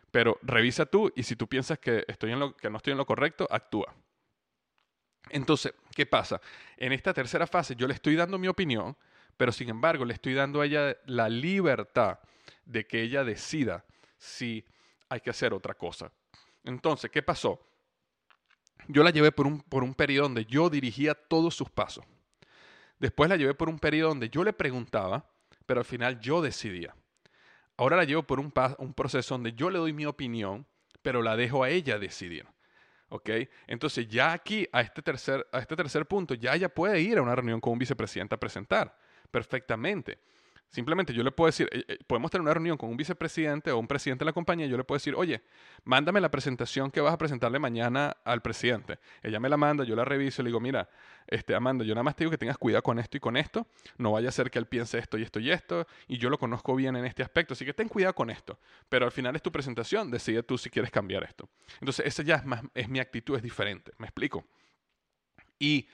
pero 0.09 0.39
revisa 0.41 0.85
tú 0.85 1.11
y 1.13 1.23
si 1.23 1.35
tú 1.35 1.47
piensas 1.47 1.77
que, 1.77 2.05
estoy 2.07 2.31
en 2.31 2.39
lo, 2.39 2.55
que 2.55 2.69
no 2.69 2.77
estoy 2.77 2.91
en 2.91 2.97
lo 2.97 3.05
correcto, 3.05 3.47
actúa. 3.51 3.93
Entonces, 5.29 5.73
¿qué 5.93 6.05
pasa? 6.05 6.39
En 6.77 6.93
esta 6.93 7.13
tercera 7.13 7.45
fase 7.47 7.75
yo 7.75 7.87
le 7.87 7.95
estoy 7.95 8.15
dando 8.15 8.37
mi 8.37 8.47
opinión, 8.47 8.95
pero 9.35 9.51
sin 9.51 9.69
embargo 9.69 10.05
le 10.05 10.13
estoy 10.13 10.35
dando 10.35 10.61
a 10.61 10.65
ella 10.65 10.95
la 11.05 11.27
libertad 11.27 12.19
de 12.63 12.87
que 12.87 13.01
ella 13.01 13.25
decida 13.25 13.83
si 14.17 14.63
hay 15.09 15.19
que 15.19 15.31
hacer 15.31 15.53
otra 15.53 15.73
cosa. 15.73 16.11
Entonces, 16.63 17.11
¿qué 17.11 17.21
pasó? 17.21 17.61
Yo 18.87 19.03
la 19.03 19.09
llevé 19.11 19.31
por 19.31 19.47
un, 19.47 19.61
por 19.61 19.83
un 19.83 19.93
periodo 19.93 20.23
donde 20.23 20.45
yo 20.45 20.69
dirigía 20.69 21.15
todos 21.15 21.55
sus 21.55 21.69
pasos. 21.69 22.05
Después 22.99 23.29
la 23.29 23.35
llevé 23.35 23.53
por 23.53 23.69
un 23.69 23.79
periodo 23.79 24.09
donde 24.09 24.29
yo 24.29 24.43
le 24.43 24.53
preguntaba, 24.53 25.29
pero 25.65 25.79
al 25.79 25.85
final 25.85 26.19
yo 26.19 26.41
decidía. 26.41 26.95
Ahora 27.77 27.97
la 27.97 28.05
llevo 28.05 28.23
por 28.23 28.39
un, 28.39 28.53
un 28.77 28.93
proceso 28.93 29.35
donde 29.35 29.53
yo 29.53 29.69
le 29.69 29.79
doy 29.79 29.91
mi 29.91 30.05
opinión, 30.05 30.65
pero 31.01 31.21
la 31.21 31.35
dejo 31.35 31.63
a 31.63 31.69
ella 31.69 31.99
decidir. 31.99 32.47
¿Ok? 33.09 33.29
Entonces 33.67 34.07
ya 34.07 34.33
aquí, 34.33 34.67
a 34.71 34.81
este, 34.81 35.01
tercer, 35.01 35.45
a 35.51 35.59
este 35.59 35.75
tercer 35.75 36.05
punto, 36.05 36.33
ya 36.33 36.55
ella 36.55 36.69
puede 36.69 37.01
ir 37.01 37.17
a 37.17 37.21
una 37.21 37.35
reunión 37.35 37.59
con 37.59 37.73
un 37.73 37.79
vicepresidente 37.79 38.35
a 38.35 38.39
presentar 38.39 38.97
perfectamente. 39.29 40.19
Simplemente 40.75 41.13
yo 41.13 41.23
le 41.23 41.31
puedo 41.31 41.45
decir, 41.45 41.69
eh, 41.71 41.85
eh, 41.87 41.99
podemos 42.05 42.29
tener 42.29 42.41
una 42.41 42.53
reunión 42.53 42.75
con 42.75 42.89
un 42.89 42.97
vicepresidente 42.97 43.71
o 43.71 43.79
un 43.79 43.87
presidente 43.87 44.25
de 44.25 44.25
la 44.25 44.33
compañía, 44.33 44.65
y 44.65 44.69
yo 44.69 44.75
le 44.75 44.83
puedo 44.83 44.97
decir, 44.97 45.15
oye, 45.15 45.41
mándame 45.85 46.19
la 46.19 46.29
presentación 46.29 46.91
que 46.91 46.99
vas 46.99 47.13
a 47.13 47.17
presentarle 47.17 47.59
mañana 47.59 48.17
al 48.25 48.41
presidente. 48.41 48.99
Ella 49.23 49.39
me 49.39 49.47
la 49.47 49.55
manda, 49.55 49.85
yo 49.85 49.95
la 49.95 50.03
reviso 50.03 50.41
y 50.41 50.43
le 50.43 50.49
digo, 50.49 50.59
mira, 50.59 50.89
este, 51.27 51.55
Amanda, 51.55 51.85
yo 51.85 51.95
nada 51.95 52.03
más 52.03 52.17
te 52.17 52.25
digo 52.25 52.31
que 52.31 52.37
tengas 52.37 52.57
cuidado 52.57 52.83
con 52.83 52.99
esto 52.99 53.15
y 53.15 53.21
con 53.21 53.37
esto, 53.37 53.67
no 53.97 54.11
vaya 54.11 54.27
a 54.27 54.33
ser 54.33 54.51
que 54.51 54.59
él 54.59 54.65
piense 54.65 54.97
esto 54.97 55.17
y 55.17 55.23
esto 55.23 55.39
y 55.39 55.49
esto, 55.49 55.87
y 56.09 56.17
yo 56.17 56.29
lo 56.29 56.37
conozco 56.37 56.75
bien 56.75 56.97
en 56.97 57.05
este 57.05 57.23
aspecto, 57.23 57.53
así 57.53 57.63
que 57.63 57.73
ten 57.73 57.87
cuidado 57.87 58.13
con 58.13 58.29
esto. 58.29 58.59
Pero 58.89 59.05
al 59.05 59.13
final 59.13 59.33
es 59.37 59.41
tu 59.41 59.53
presentación, 59.53 60.11
decide 60.11 60.43
tú 60.43 60.57
si 60.57 60.69
quieres 60.69 60.91
cambiar 60.91 61.23
esto. 61.23 61.47
Entonces, 61.79 62.05
esa 62.05 62.21
ya 62.21 62.35
es, 62.35 62.43
más, 62.43 62.61
es 62.73 62.89
mi 62.89 62.99
actitud, 62.99 63.37
es 63.37 63.43
diferente, 63.43 63.93
¿me 63.97 64.07
explico? 64.07 64.43
Y 65.57 65.87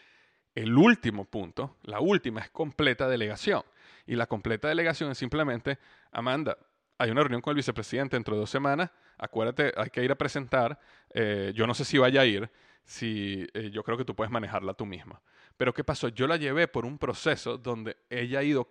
el 0.55 0.75
último 0.75 1.25
punto, 1.25 1.77
la 1.83 1.99
última 1.99 2.41
es 2.41 2.49
completa 2.49 3.07
delegación. 3.07 3.61
Y 4.05 4.15
la 4.15 4.27
completa 4.27 4.67
delegación 4.67 5.11
es 5.11 5.17
simplemente, 5.17 5.79
Amanda, 6.11 6.57
hay 6.97 7.09
una 7.09 7.21
reunión 7.21 7.41
con 7.41 7.51
el 7.51 7.55
vicepresidente 7.55 8.15
dentro 8.15 8.35
de 8.35 8.41
dos 8.41 8.49
semanas, 8.49 8.91
acuérdate, 9.17 9.73
hay 9.75 9.89
que 9.89 10.03
ir 10.03 10.11
a 10.11 10.15
presentar, 10.15 10.79
eh, 11.13 11.51
yo 11.55 11.65
no 11.65 11.73
sé 11.73 11.83
si 11.83 11.97
vaya 11.97 12.21
a 12.21 12.25
ir, 12.25 12.49
si 12.83 13.47
eh, 13.53 13.71
yo 13.71 13.83
creo 13.83 13.97
que 13.97 14.05
tú 14.05 14.15
puedes 14.15 14.31
manejarla 14.31 14.73
tú 14.73 14.85
misma. 14.85 15.21
Pero 15.57 15.73
¿qué 15.73 15.83
pasó? 15.83 16.09
Yo 16.09 16.27
la 16.27 16.37
llevé 16.37 16.67
por 16.67 16.85
un 16.85 16.97
proceso 16.97 17.57
donde 17.57 17.97
ella 18.09 18.39
ha 18.39 18.43
ido 18.43 18.67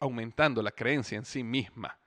aumentando 0.00 0.62
la 0.62 0.70
creencia 0.70 1.16
en 1.18 1.24
sí 1.24 1.42
misma. 1.42 1.98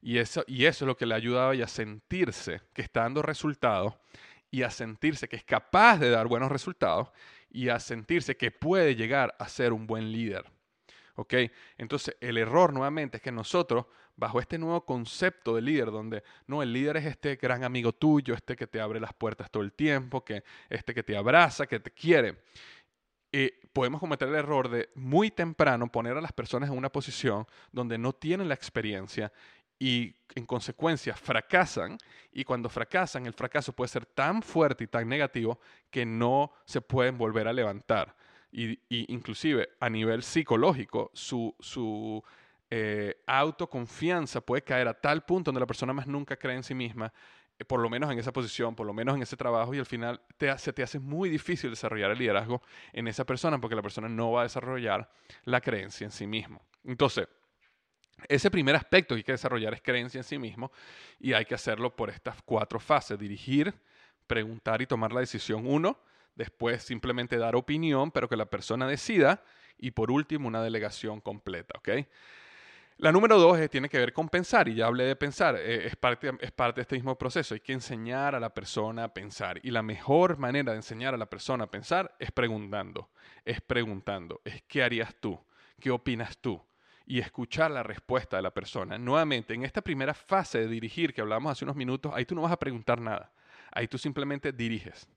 Y 0.00 0.18
eso, 0.18 0.44
y 0.46 0.64
eso 0.66 0.84
es 0.84 0.86
lo 0.86 0.96
que 0.96 1.06
le 1.06 1.14
ayudaba 1.14 1.52
a 1.52 1.66
sentirse 1.66 2.60
que 2.72 2.82
está 2.82 3.02
dando 3.02 3.22
resultados 3.22 3.94
y 4.50 4.62
a 4.62 4.70
sentirse 4.70 5.28
que 5.28 5.36
es 5.36 5.44
capaz 5.44 5.98
de 5.98 6.10
dar 6.10 6.26
buenos 6.26 6.50
resultados 6.50 7.10
y 7.50 7.68
a 7.68 7.80
sentirse 7.80 8.36
que 8.36 8.50
puede 8.50 8.94
llegar 8.94 9.34
a 9.38 9.48
ser 9.48 9.72
un 9.72 9.86
buen 9.86 10.12
líder. 10.12 10.44
¿Ok? 11.18 11.34
Entonces, 11.78 12.16
el 12.20 12.38
error 12.38 12.72
nuevamente 12.72 13.16
es 13.16 13.22
que 13.24 13.32
nosotros, 13.32 13.86
bajo 14.14 14.38
este 14.38 14.56
nuevo 14.56 14.84
concepto 14.84 15.56
de 15.56 15.62
líder, 15.62 15.90
donde 15.90 16.22
no, 16.46 16.62
el 16.62 16.72
líder 16.72 16.98
es 16.98 17.06
este 17.06 17.34
gran 17.34 17.64
amigo 17.64 17.92
tuyo, 17.92 18.34
este 18.34 18.54
que 18.54 18.68
te 18.68 18.80
abre 18.80 19.00
las 19.00 19.12
puertas 19.14 19.50
todo 19.50 19.64
el 19.64 19.72
tiempo, 19.72 20.24
que 20.24 20.44
este 20.70 20.94
que 20.94 21.02
te 21.02 21.16
abraza, 21.16 21.66
que 21.66 21.80
te 21.80 21.90
quiere, 21.90 22.38
eh, 23.32 23.58
podemos 23.72 23.98
cometer 23.98 24.28
el 24.28 24.36
error 24.36 24.70
de 24.70 24.90
muy 24.94 25.32
temprano 25.32 25.90
poner 25.90 26.16
a 26.16 26.20
las 26.20 26.32
personas 26.32 26.70
en 26.70 26.78
una 26.78 26.88
posición 26.88 27.48
donde 27.72 27.98
no 27.98 28.12
tienen 28.12 28.46
la 28.46 28.54
experiencia 28.54 29.32
y 29.76 30.14
en 30.36 30.46
consecuencia 30.46 31.16
fracasan 31.16 31.98
y 32.30 32.44
cuando 32.44 32.68
fracasan 32.68 33.26
el 33.26 33.34
fracaso 33.34 33.72
puede 33.72 33.88
ser 33.88 34.06
tan 34.06 34.40
fuerte 34.40 34.84
y 34.84 34.86
tan 34.86 35.08
negativo 35.08 35.58
que 35.90 36.06
no 36.06 36.52
se 36.64 36.80
pueden 36.80 37.18
volver 37.18 37.48
a 37.48 37.52
levantar 37.52 38.14
y, 38.50 38.78
inclusive 38.88 39.70
a 39.80 39.90
nivel 39.90 40.22
psicológico, 40.22 41.10
su, 41.14 41.54
su 41.60 42.22
eh, 42.70 43.22
autoconfianza 43.26 44.40
puede 44.40 44.62
caer 44.62 44.88
a 44.88 44.94
tal 44.94 45.24
punto 45.24 45.50
donde 45.50 45.60
la 45.60 45.66
persona 45.66 45.92
más 45.92 46.06
nunca 46.06 46.36
cree 46.36 46.56
en 46.56 46.62
sí 46.62 46.74
misma 46.74 47.12
eh, 47.58 47.64
por 47.64 47.80
lo 47.80 47.90
menos 47.90 48.10
en 48.10 48.18
esa 48.18 48.32
posición, 48.32 48.74
por 48.74 48.86
lo 48.86 48.92
menos 48.92 49.16
en 49.16 49.22
ese 49.22 49.36
trabajo, 49.36 49.74
y 49.74 49.78
al 49.78 49.86
final 49.86 50.20
se 50.58 50.72
te 50.72 50.82
hace 50.82 50.98
muy 50.98 51.28
difícil 51.28 51.70
desarrollar 51.70 52.10
el 52.10 52.18
liderazgo 52.18 52.62
en 52.92 53.08
esa 53.08 53.24
persona 53.24 53.60
porque 53.60 53.76
la 53.76 53.82
persona 53.82 54.08
no 54.08 54.32
va 54.32 54.40
a 54.40 54.44
desarrollar 54.44 55.10
la 55.44 55.60
creencia 55.60 56.04
en 56.04 56.10
sí 56.10 56.26
mismo. 56.26 56.62
Entonces, 56.84 57.28
ese 58.28 58.50
primer 58.50 58.74
aspecto 58.74 59.14
que 59.14 59.18
hay 59.18 59.24
que 59.24 59.32
desarrollar 59.32 59.74
es 59.74 59.82
creencia 59.82 60.18
en 60.18 60.24
sí 60.24 60.38
mismo 60.38 60.72
y 61.20 61.32
hay 61.32 61.44
que 61.44 61.54
hacerlo 61.54 61.94
por 61.94 62.10
estas 62.10 62.36
cuatro 62.42 62.80
fases, 62.80 63.18
dirigir, 63.18 63.74
preguntar 64.26 64.82
y 64.82 64.86
tomar 64.86 65.12
la 65.12 65.20
decisión 65.20 65.66
uno, 65.66 65.98
después 66.38 66.82
simplemente 66.84 67.36
dar 67.36 67.56
opinión, 67.56 68.10
pero 68.12 68.28
que 68.28 68.36
la 68.36 68.46
persona 68.46 68.86
decida, 68.86 69.42
y 69.76 69.90
por 69.90 70.10
último 70.10 70.48
una 70.48 70.62
delegación 70.62 71.20
completa, 71.20 71.74
¿ok? 71.78 72.06
La 72.98 73.12
número 73.12 73.38
dos 73.38 73.58
tiene 73.70 73.88
que 73.88 73.98
ver 73.98 74.12
con 74.12 74.28
pensar, 74.28 74.68
y 74.68 74.76
ya 74.76 74.86
hablé 74.86 75.04
de 75.04 75.14
pensar, 75.14 75.56
eh, 75.56 75.86
es, 75.86 75.94
parte, 75.94 76.32
es 76.40 76.50
parte 76.50 76.76
de 76.76 76.82
este 76.82 76.96
mismo 76.96 77.16
proceso. 77.16 77.54
Hay 77.54 77.60
que 77.60 77.72
enseñar 77.72 78.34
a 78.34 78.40
la 78.40 78.52
persona 78.52 79.04
a 79.04 79.14
pensar. 79.14 79.60
Y 79.62 79.70
la 79.70 79.82
mejor 79.82 80.36
manera 80.36 80.72
de 80.72 80.78
enseñar 80.78 81.14
a 81.14 81.16
la 81.16 81.26
persona 81.26 81.64
a 81.64 81.70
pensar 81.70 82.16
es 82.18 82.32
preguntando, 82.32 83.08
es 83.44 83.60
preguntando, 83.60 84.40
es 84.44 84.62
qué 84.66 84.82
harías 84.82 85.14
tú, 85.20 85.38
qué 85.78 85.92
opinas 85.92 86.38
tú, 86.38 86.60
y 87.06 87.20
escuchar 87.20 87.70
la 87.70 87.84
respuesta 87.84 88.36
de 88.36 88.42
la 88.42 88.50
persona. 88.52 88.98
Nuevamente, 88.98 89.54
en 89.54 89.64
esta 89.64 89.80
primera 89.80 90.14
fase 90.14 90.58
de 90.58 90.68
dirigir 90.68 91.14
que 91.14 91.20
hablamos 91.20 91.52
hace 91.52 91.64
unos 91.64 91.76
minutos, 91.76 92.12
ahí 92.14 92.24
tú 92.24 92.34
no 92.34 92.42
vas 92.42 92.52
a 92.52 92.58
preguntar 92.58 93.00
nada, 93.00 93.30
ahí 93.72 93.86
tú 93.86 93.96
simplemente 93.96 94.52
diriges. 94.52 95.08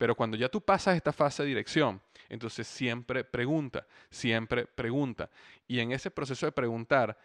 Pero 0.00 0.14
cuando 0.14 0.38
ya 0.38 0.48
tú 0.48 0.62
pasas 0.62 0.96
esta 0.96 1.12
fase 1.12 1.42
de 1.42 1.50
dirección, 1.50 2.00
entonces 2.30 2.66
siempre 2.66 3.22
pregunta, 3.22 3.86
siempre 4.08 4.64
pregunta. 4.64 5.28
Y 5.68 5.78
en 5.78 5.92
ese 5.92 6.10
proceso 6.10 6.46
de 6.46 6.52
preguntar, 6.52 7.18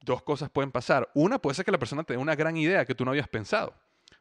dos 0.00 0.22
cosas 0.22 0.50
pueden 0.50 0.70
pasar. 0.70 1.10
Una 1.14 1.40
puede 1.40 1.56
ser 1.56 1.64
que 1.64 1.72
la 1.72 1.80
persona 1.80 2.04
te 2.04 2.12
dé 2.12 2.16
una 2.16 2.36
gran 2.36 2.56
idea 2.56 2.84
que 2.84 2.94
tú 2.94 3.04
no 3.04 3.10
habías 3.10 3.26
pensado. 3.26 3.74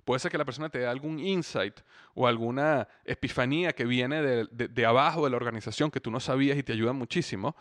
Puede 0.03 0.19
ser 0.19 0.31
que 0.31 0.39
la 0.39 0.45
persona 0.45 0.69
te 0.69 0.79
dé 0.79 0.87
algún 0.87 1.19
insight 1.19 1.79
o 2.15 2.25
alguna 2.25 2.87
epifanía 3.05 3.71
que 3.71 3.85
viene 3.85 4.47
de, 4.49 4.85
abajo 4.87 5.25
de 5.25 5.29
la 5.29 5.37
organización 5.37 5.91
que 5.91 6.01
tú 6.01 6.09
no 6.09 6.19
sabías 6.19 6.57
y 6.57 6.63
te 6.63 6.73
ayuda 6.73 6.93
muchísimo. 6.93 7.55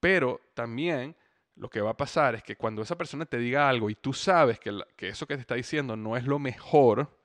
Pero 0.00 0.40
también 0.54 1.14
lo 1.54 1.68
que 1.68 1.82
va 1.82 1.90
a 1.90 1.96
pasar 1.98 2.34
es 2.34 2.42
que 2.42 2.56
cuando 2.56 2.80
esa 2.80 2.96
persona 2.96 3.26
te 3.26 3.36
diga 3.36 3.68
algo 3.68 3.90
y 3.90 3.94
tú 3.94 4.14
sabes 4.14 4.58
que, 4.58 4.80
que 4.96 5.08
eso 5.08 5.26
que 5.26 5.34
te 5.34 5.42
está 5.42 5.54
diciendo 5.54 5.96
no 5.96 6.16
es 6.16 6.24
lo 6.24 6.38
mejor, 6.38 7.19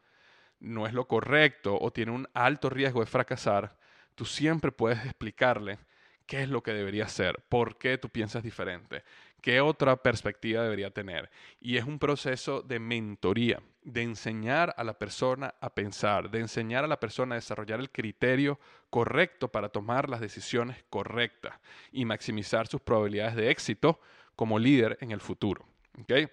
no 0.59 0.87
es 0.87 0.93
lo 0.93 1.07
correcto 1.07 1.77
o 1.79 1.91
tiene 1.91 2.11
un 2.11 2.27
alto 2.33 2.69
riesgo 2.69 2.99
de 3.01 3.05
fracasar, 3.05 3.77
tú 4.15 4.25
siempre 4.25 4.71
puedes 4.71 5.03
explicarle 5.05 5.79
qué 6.25 6.43
es 6.43 6.49
lo 6.49 6.63
que 6.63 6.73
debería 6.73 7.05
hacer, 7.05 7.43
por 7.49 7.77
qué 7.77 7.97
tú 7.97 8.09
piensas 8.09 8.43
diferente, 8.43 9.03
qué 9.41 9.61
otra 9.61 9.95
perspectiva 9.97 10.63
debería 10.63 10.89
tener. 10.89 11.29
Y 11.59 11.77
es 11.77 11.85
un 11.85 11.99
proceso 11.99 12.61
de 12.61 12.79
mentoría, 12.79 13.61
de 13.83 14.01
enseñar 14.01 14.73
a 14.77 14.83
la 14.83 14.97
persona 14.97 15.53
a 15.61 15.73
pensar, 15.73 16.31
de 16.31 16.39
enseñar 16.39 16.83
a 16.83 16.87
la 16.87 16.99
persona 16.99 17.35
a 17.35 17.37
desarrollar 17.37 17.79
el 17.79 17.91
criterio 17.91 18.59
correcto 18.89 19.51
para 19.51 19.69
tomar 19.69 20.09
las 20.09 20.19
decisiones 20.19 20.83
correctas 20.89 21.59
y 21.91 22.05
maximizar 22.05 22.67
sus 22.67 22.81
probabilidades 22.81 23.35
de 23.35 23.51
éxito 23.51 23.99
como 24.35 24.57
líder 24.57 24.97
en 25.01 25.11
el 25.11 25.21
futuro. 25.21 25.65
¿Okay? 26.01 26.27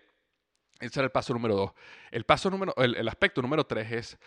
Ese 0.82 0.98
era 0.98 1.04
el 1.04 1.12
paso 1.12 1.32
número 1.32 1.54
dos. 1.54 1.72
El, 2.10 2.24
paso 2.24 2.50
número, 2.50 2.74
el, 2.76 3.06
aspecto 3.08 3.40
número 3.40 3.64
tres 3.64 3.92
es 3.92 4.18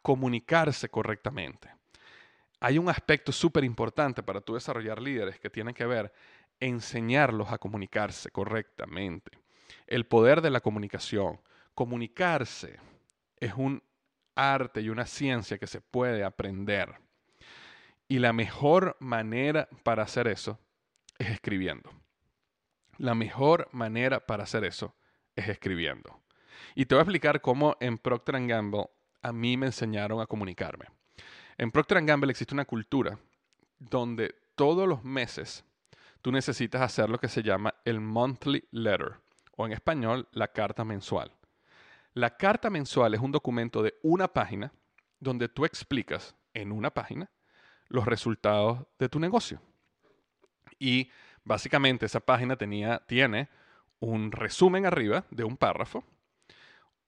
comunicarse 0.00 0.88
correctamente. 0.88 1.68
Hay 2.60 2.78
un 2.78 2.88
aspecto 2.88 3.32
súper 3.32 3.64
importante 3.64 4.22
para 4.22 4.40
tú 4.40 4.54
desarrollar 4.54 5.02
líderes 5.02 5.40
que 5.40 5.50
tiene 5.50 5.74
que 5.74 5.84
ver 5.84 6.12
enseñarlos 6.60 7.50
a 7.50 7.58
comunicarse 7.58 8.30
correctamente. 8.30 9.32
El 9.88 10.06
poder 10.06 10.40
de 10.40 10.50
la 10.50 10.60
comunicación. 10.60 11.40
Comunicarse 11.74 12.78
es 13.40 13.52
un 13.56 13.82
arte 14.36 14.82
y 14.82 14.88
una 14.88 15.06
ciencia 15.06 15.58
que 15.58 15.66
se 15.66 15.80
puede 15.80 16.22
aprender. 16.22 16.94
Y 18.06 18.20
la 18.20 18.32
mejor 18.32 18.96
manera 19.00 19.68
para 19.82 20.04
hacer 20.04 20.28
eso 20.28 20.60
es 21.18 21.30
escribiendo. 21.30 21.90
La 22.98 23.16
mejor 23.16 23.68
manera 23.72 24.20
para 24.20 24.44
hacer 24.44 24.62
eso 24.64 24.94
es 25.36 25.48
escribiendo. 25.48 26.20
Y 26.74 26.86
te 26.86 26.94
voy 26.94 27.00
a 27.00 27.02
explicar 27.02 27.40
cómo 27.40 27.76
en 27.80 27.98
Procter 27.98 28.46
Gamble 28.46 28.86
a 29.22 29.32
mí 29.32 29.56
me 29.56 29.66
enseñaron 29.66 30.20
a 30.20 30.26
comunicarme. 30.26 30.86
En 31.58 31.70
Procter 31.70 32.02
Gamble 32.04 32.30
existe 32.30 32.54
una 32.54 32.64
cultura 32.64 33.18
donde 33.78 34.34
todos 34.54 34.88
los 34.88 35.04
meses 35.04 35.64
tú 36.20 36.32
necesitas 36.32 36.82
hacer 36.82 37.10
lo 37.10 37.18
que 37.18 37.28
se 37.28 37.42
llama 37.42 37.74
el 37.84 38.00
monthly 38.00 38.66
letter, 38.70 39.16
o 39.56 39.66
en 39.66 39.72
español, 39.72 40.28
la 40.32 40.48
carta 40.48 40.84
mensual. 40.84 41.32
La 42.14 42.36
carta 42.36 42.70
mensual 42.70 43.14
es 43.14 43.20
un 43.20 43.32
documento 43.32 43.82
de 43.82 43.94
una 44.02 44.28
página 44.28 44.72
donde 45.18 45.48
tú 45.48 45.64
explicas 45.64 46.34
en 46.54 46.72
una 46.72 46.90
página 46.90 47.30
los 47.88 48.06
resultados 48.06 48.86
de 48.98 49.08
tu 49.08 49.18
negocio. 49.18 49.60
Y 50.78 51.10
básicamente 51.44 52.06
esa 52.06 52.20
página 52.20 52.56
tenía, 52.56 53.02
tiene 53.06 53.48
un 54.02 54.32
resumen 54.32 54.84
arriba 54.84 55.24
de 55.30 55.44
un 55.44 55.56
párrafo, 55.56 56.04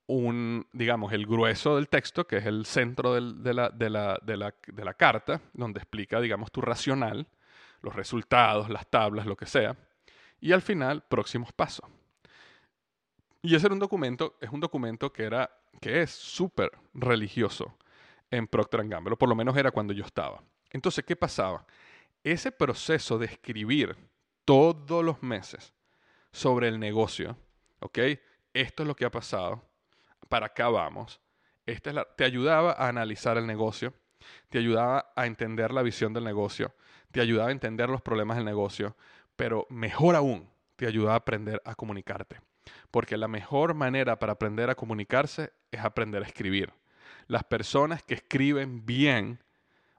un, 0.07 0.67
digamos, 0.73 1.13
el 1.13 1.27
grueso 1.27 1.75
del 1.75 1.89
texto, 1.89 2.27
que 2.27 2.37
es 2.37 2.47
el 2.47 2.67
centro 2.67 3.15
de, 3.15 3.21
la, 3.53 3.69
de, 3.71 3.91
la, 3.91 4.21
de, 4.23 4.85
la, 4.85 4.95
carta, 4.95 5.41
donde 5.53 5.81
explica, 5.81 6.21
digamos, 6.21 6.53
tu 6.53 6.61
racional, 6.61 7.27
los 7.81 7.97
resultados, 7.97 8.69
las 8.71 8.89
tablas, 8.89 9.27
lo 9.27 9.37
que 9.37 9.47
sea, 9.47 9.77
y 10.41 10.53
al 10.53 10.63
final, 10.63 11.03
próximos 11.03 11.53
pasos. 11.53 11.91
Y 13.43 13.57
ese 13.57 13.67
era 13.67 13.75
un 13.75 13.81
documento, 13.81 14.37
es 14.41 14.51
un 14.51 14.61
documento 14.61 15.13
que, 15.13 15.25
era, 15.25 15.51
que 15.81 16.03
es 16.03 16.11
súper 16.11 16.71
religioso 16.93 17.77
en 18.31 18.47
Procter 18.47 18.87
Gamble, 18.87 19.15
o 19.15 19.19
por 19.19 19.29
lo 19.29 19.35
menos 19.35 19.57
era 19.57 19.73
cuando 19.73 19.93
yo 19.93 20.05
estaba. 20.05 20.45
Entonces, 20.71 21.05
¿qué 21.05 21.17
pasaba? 21.17 21.67
Ese 22.23 22.53
proceso 22.53 23.19
de 23.19 23.27
escribir 23.27 23.97
todos 24.45 25.05
los 25.05 25.21
meses 25.25 25.75
sobre 26.35 26.67
el 26.67 26.81
negocio, 26.81 27.37
¿ok? 27.79 27.99
Esto 28.53 28.83
es 28.83 28.87
lo 28.89 28.97
que 28.97 29.05
ha 29.05 29.11
pasado, 29.11 29.63
para 30.29 30.47
acá 30.47 30.69
vamos. 30.69 31.21
Esta 31.65 31.91
es 31.91 31.95
la, 31.95 32.05
te 32.05 32.25
ayudaba 32.25 32.73
a 32.73 32.89
analizar 32.89 33.39
el 33.39 33.47
negocio, 33.47 33.95
te 34.49 34.59
ayudaba 34.59 35.13
a 35.15 35.27
entender 35.27 35.73
la 35.73 35.83
visión 35.83 36.13
del 36.13 36.25
negocio, 36.25 36.75
te 37.13 37.21
ayudaba 37.21 37.51
a 37.51 37.53
entender 37.53 37.89
los 37.89 38.03
problemas 38.03 38.37
del 38.37 38.45
negocio, 38.45 38.97
pero 39.37 39.65
mejor 39.71 40.17
aún, 40.17 40.51
te 40.75 40.89
ayudaba 40.89 41.15
a 41.15 41.19
aprender 41.19 41.63
a 41.65 41.77
comunicarte. 41.77 42.41
Porque 42.91 43.17
la 43.17 43.29
mejor 43.29 43.75
manera 43.75 44.19
para 44.19 44.33
aprender 44.33 44.71
a 44.71 44.75
comunicarse 44.75 45.53
es 45.71 45.81
aprender 45.85 46.25
a 46.25 46.27
escribir. 46.27 46.73
Las 47.29 47.45
personas 47.45 48.03
que 48.03 48.15
escriben 48.15 48.85
bien 48.85 49.41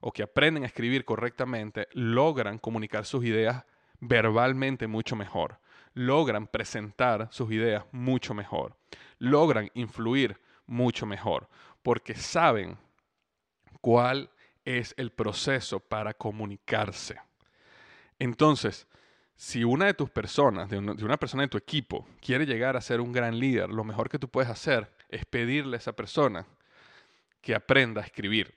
o 0.00 0.12
que 0.12 0.22
aprenden 0.22 0.64
a 0.64 0.66
escribir 0.66 1.06
correctamente 1.06 1.88
logran 1.92 2.58
comunicar 2.58 3.06
sus 3.06 3.24
ideas 3.24 3.64
verbalmente 4.00 4.86
mucho 4.86 5.16
mejor 5.16 5.60
logran 5.96 6.46
presentar 6.46 7.26
sus 7.32 7.50
ideas 7.50 7.84
mucho 7.90 8.34
mejor, 8.34 8.76
logran 9.18 9.70
influir 9.72 10.38
mucho 10.66 11.06
mejor, 11.06 11.48
porque 11.82 12.14
saben 12.14 12.76
cuál 13.80 14.30
es 14.66 14.92
el 14.98 15.10
proceso 15.10 15.80
para 15.80 16.12
comunicarse. 16.12 17.18
Entonces, 18.18 18.86
si 19.36 19.64
una 19.64 19.86
de 19.86 19.94
tus 19.94 20.10
personas, 20.10 20.68
de 20.68 20.76
una, 20.76 21.16
persona 21.16 21.44
de 21.44 21.48
tu 21.48 21.56
equipo, 21.56 22.06
quiere 22.20 22.44
llegar 22.44 22.76
a 22.76 22.82
ser 22.82 23.00
un 23.00 23.12
gran 23.12 23.38
líder, 23.38 23.70
lo 23.70 23.82
mejor 23.82 24.10
que 24.10 24.18
tú 24.18 24.28
puedes 24.28 24.50
hacer 24.50 24.92
es 25.08 25.24
pedirle 25.24 25.76
a 25.76 25.78
esa 25.78 25.94
persona 25.94 26.46
que 27.40 27.54
aprenda 27.54 28.02
a 28.02 28.04
escribir. 28.04 28.54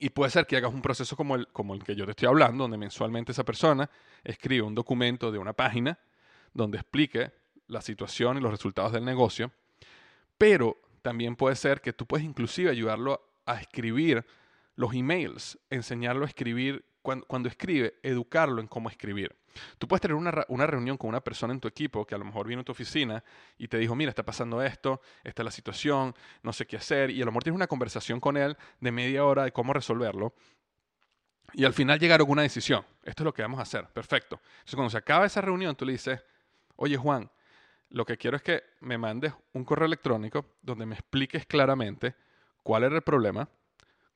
Y 0.00 0.10
puede 0.10 0.30
ser 0.30 0.46
que 0.46 0.56
hagas 0.56 0.72
un 0.72 0.82
proceso 0.82 1.16
como 1.16 1.34
el, 1.34 1.48
como 1.48 1.74
el 1.74 1.82
que 1.82 1.96
yo 1.96 2.04
te 2.04 2.12
estoy 2.12 2.28
hablando, 2.28 2.64
donde 2.64 2.78
mensualmente 2.78 3.32
esa 3.32 3.44
persona 3.44 3.90
escribe 4.22 4.62
un 4.62 4.74
documento 4.74 5.32
de 5.32 5.38
una 5.38 5.52
página 5.52 5.98
donde 6.54 6.78
explique 6.78 7.32
la 7.66 7.80
situación 7.80 8.38
y 8.38 8.40
los 8.40 8.50
resultados 8.50 8.92
del 8.92 9.04
negocio, 9.04 9.52
pero 10.36 10.80
también 11.02 11.36
puede 11.36 11.56
ser 11.56 11.80
que 11.80 11.92
tú 11.92 12.06
puedes 12.06 12.24
inclusive 12.24 12.70
ayudarlo 12.70 13.20
a 13.46 13.60
escribir 13.60 14.24
los 14.78 14.94
emails, 14.94 15.58
enseñarlo 15.70 16.24
a 16.24 16.28
escribir 16.28 16.84
cuando, 17.02 17.48
escribe, 17.48 17.94
educarlo 18.00 18.60
en 18.60 18.68
cómo 18.68 18.88
escribir. 18.88 19.34
Tú 19.76 19.88
puedes 19.88 20.00
tener 20.00 20.14
una, 20.14 20.44
una, 20.46 20.68
reunión 20.68 20.96
con 20.96 21.08
una 21.08 21.20
persona 21.20 21.52
en 21.52 21.58
tu 21.58 21.66
equipo 21.66 22.06
que 22.06 22.14
a 22.14 22.18
lo 22.18 22.24
mejor 22.24 22.46
viene 22.46 22.60
a 22.60 22.64
tu 22.64 22.70
oficina 22.70 23.24
y 23.56 23.66
te 23.66 23.76
dijo, 23.76 23.96
mira, 23.96 24.10
está 24.10 24.24
pasando 24.24 24.62
esto, 24.62 25.00
esta 25.24 25.42
es 25.42 25.44
la 25.44 25.50
situación, 25.50 26.14
no 26.44 26.52
sé 26.52 26.64
qué 26.64 26.76
hacer, 26.76 27.10
y 27.10 27.20
a 27.20 27.24
lo 27.24 27.32
mejor 27.32 27.42
tienes 27.42 27.56
una 27.56 27.66
conversación 27.66 28.20
con 28.20 28.36
él 28.36 28.56
de 28.78 28.92
media 28.92 29.24
hora 29.24 29.42
de 29.42 29.50
cómo 29.50 29.72
resolverlo. 29.72 30.32
Y 31.54 31.64
al 31.64 31.72
final 31.72 31.98
llegaron 31.98 32.28
a 32.28 32.30
una 32.30 32.42
decisión. 32.42 32.84
Esto 33.02 33.22
es 33.22 33.24
lo 33.24 33.34
que 33.34 33.42
vamos 33.42 33.58
a 33.58 33.62
hacer. 33.62 33.88
Perfecto. 33.88 34.36
Entonces, 34.36 34.74
cuando 34.76 34.90
se 34.90 34.98
acaba 34.98 35.26
esa 35.26 35.40
reunión, 35.40 35.74
tú 35.74 35.86
le 35.86 35.92
dices, 35.92 36.22
oye 36.76 36.96
Juan, 36.96 37.28
lo 37.88 38.04
que 38.04 38.16
quiero 38.16 38.36
es 38.36 38.42
que 38.44 38.62
me 38.80 38.96
mandes 38.96 39.32
un 39.54 39.64
correo 39.64 39.86
electrónico 39.86 40.54
donde 40.62 40.86
me 40.86 40.94
expliques 40.94 41.46
claramente 41.46 42.14
cuál 42.62 42.84
era 42.84 42.94
el 42.94 43.02
problema, 43.02 43.48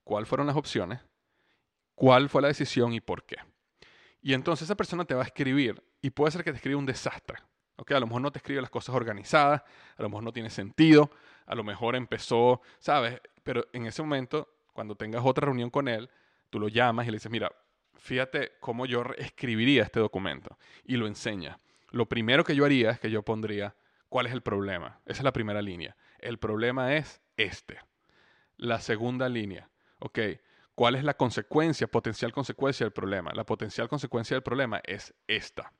cuáles 0.04 0.28
fueron 0.28 0.46
las 0.46 0.56
opciones, 0.56 1.00
cuál 1.94 2.28
fue 2.28 2.42
la 2.42 2.48
decisión 2.48 2.92
y 2.92 3.00
por 3.00 3.24
qué. 3.24 3.36
Y 4.20 4.34
entonces 4.34 4.64
esa 4.64 4.76
persona 4.76 5.04
te 5.04 5.14
va 5.14 5.22
a 5.22 5.26
escribir 5.26 5.82
y 6.00 6.10
puede 6.10 6.30
ser 6.30 6.44
que 6.44 6.52
te 6.52 6.56
escriba 6.56 6.78
un 6.78 6.86
desastre. 6.86 7.38
A 7.76 8.00
lo 8.00 8.06
mejor 8.06 8.22
no 8.22 8.30
te 8.30 8.38
escribe 8.38 8.60
las 8.60 8.70
cosas 8.70 8.94
organizadas, 8.94 9.62
a 9.96 10.02
lo 10.02 10.08
mejor 10.08 10.22
no 10.22 10.32
tiene 10.32 10.50
sentido, 10.50 11.10
a 11.46 11.54
lo 11.54 11.64
mejor 11.64 11.96
empezó, 11.96 12.60
¿sabes? 12.78 13.20
Pero 13.42 13.66
en 13.72 13.86
ese 13.86 14.02
momento, 14.02 14.48
cuando 14.72 14.94
tengas 14.94 15.22
otra 15.24 15.46
reunión 15.46 15.70
con 15.70 15.88
él, 15.88 16.08
tú 16.50 16.60
lo 16.60 16.68
llamas 16.68 17.06
y 17.06 17.10
le 17.10 17.16
dices, 17.16 17.32
mira, 17.32 17.50
fíjate 17.94 18.52
cómo 18.60 18.86
yo 18.86 19.02
escribiría 19.18 19.82
este 19.82 20.00
documento 20.00 20.58
y 20.84 20.96
lo 20.96 21.06
enseña. 21.06 21.58
Lo 21.90 22.06
primero 22.06 22.44
que 22.44 22.54
yo 22.54 22.64
haría 22.64 22.90
es 22.90 23.00
que 23.00 23.10
yo 23.10 23.22
pondría, 23.22 23.74
¿cuál 24.08 24.26
es 24.26 24.32
el 24.32 24.42
problema? 24.42 25.00
Esa 25.04 25.20
es 25.20 25.24
la 25.24 25.32
primera 25.32 25.60
línea. 25.60 25.96
El 26.18 26.38
problema 26.38 26.94
es 26.94 27.20
este. 27.36 27.78
La 28.56 28.80
segunda 28.80 29.28
línea, 29.28 29.68
¿ok? 30.02 30.18
¿Cuál 30.74 30.96
es 30.96 31.04
la 31.04 31.14
consecuencia, 31.14 31.86
potencial 31.86 32.32
consecuencia 32.32 32.84
del 32.84 32.92
problema? 32.92 33.30
La 33.34 33.44
potencial 33.44 33.88
consecuencia 33.88 34.34
del 34.34 34.42
problema 34.42 34.80
es 34.84 35.14
esta. 35.26 35.72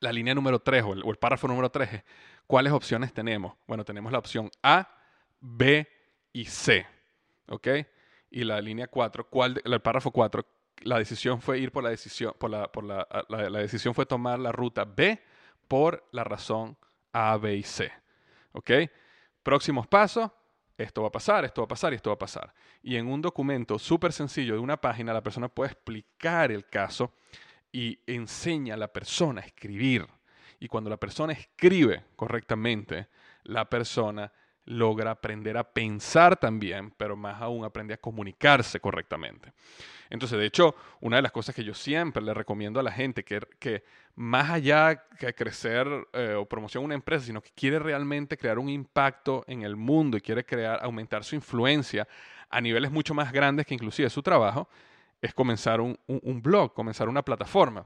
La 0.00 0.12
línea 0.12 0.34
número 0.34 0.60
3 0.60 0.84
o 0.84 1.10
el, 1.10 1.16
párrafo 1.16 1.48
número 1.48 1.70
3 1.70 2.04
¿cuáles 2.46 2.72
opciones 2.72 3.12
tenemos? 3.12 3.54
Bueno, 3.66 3.84
tenemos 3.84 4.12
la 4.12 4.18
opción 4.18 4.50
A, 4.62 4.88
B 5.40 5.88
y 6.32 6.44
C. 6.44 6.86
¿Ok? 7.48 7.68
Y 8.30 8.44
la 8.44 8.60
línea 8.60 8.86
4, 8.86 9.28
¿cuál, 9.28 9.60
el 9.64 9.80
párrafo 9.80 10.12
4, 10.12 10.46
la 10.82 10.98
decisión 10.98 11.40
fue 11.40 11.58
ir 11.58 11.72
por 11.72 11.82
la 11.82 11.90
decisión, 11.90 12.34
por 12.38 12.50
la, 12.50 12.70
por 12.70 12.84
la, 12.84 13.08
la, 13.28 13.50
la 13.50 13.58
decisión 13.58 13.94
fue 13.94 14.06
tomar 14.06 14.38
la 14.38 14.52
ruta 14.52 14.84
B 14.84 15.20
por 15.66 16.06
la 16.12 16.22
razón 16.22 16.76
A, 17.12 17.36
B 17.36 17.56
y 17.56 17.62
C. 17.64 17.90
¿Ok? 18.52 18.70
Próximos 19.42 19.86
pasos, 19.88 20.30
esto 20.78 21.02
va 21.02 21.08
a 21.08 21.12
pasar, 21.12 21.44
esto 21.44 21.62
va 21.62 21.64
a 21.66 21.68
pasar 21.68 21.92
y 21.92 21.96
esto 21.96 22.10
va 22.10 22.14
a 22.14 22.18
pasar. 22.18 22.54
Y 22.82 22.96
en 22.96 23.08
un 23.08 23.20
documento 23.20 23.78
súper 23.78 24.12
sencillo 24.12 24.54
de 24.54 24.60
una 24.60 24.80
página, 24.80 25.12
la 25.12 25.22
persona 25.22 25.48
puede 25.48 25.72
explicar 25.72 26.52
el 26.52 26.66
caso 26.66 27.12
y 27.72 27.98
enseña 28.06 28.74
a 28.74 28.78
la 28.78 28.92
persona 28.92 29.40
a 29.40 29.44
escribir. 29.44 30.06
Y 30.60 30.68
cuando 30.68 30.88
la 30.88 30.96
persona 30.96 31.32
escribe 31.32 32.04
correctamente, 32.16 33.08
la 33.42 33.68
persona 33.68 34.32
logra 34.68 35.12
aprender 35.12 35.56
a 35.56 35.64
pensar 35.64 36.36
también, 36.36 36.92
pero 36.96 37.16
más 37.16 37.40
aún 37.40 37.64
aprende 37.64 37.94
a 37.94 37.96
comunicarse 37.96 38.80
correctamente. 38.80 39.52
Entonces, 40.10 40.38
de 40.38 40.46
hecho, 40.46 40.74
una 41.00 41.16
de 41.16 41.22
las 41.22 41.32
cosas 41.32 41.54
que 41.54 41.64
yo 41.64 41.74
siempre 41.74 42.22
le 42.22 42.34
recomiendo 42.34 42.78
a 42.78 42.82
la 42.82 42.92
gente, 42.92 43.24
que, 43.24 43.40
que 43.58 43.84
más 44.14 44.50
allá 44.50 45.04
que 45.18 45.34
crecer 45.34 45.86
eh, 46.12 46.34
o 46.34 46.46
promocionar 46.46 46.84
una 46.84 46.94
empresa, 46.94 47.24
sino 47.24 47.40
que 47.42 47.50
quiere 47.54 47.78
realmente 47.78 48.36
crear 48.36 48.58
un 48.58 48.68
impacto 48.68 49.44
en 49.46 49.62
el 49.62 49.76
mundo 49.76 50.16
y 50.16 50.20
quiere 50.20 50.44
crear, 50.44 50.80
aumentar 50.82 51.24
su 51.24 51.34
influencia 51.34 52.06
a 52.50 52.60
niveles 52.60 52.90
mucho 52.90 53.14
más 53.14 53.32
grandes 53.32 53.66
que 53.66 53.74
inclusive 53.74 54.08
su 54.10 54.22
trabajo, 54.22 54.68
es 55.20 55.34
comenzar 55.34 55.80
un 55.80 55.96
blog, 56.42 56.72
comenzar 56.72 57.08
una 57.08 57.22
plataforma. 57.22 57.84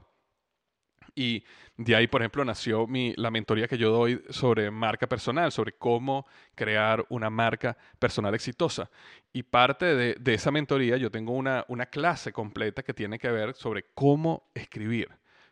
Y 1.15 1.43
de 1.77 1.95
ahí, 1.95 2.07
por 2.07 2.21
ejemplo, 2.21 2.43
nació 2.43 2.87
mi, 2.87 3.13
la 3.17 3.31
mentoría 3.31 3.67
que 3.67 3.77
yo 3.77 3.91
doy 3.91 4.23
sobre 4.29 4.71
marca 4.71 5.07
personal, 5.07 5.51
sobre 5.51 5.73
cómo 5.73 6.25
crear 6.55 7.05
una 7.09 7.29
marca 7.29 7.77
personal 7.99 8.33
exitosa. 8.33 8.89
Y 9.31 9.43
parte 9.43 9.85
de, 9.95 10.15
de 10.19 10.33
esa 10.33 10.51
mentoría 10.51 10.97
yo 10.97 11.11
tengo 11.11 11.33
una, 11.33 11.65
una 11.67 11.85
clase 11.85 12.31
completa 12.31 12.83
que 12.83 12.93
tiene 12.93 13.19
que 13.19 13.31
ver 13.31 13.55
sobre 13.55 13.85
cómo 13.93 14.49
escribir, 14.53 15.09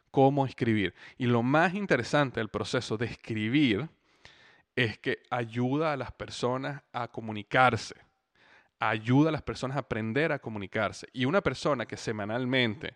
cómo 0.10 0.46
escribir. 0.46 0.94
Y 1.18 1.26
lo 1.26 1.44
más 1.44 1.74
interesante 1.74 2.40
del 2.40 2.50
proceso 2.50 2.98
de 2.98 3.06
escribir 3.06 3.90
es 4.76 4.98
que 4.98 5.22
ayuda 5.30 5.94
a 5.94 5.98
las 5.98 6.12
personas 6.12 6.82
a 6.94 7.08
comunicarse, 7.08 7.96
ayuda 8.80 9.30
a 9.30 9.32
las 9.32 9.42
personas 9.42 9.78
a 9.78 9.82
aprender 9.82 10.32
a 10.32 10.40
comunicarse. 10.40 11.08
Y 11.14 11.26
una 11.26 11.42
persona 11.42 11.86
que 11.86 11.98
semanalmente 11.98 12.96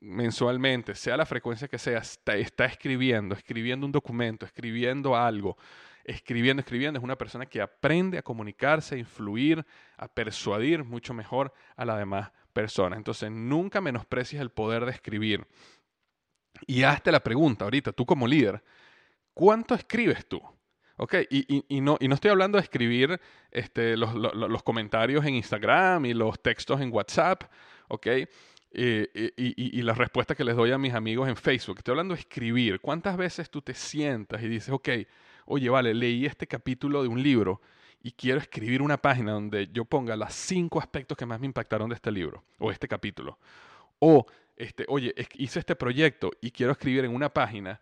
mensualmente, 0.00 0.94
sea 0.94 1.16
la 1.16 1.26
frecuencia 1.26 1.68
que 1.68 1.78
sea, 1.78 1.98
está, 1.98 2.64
escribiendo, 2.64 3.34
escribiendo 3.34 3.86
un 3.86 3.92
documento, 3.92 4.46
escribiendo 4.46 5.16
algo, 5.16 5.56
escribiendo, 6.04 6.60
escribiendo, 6.60 6.98
es 6.98 7.04
una 7.04 7.16
persona 7.16 7.46
que 7.46 7.60
aprende 7.60 8.18
a 8.18 8.22
comunicarse, 8.22 8.94
a 8.94 8.98
influir, 8.98 9.64
a 9.96 10.08
persuadir 10.08 10.84
mucho 10.84 11.14
mejor 11.14 11.52
a 11.76 11.84
las 11.84 11.98
demás 11.98 12.30
personas. 12.52 12.96
Entonces, 12.96 13.30
nunca 13.30 13.80
menosprecies 13.80 14.40
el 14.40 14.50
poder 14.50 14.84
de 14.84 14.92
escribir. 14.92 15.46
Y 16.66 16.82
hazte 16.84 17.12
la 17.12 17.20
pregunta 17.20 17.64
ahorita, 17.64 17.92
tú 17.92 18.06
como 18.06 18.26
líder, 18.26 18.62
¿cuánto 19.34 19.74
escribes 19.74 20.26
tú? 20.26 20.40
¿Ok? 20.98 21.14
Y, 21.28 21.80
no, 21.82 21.98
y 22.00 22.08
no 22.08 22.14
estoy 22.14 22.30
hablando 22.30 22.56
de 22.56 22.62
escribir 22.62 23.20
este, 23.50 23.98
los, 23.98 24.14
los 24.14 24.62
comentarios 24.62 25.26
en 25.26 25.34
Instagram 25.34 26.06
y 26.06 26.14
los 26.14 26.40
textos 26.40 26.80
en 26.80 26.90
WhatsApp, 26.90 27.44
¿ok? 27.88 28.06
Eh, 28.72 29.32
y, 29.36 29.80
la 29.82 29.94
respuesta 29.94 30.34
que 30.34 30.44
les 30.44 30.54
doy 30.54 30.72
a 30.72 30.78
mis 30.78 30.92
amigos 30.92 31.28
en 31.28 31.36
Facebook. 31.36 31.78
Estoy 31.78 31.92
hablando 31.92 32.14
de 32.14 32.20
escribir. 32.20 32.80
¿Cuántas 32.80 33.16
veces 33.16 33.48
tú 33.48 33.62
te 33.62 33.72
sientas 33.72 34.42
y 34.42 34.48
dices, 34.48 34.70
ok, 34.70 34.88
oye, 35.46 35.70
vale, 35.70 35.94
leí 35.94 36.26
este 36.26 36.46
capítulo 36.46 37.02
de 37.02 37.08
un 37.08 37.22
libro 37.22 37.60
y 38.02 38.12
quiero 38.12 38.38
escribir 38.38 38.82
una 38.82 39.00
página 39.00 39.32
donde 39.32 39.68
yo 39.72 39.84
ponga 39.84 40.14
los 40.16 40.32
cinco 40.32 40.78
aspectos 40.78 41.16
que 41.16 41.24
más 41.24 41.40
me 41.40 41.46
impactaron 41.46 41.88
de 41.88 41.94
este 41.94 42.10
libro 42.10 42.44
o 42.58 42.70
este 42.70 42.86
capítulo? 42.86 43.38
O, 43.98 44.26
este, 44.56 44.84
oye, 44.88 45.14
hice 45.34 45.58
este 45.58 45.74
proyecto 45.74 46.32
y 46.40 46.50
quiero 46.50 46.72
escribir 46.72 47.04
en 47.04 47.14
una 47.14 47.32
página 47.32 47.80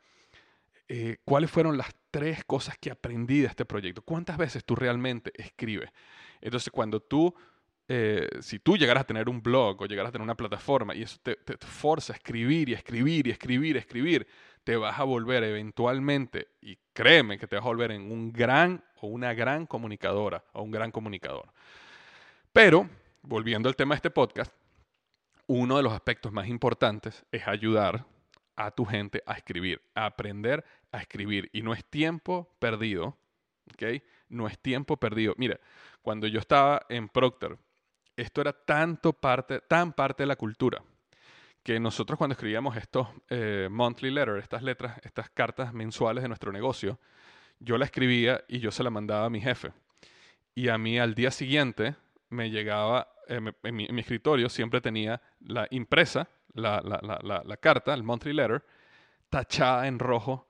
eh, 0.87 1.16
cuáles 1.24 1.51
fueron 1.51 1.76
las 1.78 1.95
tres 2.11 2.45
cosas 2.45 2.76
que 2.78 2.91
aprendí 2.91 3.41
de 3.41 3.47
este 3.47 3.64
proyecto. 3.64 4.03
¿Cuántas 4.03 4.37
veces 4.37 4.64
tú 4.64 4.76
realmente 4.76 5.32
escribes? 5.35 5.91
Entonces, 6.41 6.70
cuando 6.70 7.01
tú 7.01 7.35
eh, 7.89 8.28
si 8.41 8.59
tú 8.59 8.76
llegaras 8.76 9.03
a 9.03 9.07
tener 9.07 9.28
un 9.28 9.43
blog 9.43 9.82
o 9.82 9.87
llegaras 9.87 10.09
a 10.09 10.12
tener 10.12 10.24
una 10.24 10.37
plataforma 10.37 10.95
y 10.95 11.03
eso 11.03 11.18
te, 11.22 11.37
te, 11.37 11.57
forza 11.59 12.12
a 12.14 12.16
escribir 12.16 12.70
y 12.70 12.72
escribir 12.72 13.26
y 13.26 13.30
escribir 13.30 13.76
y 13.76 13.78
escribir, 13.78 14.26
te 14.64 14.76
vas 14.76 14.99
a 14.99 15.05
volver 15.05 15.45
eventualmente, 15.45 16.49
y 16.62 16.78
créeme 16.95 17.39
que 17.39 17.47
te 17.47 17.57
vas 17.57 17.64
a 17.64 17.68
volver 17.68 17.91
en 17.91 18.11
un 18.11 18.32
gran 18.32 18.82
o 19.01 19.09
una 19.09 19.35
gran 19.35 19.66
comunicadora 19.66 20.43
o 20.55 20.62
un 20.62 20.70
gran 20.70 20.91
comunicador. 20.91 21.53
Pero, 22.53 22.89
volviendo 23.20 23.68
al 23.68 23.76
tema 23.76 23.95
de 23.95 23.97
este 23.97 24.11
podcast, 24.11 24.53
uno 25.47 25.76
de 25.76 25.82
los 25.82 25.93
aspectos 25.93 26.32
más 26.32 26.49
importantes 26.49 27.24
es 27.30 27.47
ayudar 27.47 28.07
a 28.57 28.70
tu 28.70 28.85
gente 28.87 29.22
a 29.26 29.35
escribir, 29.35 29.82
a 29.95 30.07
aprender 30.07 30.64
a 30.93 30.99
escribir. 30.99 31.51
Y 31.53 31.62
no 31.62 31.74
es 31.74 31.85
tiempo 31.85 32.49
perdido, 32.59 33.18
¿ok? 33.74 34.03
No 34.28 34.47
es 34.47 34.59
tiempo 34.59 34.97
perdido. 34.97 35.35
Mira, 35.37 35.61
cuando 36.01 36.26
yo 36.26 36.39
estaba 36.39 36.87
en 36.89 37.09
Procter, 37.09 37.59
esto 38.16 38.40
era 38.40 38.52
tanto 38.52 39.12
parte, 39.12 39.60
tan 39.60 39.92
parte 39.92 40.22
de 40.22 40.26
la 40.26 40.36
cultura 40.36 40.82
que 41.64 41.80
nosotros 41.80 42.18
cuando 42.18 42.34
escribíamos 42.34 42.76
estos 42.76 43.08
eh, 43.30 43.68
monthly 43.70 44.10
letters, 44.10 44.42
estas 44.42 44.62
letras, 44.62 45.00
estas 45.02 45.30
cartas 45.30 45.72
mensuales 45.72 46.22
de 46.22 46.28
nuestro 46.28 46.52
negocio, 46.52 47.00
yo 47.58 47.78
la 47.78 47.86
escribía 47.86 48.44
y 48.48 48.60
yo 48.60 48.70
se 48.70 48.82
la 48.82 48.90
mandaba 48.90 49.26
a 49.26 49.30
mi 49.30 49.40
jefe. 49.40 49.72
Y 50.54 50.68
a 50.68 50.76
mí 50.76 50.98
al 50.98 51.14
día 51.14 51.30
siguiente 51.30 51.96
me 52.28 52.50
llegaba, 52.50 53.08
eh, 53.28 53.40
en, 53.62 53.74
mi, 53.74 53.86
escritorio 53.98 54.50
siempre 54.50 54.82
tenía 54.82 55.22
la 55.40 55.66
impresa, 55.70 56.28
la, 56.52 56.82
la 56.82 57.56
carta, 57.56 57.94
el 57.94 58.02
monthly 58.02 58.34
letter, 58.34 58.62
tachada 59.30 59.88
en 59.88 59.98
rojo, 59.98 60.46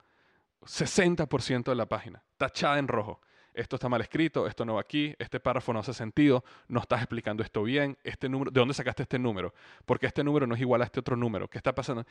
60% 0.63 1.63
de 1.63 1.75
la 1.75 1.85
página, 1.85 2.23
tachada 2.37 2.77
en 2.77 2.89
rojo 2.89 3.21
esto 3.55 3.75
está 3.77 3.89
mal 3.89 4.01
escrito, 4.01 4.47
esto 4.47 4.65
no 4.65 4.75
va 4.75 4.81
aquí, 4.81 5.15
este 5.19 5.39
párrafo 5.39 5.73
no 5.73 5.79
hace 5.79 5.93
sentido, 5.93 6.43
no 6.67 6.79
estás 6.79 7.01
explicando 7.01 7.43
esto 7.43 7.63
bien, 7.63 7.97
este 8.03 8.29
número, 8.29 8.51
¿de 8.51 8.59
dónde 8.59 8.73
sacaste 8.73 9.03
este 9.03 9.19
número? 9.19 9.53
Porque 9.85 10.05
este 10.05 10.23
número 10.23 10.45
no 10.47 10.55
es 10.55 10.61
igual 10.61 10.81
a 10.81 10.85
este 10.85 10.99
otro 10.99 11.15
número. 11.15 11.47
¿Qué 11.47 11.57
está 11.57 11.73
pasando? 11.73 12.05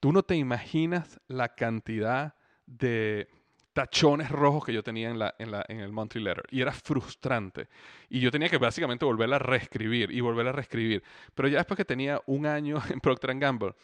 Tú 0.00 0.12
no 0.12 0.22
te 0.22 0.36
imaginas 0.36 1.20
la 1.28 1.54
cantidad 1.54 2.34
de 2.66 3.28
tachones 3.72 4.28
rojos 4.28 4.64
que 4.64 4.72
yo 4.72 4.82
tenía 4.82 5.08
en, 5.08 5.20
la, 5.20 5.34
en, 5.38 5.52
la, 5.52 5.64
en 5.68 5.78
el 5.80 5.92
monthly 5.92 6.20
letter. 6.20 6.44
Y 6.50 6.60
era 6.60 6.72
frustrante. 6.72 7.68
Y 8.08 8.18
yo 8.18 8.30
tenía 8.30 8.48
que 8.48 8.58
básicamente 8.58 9.04
volverla 9.04 9.36
a 9.36 9.38
reescribir 9.38 10.10
y 10.10 10.20
volverla 10.20 10.50
a 10.50 10.54
reescribir. 10.54 11.02
Pero 11.34 11.46
ya 11.48 11.58
después 11.58 11.76
que 11.76 11.84
tenía 11.84 12.20
un 12.26 12.46
año 12.46 12.82
en 12.90 12.98
Procter 12.98 13.38
Gamble, 13.38 13.74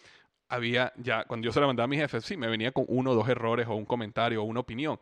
había 0.48 0.92
ya, 0.96 1.24
cuando 1.24 1.44
yo 1.44 1.52
se 1.52 1.60
la 1.60 1.66
mandaba 1.66 1.84
a 1.84 1.88
mi 1.88 1.96
jefe, 1.96 2.20
sí, 2.20 2.36
me 2.36 2.48
venía 2.48 2.72
con 2.72 2.84
uno 2.88 3.12
o 3.12 3.14
dos 3.14 3.28
errores 3.28 3.66
o 3.68 3.74
un 3.74 3.84
comentario 3.84 4.42
o 4.42 4.44
una 4.44 4.60
opinión 4.60 4.98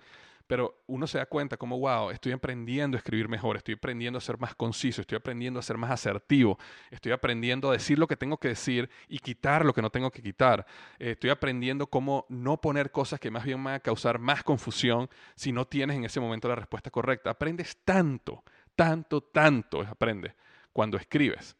pero 0.53 0.82
uno 0.86 1.07
se 1.07 1.16
da 1.16 1.24
cuenta 1.24 1.57
como, 1.57 1.78
wow, 1.78 2.11
estoy 2.11 2.32
aprendiendo 2.32 2.94
a 2.94 2.98
escribir 2.98 3.26
mejor, 3.26 3.57
estoy 3.57 3.72
aprendiendo 3.72 4.18
a 4.18 4.20
ser 4.20 4.36
más 4.36 4.55
conciso, 4.55 5.00
estoy 5.00 5.16
aprendiendo 5.16 5.59
a 5.59 5.62
ser 5.62 5.78
más 5.78 5.90
asertivo, 5.90 6.59
estoy 6.90 7.12
aprendiendo 7.12 7.70
a 7.70 7.72
decir 7.72 7.98
lo 7.98 8.07
que 8.07 8.18
tengo 8.18 8.36
que 8.36 8.48
decir 8.48 8.90
y 9.09 9.18
quitar 9.20 9.64
lo 9.64 9.72
que 9.72 9.80
no 9.80 9.88
tengo 9.88 10.11
que 10.11 10.20
quitar. 10.20 10.66
Eh, 10.98 11.12
estoy 11.12 11.30
aprendiendo 11.30 11.86
cómo 11.86 12.26
no 12.28 12.61
poner 12.61 12.90
cosas 12.90 13.18
que 13.18 13.30
más 13.30 13.46
bien 13.46 13.64
van 13.64 13.76
a 13.76 13.80
causar 13.80 14.18
más 14.18 14.42
confusión 14.42 15.09
si 15.36 15.53
no 15.53 15.64
tienes 15.64 15.96
en 15.96 16.05
ese 16.05 16.20
momento 16.20 16.48
la 16.48 16.57
respuesta 16.57 16.90
correcta. 16.90 17.30
Aprendes 17.30 17.78
tanto, 17.82 18.44
tanto, 18.76 19.22
tanto, 19.22 19.80
aprendes 19.80 20.34
cuando 20.70 20.98
escribes. 20.98 21.57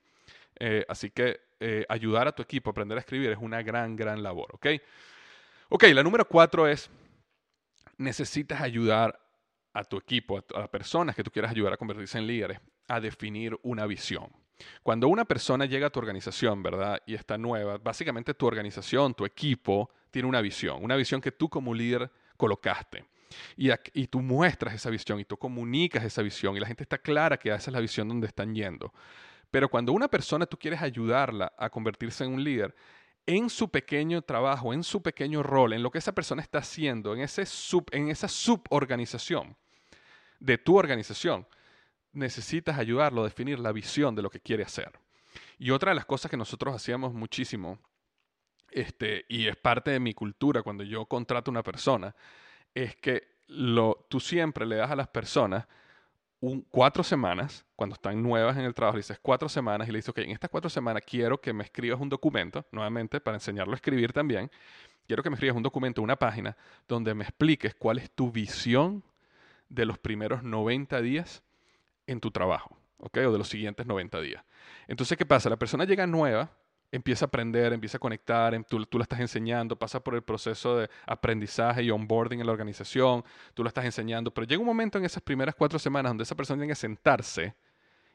Eh, 0.61 0.84
así 0.86 1.09
que 1.09 1.40
eh, 1.61 1.86
ayudar 1.88 2.28
a 2.28 2.32
tu 2.32 2.43
equipo 2.43 2.68
a 2.68 2.72
aprender 2.72 2.99
a 2.99 3.01
escribir 3.01 3.30
es 3.30 3.38
una 3.40 3.62
gran, 3.62 3.97
gran 3.97 4.22
labor, 4.22 4.51
¿ok? 4.53 4.66
Ok, 5.70 5.84
la 5.95 6.03
número 6.03 6.28
cuatro 6.28 6.68
es 6.68 6.90
necesitas 7.99 8.61
ayudar 8.61 9.18
a 9.72 9.84
tu 9.84 9.97
equipo, 9.97 10.38
a, 10.38 10.61
las 10.61 10.68
personas 10.68 11.16
que 11.16 11.22
tú 11.22 11.30
quieras 11.30 11.51
ayudar 11.51 11.72
a 11.72 11.76
convertirse 11.76 12.18
en 12.18 12.26
líderes, 12.26 12.61
a 12.88 13.01
definir 13.01 13.59
una 13.62 13.86
visión. 13.86 14.28
Cuando 14.82 15.09
una 15.09 15.24
persona 15.24 15.64
llega 15.64 15.88
a 15.88 15.90
tu 15.90 15.99
organización, 15.99 16.62
¿verdad? 16.62 17.03
Y 17.07 17.14
está 17.14 17.38
nueva, 17.38 17.78
básicamente 17.78 18.34
tu 18.34 18.47
organización, 18.47 19.14
tu 19.14 19.24
equipo, 19.24 19.90
tiene 20.11 20.28
una 20.28 20.40
visión, 20.40 20.84
una 20.84 20.97
visión 20.97 21.20
que 21.20 21.32
tú 21.32 21.49
como 21.49 21.74
líder 21.74 22.11
colocaste. 22.36 23.05
Y, 23.57 23.70
y, 23.95 24.07
tú 24.09 24.20
muestras 24.20 24.74
esa 24.74 24.90
visión 24.90 25.18
y 25.18 25.24
tú 25.24 25.38
comunicas 25.38 26.05
esa 26.05 26.20
visión 26.20 26.55
y 26.55 26.61
la 26.61 26.66
gente 26.66 26.82
está 26.82 26.99
clara 26.99 27.38
que 27.38 27.49
esa 27.49 27.70
es 27.70 27.72
la 27.72 27.80
visión 27.80 28.07
donde 28.07 28.26
están 28.26 28.55
yendo. 28.55 28.93
Pero 29.51 29.70
cuando 29.70 29.93
una 29.93 30.09
persona 30.09 30.45
tú 30.45 30.59
quieres 30.59 30.82
ayudarla 30.82 31.53
a 31.57 31.70
convertirse 31.70 32.24
en 32.24 32.34
un 32.34 32.45
líder, 32.45 32.74
en 33.27 33.51
su 33.51 33.70
pequeño 33.70 34.23
trabajo, 34.23 34.73
en 34.75 34.83
su 34.83 35.03
pequeño 35.03 35.43
rol, 35.43 35.73
en 35.73 35.83
lo 35.83 35.91
que 35.91 35.99
esa 35.99 36.14
persona 36.14 36.43
está 36.43 36.59
haciendo, 36.59 37.14
en, 37.14 37.20
ese 37.20 37.47
sub, 37.47 37.87
en 37.93 38.09
esa 38.09 38.29
suborganización 38.29 39.57
de 40.41 40.59
tu 40.59 40.77
organización, 40.77 41.47
necesitas 42.12 42.79
ayudarlo 42.79 43.23
a 43.23 43.25
definir 43.25 43.59
la 43.59 43.73
visión 43.73 44.14
de 44.14 44.23
lo 44.23 44.31
que 44.31 44.41
quiere 44.41 44.64
hacer. 44.64 44.93
Y 45.59 45.70
otra 45.70 45.91
de 45.91 45.95
las 45.95 46.07
cosas 46.07 46.31
que 46.31 46.37
nosotros 46.37 46.75
hacíamos 46.75 47.14
muchísimo, 47.14 47.79
este, 48.70 49.25
y 49.29 49.47
es 49.47 49.57
parte 49.57 49.93
de 49.93 50.01
mi 50.01 50.14
cultura 50.14 50.62
cuando 50.62 50.83
yo 50.83 51.07
contrato 51.07 51.51
a 51.51 51.53
una 51.53 51.62
persona, 51.62 52.14
es 52.75 52.97
que 52.97 53.37
lo, 53.47 54.07
tú 54.09 54.18
siempre 54.18 54.66
le 54.66 54.77
das 54.77 54.91
a 54.91 54.97
las 54.97 55.09
personas 55.09 55.66
cuatro 56.70 57.05
semanas, 57.05 57.64
cuando 57.76 57.95
están 57.95 58.22
nuevas 58.22 58.57
en 58.57 58.64
el 58.64 58.74
trabajo, 58.74 58.97
le 58.97 59.01
dices 59.01 59.18
cuatro 59.22 59.49
semanas 59.49 59.88
y 59.88 59.93
le 59.93 59.99
dices, 59.99 60.09
ok, 60.09 60.18
en 60.18 60.30
estas 60.30 60.51
cuatro 60.51 60.68
semanas 60.68 61.03
quiero 61.07 61.40
que 61.40 61.53
me 61.53 61.62
escribas 61.62 62.01
un 62.01 62.09
documento, 62.09 62.66
nuevamente, 62.72 63.20
para 63.20 63.36
enseñarlo 63.36 63.72
a 63.72 63.76
escribir 63.76 64.12
también, 64.12 64.51
quiero 65.07 65.22
que 65.22 65.30
me 65.30 65.34
escribas 65.34 65.57
un 65.57 65.62
documento, 65.62 66.03
una 66.03 66.16
página, 66.16 66.57
donde 66.88 67.14
me 67.14 67.24
expliques 67.24 67.74
cuál 67.74 67.99
es 67.99 68.11
tu 68.11 68.30
visión 68.30 69.05
de 69.68 69.86
los 69.86 69.99
primeros 69.99 70.43
90 70.43 71.01
días 71.01 71.43
en 72.07 72.20
tu 72.20 72.30
trabajo, 72.30 72.76
¿ok? 72.99 73.18
O 73.18 73.32
de 73.32 73.38
los 73.38 73.49
siguientes 73.49 73.86
90 73.86 74.20
días. 74.20 74.45
Entonces, 74.88 75.16
¿qué 75.16 75.24
pasa? 75.24 75.49
La 75.49 75.57
persona 75.57 75.84
llega 75.84 76.07
nueva, 76.07 76.51
empieza 76.93 77.24
a 77.24 77.28
aprender, 77.28 77.72
empieza 77.72 77.97
a 77.97 78.01
conectar, 78.01 78.55
em, 78.55 78.62
tú, 78.62 78.84
tú 78.84 78.99
la 78.99 79.05
estás 79.05 79.18
enseñando, 79.18 79.76
pasa 79.76 79.99
por 80.05 80.14
el 80.14 80.22
proceso 80.22 80.76
de 80.76 80.90
aprendizaje 81.07 81.82
y 81.82 81.90
onboarding 81.90 82.40
en 82.40 82.47
la 82.47 82.53
organización, 82.53 83.24
tú 83.55 83.64
la 83.64 83.68
estás 83.68 83.86
enseñando, 83.86 84.32
pero 84.32 84.47
llega 84.47 84.61
un 84.61 84.66
momento 84.66 84.99
en 84.99 85.07
esas 85.07 85.22
primeras 85.22 85.55
cuatro 85.55 85.78
semanas 85.78 86.11
donde 86.11 86.24
esa 86.24 86.36
persona 86.36 86.59
tiene 86.61 86.70
que 86.70 86.76
sentarse 86.76 87.57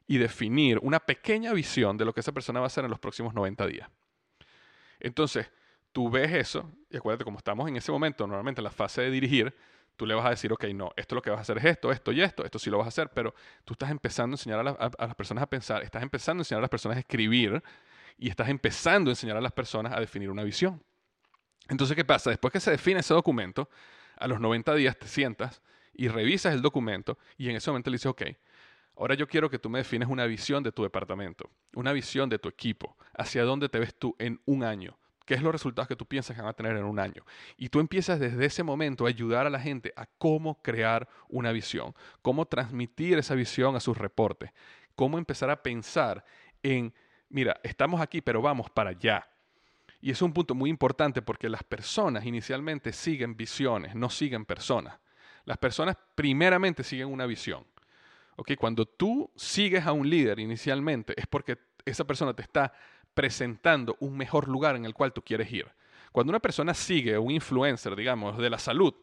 y 0.05 0.19
definir 0.19 0.79
una 0.81 0.99
pequeña 0.99 1.51
visión 1.53 1.97
de 1.97 2.05
lo 2.05 2.13
que 2.13 2.21
esa 2.21 2.31
persona 2.31 2.59
va 2.59 2.67
a 2.67 2.67
hacer 2.67 2.85
en 2.85 2.91
los 2.91 2.99
próximos 2.99 3.33
90 3.33 3.65
días. 3.65 3.89
Entonces, 4.99 5.51
tú 5.91 6.09
ves 6.09 6.31
eso, 6.31 6.71
y 6.89 6.97
acuérdate, 6.97 7.23
como 7.23 7.39
estamos 7.39 7.67
en 7.67 7.75
ese 7.75 7.91
momento, 7.91 8.27
normalmente 8.27 8.61
en 8.61 8.65
la 8.65 8.71
fase 8.71 9.01
de 9.01 9.11
dirigir, 9.11 9.53
tú 9.95 10.05
le 10.05 10.13
vas 10.13 10.27
a 10.27 10.29
decir, 10.29 10.53
ok, 10.53 10.65
no, 10.65 10.91
esto 10.95 11.15
lo 11.15 11.21
que 11.23 11.31
vas 11.31 11.39
a 11.39 11.41
hacer 11.41 11.57
es 11.57 11.65
esto, 11.65 11.91
esto 11.91 12.11
y 12.11 12.21
esto, 12.21 12.45
esto 12.45 12.59
sí 12.59 12.69
lo 12.69 12.77
vas 12.77 12.85
a 12.85 12.89
hacer, 12.89 13.09
pero 13.09 13.33
tú 13.65 13.73
estás 13.73 13.89
empezando 13.89 14.35
a 14.35 14.37
enseñar 14.37 14.59
a, 14.59 14.71
a 14.71 15.07
las 15.07 15.15
personas 15.15 15.41
a 15.41 15.47
pensar, 15.47 15.81
estás 15.81 16.03
empezando 16.03 16.41
a 16.41 16.43
enseñar 16.43 16.59
a 16.59 16.61
las 16.61 16.69
personas 16.69 16.97
a 16.97 16.99
escribir, 16.99 17.63
y 18.17 18.29
estás 18.29 18.49
empezando 18.49 19.09
a 19.09 19.13
enseñar 19.13 19.37
a 19.37 19.41
las 19.41 19.51
personas 19.51 19.93
a 19.93 19.99
definir 19.99 20.29
una 20.29 20.43
visión. 20.43 20.81
Entonces, 21.69 21.95
¿qué 21.95 22.05
pasa? 22.05 22.29
Después 22.29 22.51
que 22.51 22.59
se 22.59 22.71
define 22.71 23.01
ese 23.01 23.13
documento, 23.13 23.69
a 24.17 24.27
los 24.27 24.39
90 24.39 24.73
días 24.75 24.97
te 24.97 25.07
sientas 25.07 25.61
y 25.93 26.07
revisas 26.07 26.53
el 26.53 26.61
documento 26.61 27.17
y 27.37 27.49
en 27.49 27.55
ese 27.55 27.69
momento 27.69 27.89
le 27.89 27.95
dices, 27.95 28.07
ok, 28.07 28.23
ahora 28.95 29.15
yo 29.15 29.27
quiero 29.27 29.49
que 29.49 29.59
tú 29.59 29.69
me 29.69 29.79
defines 29.79 30.09
una 30.09 30.25
visión 30.25 30.63
de 30.63 30.71
tu 30.71 30.83
departamento, 30.83 31.49
una 31.75 31.93
visión 31.93 32.29
de 32.29 32.39
tu 32.39 32.49
equipo, 32.49 32.97
hacia 33.13 33.43
dónde 33.43 33.69
te 33.69 33.79
ves 33.79 33.95
tú 33.97 34.15
en 34.17 34.41
un 34.45 34.63
año, 34.63 34.97
qué 35.25 35.33
es 35.33 35.41
los 35.41 35.51
resultados 35.51 35.87
que 35.87 35.95
tú 35.95 36.05
piensas 36.05 36.35
que 36.35 36.41
van 36.41 36.49
a 36.49 36.53
tener 36.53 36.77
en 36.77 36.85
un 36.85 36.99
año. 36.99 37.23
Y 37.57 37.69
tú 37.69 37.79
empiezas 37.79 38.19
desde 38.19 38.45
ese 38.45 38.63
momento 38.63 39.05
a 39.05 39.09
ayudar 39.09 39.45
a 39.45 39.49
la 39.49 39.59
gente 39.59 39.93
a 39.95 40.05
cómo 40.17 40.61
crear 40.61 41.07
una 41.27 41.51
visión, 41.51 41.93
cómo 42.21 42.45
transmitir 42.45 43.17
esa 43.17 43.35
visión 43.35 43.75
a 43.75 43.79
sus 43.79 43.97
reportes, 43.97 44.51
cómo 44.95 45.17
empezar 45.17 45.49
a 45.49 45.61
pensar 45.61 46.23
en 46.63 46.93
mira, 47.29 47.59
estamos 47.63 48.01
aquí, 48.01 48.21
pero 48.21 48.41
vamos 48.41 48.69
para 48.69 48.91
allá. 48.91 49.27
Y 49.99 50.11
es 50.11 50.21
un 50.21 50.33
punto 50.33 50.53
muy 50.53 50.69
importante 50.69 51.21
porque 51.21 51.49
las 51.49 51.63
personas 51.63 52.25
inicialmente 52.25 52.93
siguen 52.93 53.35
visiones, 53.35 53.95
no 53.95 54.09
siguen 54.09 54.45
personas. 54.45 54.99
Las 55.45 55.57
personas 55.57 55.97
primeramente 56.15 56.83
siguen 56.83 57.07
una 57.07 57.25
visión. 57.25 57.65
Cuando 58.59 58.85
tú 58.85 59.31
sigues 59.35 59.85
a 59.85 59.93
un 59.93 60.07
líder 60.07 60.39
inicialmente 60.39 61.13
es 61.17 61.25
porque 61.25 61.57
esa 61.85 62.05
persona 62.05 62.33
te 62.33 62.43
está 62.43 62.71
presentando 63.13 63.97
un 63.99 64.15
mejor 64.15 64.47
lugar 64.47 64.75
en 64.75 64.85
el 64.85 64.93
cual 64.93 65.11
tú 65.11 65.23
quieres 65.23 65.51
ir. 65.51 65.67
Cuando 66.11 66.29
una 66.29 66.39
persona 66.39 66.73
sigue 66.73 67.15
a 67.15 67.19
un 67.19 67.31
influencer, 67.31 67.95
digamos, 67.95 68.37
de 68.37 68.49
la 68.49 68.59
salud, 68.59 68.93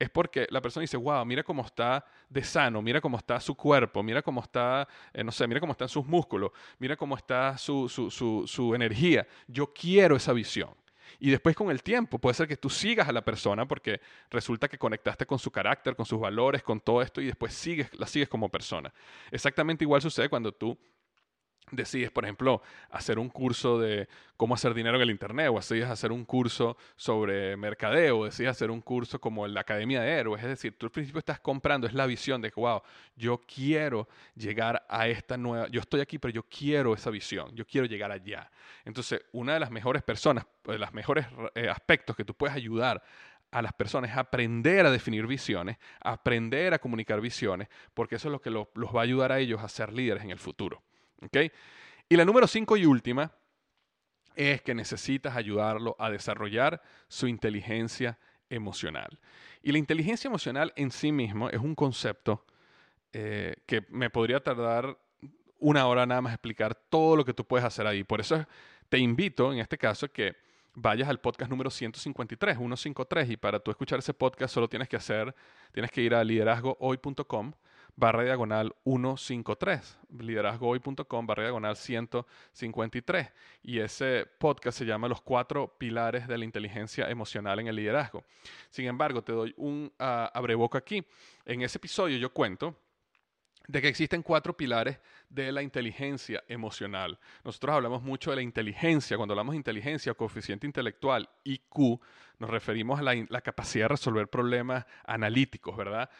es 0.00 0.08
porque 0.08 0.46
la 0.50 0.62
persona 0.62 0.80
dice, 0.80 0.96
wow, 0.96 1.26
mira 1.26 1.42
cómo 1.42 1.62
está 1.62 2.02
de 2.30 2.42
sano, 2.42 2.80
mira 2.80 3.02
cómo 3.02 3.18
está 3.18 3.38
su 3.38 3.54
cuerpo, 3.54 4.02
mira 4.02 4.22
cómo 4.22 4.40
está, 4.40 4.88
eh, 5.12 5.22
no 5.22 5.30
sé, 5.30 5.46
mira 5.46 5.60
cómo 5.60 5.72
están 5.72 5.90
sus 5.90 6.06
músculos, 6.06 6.52
mira 6.78 6.96
cómo 6.96 7.14
está 7.14 7.58
su, 7.58 7.86
su, 7.86 8.74
energía. 8.74 9.26
Yo 9.46 9.74
quiero 9.74 10.16
esa 10.16 10.32
visión. 10.32 10.70
Y 11.18 11.30
después 11.30 11.54
con 11.54 11.70
el 11.70 11.82
tiempo 11.82 12.18
puede 12.18 12.32
ser 12.32 12.48
que 12.48 12.56
tú 12.56 12.70
sigas 12.70 13.08
a 13.08 13.12
la 13.12 13.22
persona 13.22 13.68
porque 13.68 14.00
resulta 14.30 14.68
que 14.68 14.78
conectaste 14.78 15.26
con 15.26 15.38
su 15.38 15.50
carácter, 15.50 15.94
con 15.94 16.06
sus 16.06 16.18
valores, 16.18 16.62
con 16.62 16.80
todo 16.80 17.02
esto 17.02 17.20
y 17.20 17.26
después 17.26 17.52
sigues, 17.52 17.90
la 17.98 18.06
sigues 18.06 18.28
como 18.28 18.48
persona. 18.48 18.90
Exactamente 19.30 19.84
igual 19.84 20.00
sucede 20.00 20.30
cuando 20.30 20.50
tú 20.50 20.78
decides, 21.70 22.10
por 22.10 22.24
ejemplo, 22.24 22.62
hacer 22.90 23.18
un 23.18 23.28
curso 23.28 23.78
de 23.78 24.08
cómo 24.36 24.54
hacer 24.54 24.74
dinero 24.74 24.96
en 24.96 25.02
el 25.02 25.10
Internet, 25.10 25.48
o 25.50 25.56
decides 25.56 25.88
hacer 25.88 26.12
un 26.12 26.24
curso 26.24 26.76
sobre 26.96 27.56
mercadeo, 27.56 28.18
o 28.18 28.24
decides 28.24 28.50
hacer 28.50 28.70
un 28.70 28.80
curso 28.80 29.20
como 29.20 29.46
la 29.46 29.60
Academia 29.60 30.00
de 30.00 30.10
Héroes, 30.10 30.42
es 30.42 30.48
decir, 30.48 30.76
tú 30.78 30.86
al 30.86 30.92
principio 30.92 31.18
estás 31.18 31.40
comprando, 31.40 31.86
es 31.86 31.94
la 31.94 32.06
visión 32.06 32.40
de 32.40 32.50
que, 32.50 32.60
wow, 32.60 32.82
yo 33.16 33.40
quiero 33.46 34.08
llegar 34.34 34.84
a 34.88 35.08
esta 35.08 35.36
nueva, 35.36 35.68
yo 35.68 35.80
estoy 35.80 36.00
aquí, 36.00 36.18
pero 36.18 36.32
yo 36.32 36.42
quiero 36.44 36.94
esa 36.94 37.10
visión, 37.10 37.54
yo 37.54 37.66
quiero 37.66 37.86
llegar 37.86 38.10
allá. 38.10 38.50
Entonces, 38.84 39.20
una 39.32 39.54
de 39.54 39.60
las 39.60 39.70
mejores 39.70 40.02
personas, 40.02 40.46
de 40.64 40.78
los 40.78 40.92
mejores 40.92 41.26
eh, 41.54 41.68
aspectos 41.68 42.16
que 42.16 42.24
tú 42.24 42.34
puedes 42.34 42.56
ayudar 42.56 43.02
a 43.50 43.62
las 43.62 43.72
personas 43.72 44.16
aprender 44.16 44.86
a 44.86 44.90
definir 44.90 45.26
visiones, 45.26 45.76
aprender 46.00 46.74
a 46.74 46.78
comunicar 46.78 47.20
visiones, 47.20 47.68
porque 47.94 48.16
eso 48.16 48.28
es 48.28 48.32
lo 48.32 48.40
que 48.40 48.50
los 48.50 48.66
va 48.94 49.00
a 49.00 49.02
ayudar 49.02 49.32
a 49.32 49.38
ellos 49.38 49.60
a 49.62 49.68
ser 49.68 49.92
líderes 49.92 50.22
en 50.22 50.30
el 50.30 50.38
futuro. 50.38 50.82
Y 52.08 52.16
la 52.16 52.24
número 52.24 52.46
cinco 52.46 52.76
y 52.76 52.86
última 52.86 53.32
es 54.34 54.62
que 54.62 54.74
necesitas 54.74 55.36
ayudarlo 55.36 55.96
a 55.98 56.10
desarrollar 56.10 56.82
su 57.08 57.26
inteligencia 57.26 58.18
emocional. 58.48 59.20
Y 59.62 59.72
la 59.72 59.78
inteligencia 59.78 60.28
emocional 60.28 60.72
en 60.76 60.90
sí 60.90 61.12
mismo 61.12 61.50
es 61.50 61.60
un 61.60 61.74
concepto 61.74 62.44
eh, 63.12 63.56
que 63.66 63.84
me 63.90 64.10
podría 64.10 64.40
tardar 64.40 64.98
una 65.58 65.86
hora 65.86 66.06
nada 66.06 66.22
más 66.22 66.32
explicar 66.32 66.74
todo 66.74 67.16
lo 67.16 67.24
que 67.24 67.34
tú 67.34 67.44
puedes 67.46 67.64
hacer 67.64 67.86
ahí. 67.86 68.02
Por 68.04 68.20
eso 68.20 68.46
te 68.88 68.98
invito, 68.98 69.52
en 69.52 69.58
este 69.58 69.76
caso, 69.78 70.10
que 70.10 70.36
vayas 70.74 71.08
al 71.08 71.20
podcast 71.20 71.50
número 71.50 71.70
153, 71.70 72.56
153, 72.56 73.30
y 73.30 73.36
para 73.36 73.60
tú 73.60 73.70
escuchar 73.70 73.98
ese 73.98 74.14
podcast 74.14 74.54
solo 74.54 74.68
tienes 74.68 74.88
que 74.88 74.96
hacer, 74.96 75.34
tienes 75.72 75.90
que 75.90 76.00
ir 76.02 76.14
a 76.14 76.24
liderazgohoy.com 76.24 77.52
barra 77.96 78.24
diagonal 78.24 78.74
153, 78.84 79.98
liderazgohoy.com 80.18 81.26
barra 81.26 81.44
diagonal 81.44 81.76
153. 81.76 83.28
Y 83.62 83.78
ese 83.78 84.26
podcast 84.38 84.78
se 84.78 84.84
llama 84.84 85.08
Los 85.08 85.22
cuatro 85.22 85.76
pilares 85.78 86.26
de 86.26 86.38
la 86.38 86.44
inteligencia 86.44 87.10
emocional 87.10 87.58
en 87.60 87.68
el 87.68 87.76
liderazgo. 87.76 88.24
Sin 88.70 88.86
embargo, 88.86 89.22
te 89.22 89.32
doy 89.32 89.54
un 89.56 89.92
uh, 89.98 90.28
abreboca 90.32 90.78
aquí. 90.78 91.04
En 91.44 91.62
ese 91.62 91.78
episodio 91.78 92.16
yo 92.18 92.32
cuento 92.32 92.76
de 93.70 93.80
que 93.80 93.88
existen 93.88 94.22
cuatro 94.22 94.56
pilares 94.56 94.98
de 95.28 95.52
la 95.52 95.62
inteligencia 95.62 96.42
emocional. 96.48 97.18
Nosotros 97.44 97.76
hablamos 97.76 98.02
mucho 98.02 98.30
de 98.30 98.36
la 98.36 98.42
inteligencia. 98.42 99.16
Cuando 99.16 99.32
hablamos 99.32 99.52
de 99.52 99.58
inteligencia 99.58 100.12
coeficiente 100.14 100.66
intelectual, 100.66 101.28
IQ, 101.44 102.00
nos 102.38 102.50
referimos 102.50 102.98
a 102.98 103.02
la, 103.02 103.14
la 103.28 103.40
capacidad 103.40 103.84
de 103.84 103.88
resolver 103.88 104.28
problemas 104.28 104.86
analíticos, 105.04 105.76
¿verdad? 105.76 106.10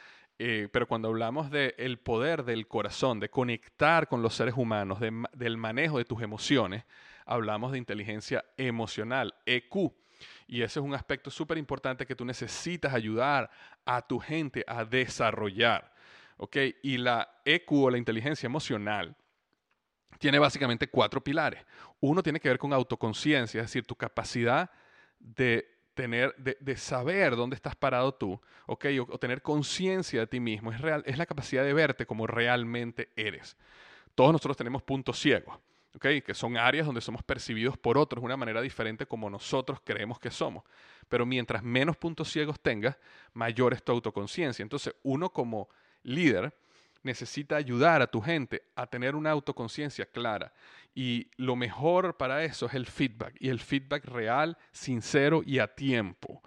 Eh, 0.43 0.69
pero 0.73 0.89
cuando 0.89 1.09
hablamos 1.09 1.51
del 1.51 1.99
poder 1.99 2.45
del 2.45 2.67
corazón, 2.67 3.21
de 3.21 3.29
conectar 3.29 4.09
con 4.09 4.23
los 4.23 4.35
seres 4.35 4.55
humanos, 4.57 4.99
del 4.99 5.57
manejo 5.59 5.99
de 5.99 6.07
tus 6.07 6.23
emociones, 6.23 6.87
hablamos 7.27 7.73
de 7.73 7.79
inteligencia 7.79 8.43
emocional, 8.57 9.35
EQ. 9.45 9.93
Y 10.47 10.63
ese 10.63 10.81
es 10.81 10.87
un 10.87 10.95
aspecto 10.95 11.31
súper 11.31 11.59
importante 11.59 12.07
que 12.07 12.17
tú 12.17 12.25
necesitas 12.25 12.95
ayudar 12.95 13.51
a 13.85 14.01
tu 14.01 14.19
gente 14.19 14.65
a 14.67 14.83
desarrollar. 14.87 15.93
Y 16.83 16.97
la 16.97 17.43
EQ 17.45 17.73
o 17.73 17.91
la 17.91 17.99
inteligencia 17.99 18.47
emocional 18.47 19.15
tiene 20.19 20.39
básicamente 20.39 20.89
cuatro 20.89 21.23
pilares. 21.23 21.67
Uno 22.01 22.23
tiene 22.23 22.41
que 22.41 22.49
ver 22.49 22.59
con 22.59 22.73
autoconciencia, 22.73 23.61
es 23.61 23.67
decir, 23.67 23.85
tu 23.85 23.95
capacidad 23.95 24.71
de 25.19 25.70
tener, 25.95 26.35
de, 26.37 26.77
saber 26.77 27.37
dónde 27.37 27.57
estás 27.57 27.77
parado 27.77 28.13
tú, 28.15 28.41
¿ok? 28.67 28.87
O, 29.09 29.19
tener 29.19 29.43
conciencia 29.43 30.21
de 30.21 30.27
ti 30.27 30.41
mismo, 30.41 30.73
es, 30.73 30.81
real, 30.81 31.03
es 31.07 31.19
la 31.19 31.27
capacidad 31.27 31.65
de 31.65 31.73
verte 31.73 32.07
como 32.07 32.27
realmente 32.27 33.11
eres. 33.17 33.57
Todos 34.15 34.33
nosotros 34.33 34.57
tenemos 34.57 34.83
puntos 34.83 35.19
ciegos, 35.19 35.59
¿ok? 35.95 36.07
Que 36.25 36.35
son 36.35 36.57
áreas 36.57 36.87
donde 36.87 37.01
somos 37.01 37.23
percibidos 37.23 37.77
por 37.77 37.99
otros 37.99 38.23
de 38.23 38.27
una 38.27 38.37
manera 38.37 38.61
diferente 38.61 39.07
como 39.07 39.31
nosotros 39.31 39.81
creemos 39.85 40.19
que 40.19 40.31
somos. 40.31 40.65
Pero 41.09 41.27
mientras 41.27 41.63
menos 41.63 41.97
puntos 41.97 42.31
ciegos 42.31 42.61
tengas, 42.61 42.97
mayor 43.33 43.75
es 43.75 43.83
tu 43.83 43.93
autoconciencia. 43.93 44.63
Entonces, 44.63 44.95
uno 45.03 45.31
como 45.33 45.69
líder 46.03 46.55
necesita 47.03 47.57
ayudar 47.57 48.03
a 48.03 48.07
tu 48.07 48.21
gente 48.21 48.63
a 48.75 48.87
tener 48.87 49.15
una 49.15 49.31
autoconciencia 49.31 50.07
clara. 50.07 50.53
Y 50.95 51.31
lo 51.37 51.57
mejor 51.57 52.17
para 52.17 52.45
eso 52.45 52.67
es 52.67 52.75
el 52.75 52.87
feedback, 52.87 53.37
y 53.39 53.49
el 53.49 53.61
feedback 53.61 54.05
real, 54.07 54.59
sincero 54.73 55.43
y 55.45 55.59
a 55.59 55.69
tiempo. 55.75 56.43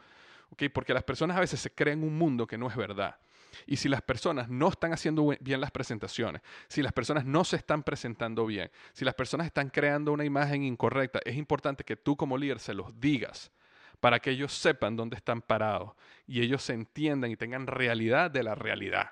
Porque 0.73 0.93
las 0.93 1.03
personas 1.03 1.37
a 1.37 1.39
veces 1.39 1.59
se 1.59 1.73
creen 1.73 2.03
un 2.03 2.17
mundo 2.17 2.45
que 2.45 2.57
no 2.57 2.67
es 2.67 2.75
verdad. 2.75 3.17
Y 3.65 3.77
si 3.77 3.87
las 3.87 4.01
personas 4.01 4.49
no 4.49 4.69
están 4.69 4.93
haciendo 4.93 5.35
bien 5.39 5.61
las 5.61 5.71
presentaciones, 5.71 6.41
si 6.67 6.81
las 6.81 6.91
personas 6.91 7.25
no 7.25 7.43
se 7.43 7.55
están 7.55 7.83
presentando 7.83 8.45
bien, 8.45 8.71
si 8.93 9.05
las 9.05 9.13
personas 9.13 9.47
están 9.47 9.69
creando 9.69 10.11
una 10.11 10.25
imagen 10.25 10.63
incorrecta, 10.63 11.19
es 11.23 11.35
importante 11.37 11.83
que 11.83 11.95
tú 11.95 12.17
como 12.17 12.37
líder 12.37 12.59
se 12.59 12.73
los 12.73 12.99
digas 12.99 13.51
para 13.99 14.19
que 14.19 14.31
ellos 14.31 14.51
sepan 14.53 14.95
dónde 14.95 15.15
están 15.15 15.41
parados 15.41 15.93
y 16.27 16.41
ellos 16.41 16.63
se 16.63 16.73
entiendan 16.73 17.31
y 17.31 17.37
tengan 17.37 17.67
realidad 17.67 18.31
de 18.31 18.43
la 18.43 18.55
realidad. 18.55 19.11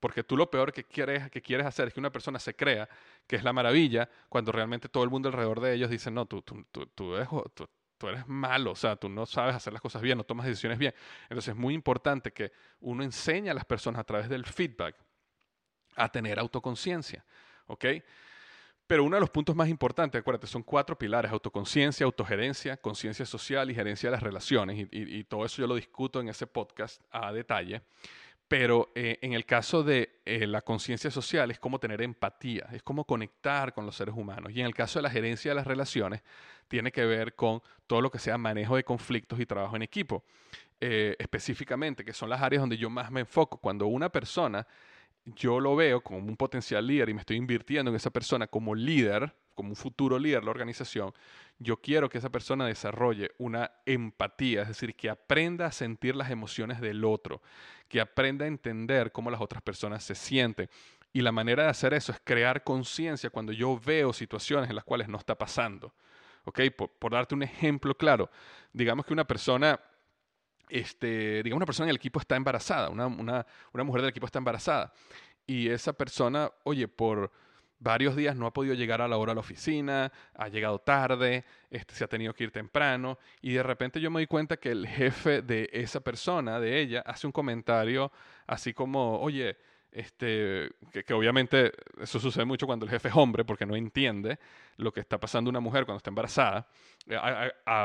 Porque 0.00 0.24
tú 0.24 0.36
lo 0.36 0.50
peor 0.50 0.72
que 0.72 0.84
quieres, 0.84 1.30
que 1.30 1.42
quieres 1.42 1.66
hacer 1.66 1.88
es 1.88 1.94
que 1.94 2.00
una 2.00 2.10
persona 2.10 2.38
se 2.38 2.54
crea 2.54 2.88
que 3.26 3.36
es 3.36 3.44
la 3.44 3.52
maravilla 3.52 4.08
cuando 4.28 4.50
realmente 4.50 4.88
todo 4.88 5.04
el 5.04 5.10
mundo 5.10 5.28
alrededor 5.28 5.60
de 5.60 5.74
ellos 5.74 5.90
dice, 5.90 6.10
no, 6.10 6.26
tú, 6.26 6.42
tú, 6.42 6.64
tú, 6.72 6.86
tú, 6.94 7.68
tú 7.98 8.08
eres 8.08 8.26
malo, 8.26 8.72
o 8.72 8.74
sea, 8.74 8.96
tú 8.96 9.10
no 9.10 9.26
sabes 9.26 9.54
hacer 9.54 9.74
las 9.74 9.82
cosas 9.82 10.00
bien, 10.00 10.16
no 10.16 10.24
tomas 10.24 10.46
decisiones 10.46 10.78
bien. 10.78 10.94
Entonces 11.24 11.50
es 11.50 11.56
muy 11.56 11.74
importante 11.74 12.32
que 12.32 12.50
uno 12.80 13.04
enseñe 13.04 13.50
a 13.50 13.54
las 13.54 13.66
personas 13.66 14.00
a 14.00 14.04
través 14.04 14.28
del 14.30 14.46
feedback 14.46 14.96
a 15.96 16.08
tener 16.08 16.38
autoconciencia, 16.38 17.24
¿ok? 17.66 17.84
Pero 18.86 19.04
uno 19.04 19.16
de 19.16 19.20
los 19.20 19.30
puntos 19.30 19.54
más 19.54 19.68
importantes, 19.68 20.18
acuérdate, 20.18 20.46
son 20.46 20.62
cuatro 20.62 20.98
pilares, 20.98 21.30
autoconciencia, 21.30 22.04
autogerencia, 22.04 22.76
conciencia 22.78 23.24
social 23.24 23.70
y 23.70 23.74
gerencia 23.74 24.08
de 24.08 24.16
las 24.16 24.22
relaciones, 24.22 24.88
y, 24.90 25.24
todo 25.24 25.44
eso 25.44 25.62
yo 25.62 25.68
lo 25.68 25.76
discuto 25.76 26.20
en 26.20 26.28
ese 26.28 26.46
podcast 26.46 27.00
a 27.12 27.32
detalle. 27.32 27.82
Pero 28.50 28.90
eh, 28.96 29.16
en 29.22 29.32
el 29.32 29.46
caso 29.46 29.84
de 29.84 30.22
eh, 30.24 30.44
la 30.44 30.62
conciencia 30.62 31.08
social 31.08 31.52
es 31.52 31.60
como 31.60 31.78
tener 31.78 32.02
empatía, 32.02 32.66
es 32.72 32.82
como 32.82 33.04
conectar 33.04 33.72
con 33.72 33.86
los 33.86 33.94
seres 33.94 34.12
humanos. 34.12 34.50
Y 34.52 34.58
en 34.58 34.66
el 34.66 34.74
caso 34.74 34.98
de 34.98 35.04
la 35.04 35.10
gerencia 35.10 35.52
de 35.52 35.54
las 35.54 35.68
relaciones, 35.68 36.20
tiene 36.66 36.90
que 36.90 37.06
ver 37.06 37.36
con 37.36 37.62
todo 37.86 38.00
lo 38.00 38.10
que 38.10 38.18
sea 38.18 38.36
manejo 38.38 38.74
de 38.74 38.82
conflictos 38.82 39.38
y 39.38 39.46
trabajo 39.46 39.76
en 39.76 39.82
equipo. 39.82 40.24
Eh, 40.80 41.14
específicamente, 41.20 42.04
que 42.04 42.12
son 42.12 42.28
las 42.28 42.42
áreas 42.42 42.62
donde 42.62 42.76
yo 42.76 42.90
más 42.90 43.12
me 43.12 43.20
enfoco. 43.20 43.56
Cuando 43.56 43.86
una 43.86 44.08
persona, 44.08 44.66
yo 45.24 45.60
lo 45.60 45.76
veo 45.76 46.00
como 46.00 46.18
un 46.18 46.36
potencial 46.36 46.86
líder 46.86 47.08
y 47.08 47.14
me 47.14 47.20
estoy 47.20 47.36
invirtiendo 47.36 47.90
en 47.90 47.96
esa 47.96 48.10
persona 48.10 48.46
como 48.46 48.74
líder, 48.74 49.34
como 49.54 49.70
un 49.70 49.76
futuro 49.76 50.18
líder 50.18 50.40
de 50.40 50.46
la 50.46 50.50
organización, 50.50 51.12
yo 51.58 51.76
quiero 51.76 52.08
que 52.08 52.18
esa 52.18 52.30
persona 52.30 52.66
desarrolle 52.66 53.32
una 53.38 53.70
empatía, 53.84 54.62
es 54.62 54.68
decir, 54.68 54.94
que 54.94 55.10
aprenda 55.10 55.66
a 55.66 55.72
sentir 55.72 56.16
las 56.16 56.30
emociones 56.30 56.80
del 56.80 57.04
otro, 57.04 57.42
que 57.88 58.00
aprenda 58.00 58.46
a 58.46 58.48
entender 58.48 59.12
cómo 59.12 59.30
las 59.30 59.40
otras 59.40 59.60
personas 59.60 60.02
se 60.02 60.14
sienten. 60.14 60.70
Y 61.12 61.20
la 61.20 61.32
manera 61.32 61.64
de 61.64 61.68
hacer 61.68 61.92
eso 61.92 62.12
es 62.12 62.20
crear 62.22 62.64
conciencia 62.64 63.30
cuando 63.30 63.52
yo 63.52 63.78
veo 63.78 64.12
situaciones 64.12 64.70
en 64.70 64.76
las 64.76 64.84
cuales 64.84 65.08
no 65.08 65.18
está 65.18 65.36
pasando. 65.36 65.92
¿Ok? 66.44 66.60
Por, 66.98 67.12
darte 67.12 67.34
un 67.34 67.42
ejemplo 67.42 67.94
claro, 67.94 68.30
digamos 68.72 69.04
que 69.04 69.12
una 69.12 69.26
persona 69.26 69.78
este, 70.70 71.42
digamos, 71.42 71.58
una 71.58 71.66
persona 71.66 71.86
en 71.86 71.90
el 71.90 71.96
equipo 71.96 72.20
está 72.20 72.36
embarazada, 72.36 72.90
una, 72.90 73.06
una, 73.06 73.46
una, 73.72 73.84
mujer 73.84 74.02
del 74.02 74.10
equipo 74.10 74.26
está 74.26 74.38
embarazada, 74.38 74.92
y 75.46 75.68
esa 75.68 75.92
persona, 75.92 76.50
oye, 76.64 76.88
por 76.88 77.32
varios 77.80 78.14
días 78.14 78.36
no 78.36 78.46
ha 78.46 78.52
podido 78.52 78.74
llegar 78.74 79.00
a 79.00 79.08
la 79.08 79.16
hora 79.16 79.32
a 79.32 79.34
la 79.34 79.40
oficina, 79.40 80.12
ha 80.34 80.48
llegado 80.48 80.78
tarde, 80.78 81.44
este, 81.70 81.94
se 81.94 82.04
ha 82.04 82.08
tenido 82.08 82.34
que 82.34 82.44
ir 82.44 82.52
temprano 82.52 83.18
y 83.40 83.54
de 83.54 83.62
repente 83.62 84.00
yo 84.00 84.10
me 84.10 84.20
doy 84.20 84.26
cuenta 84.26 84.58
que 84.58 84.70
el 84.70 84.86
jefe 84.86 85.42
de 85.42 85.68
esa 85.72 86.00
persona, 86.00 86.60
de 86.60 86.78
ella, 86.78 87.02
hace 87.06 87.26
un 87.26 87.32
comentario 87.32 88.12
así 88.46 88.74
como, 88.74 89.18
oye, 89.18 89.56
este, 89.92 90.70
que, 90.92 91.14
obviamente 91.14 91.72
eso 92.00 92.20
sucede 92.20 92.44
mucho 92.44 92.66
cuando 92.66 92.86
el 92.86 92.90
jefe 92.90 93.08
es 93.08 93.16
hombre 93.16 93.44
porque 93.44 93.66
no 93.66 93.74
entiende 93.74 94.38
lo 94.76 94.92
que 94.92 95.00
está 95.00 95.18
pasando 95.18 95.50
una 95.50 95.60
mujer 95.60 95.84
cuando 95.84 95.98
está 95.98 96.10
embarazada. 96.10 96.68
Eh, 97.08 97.18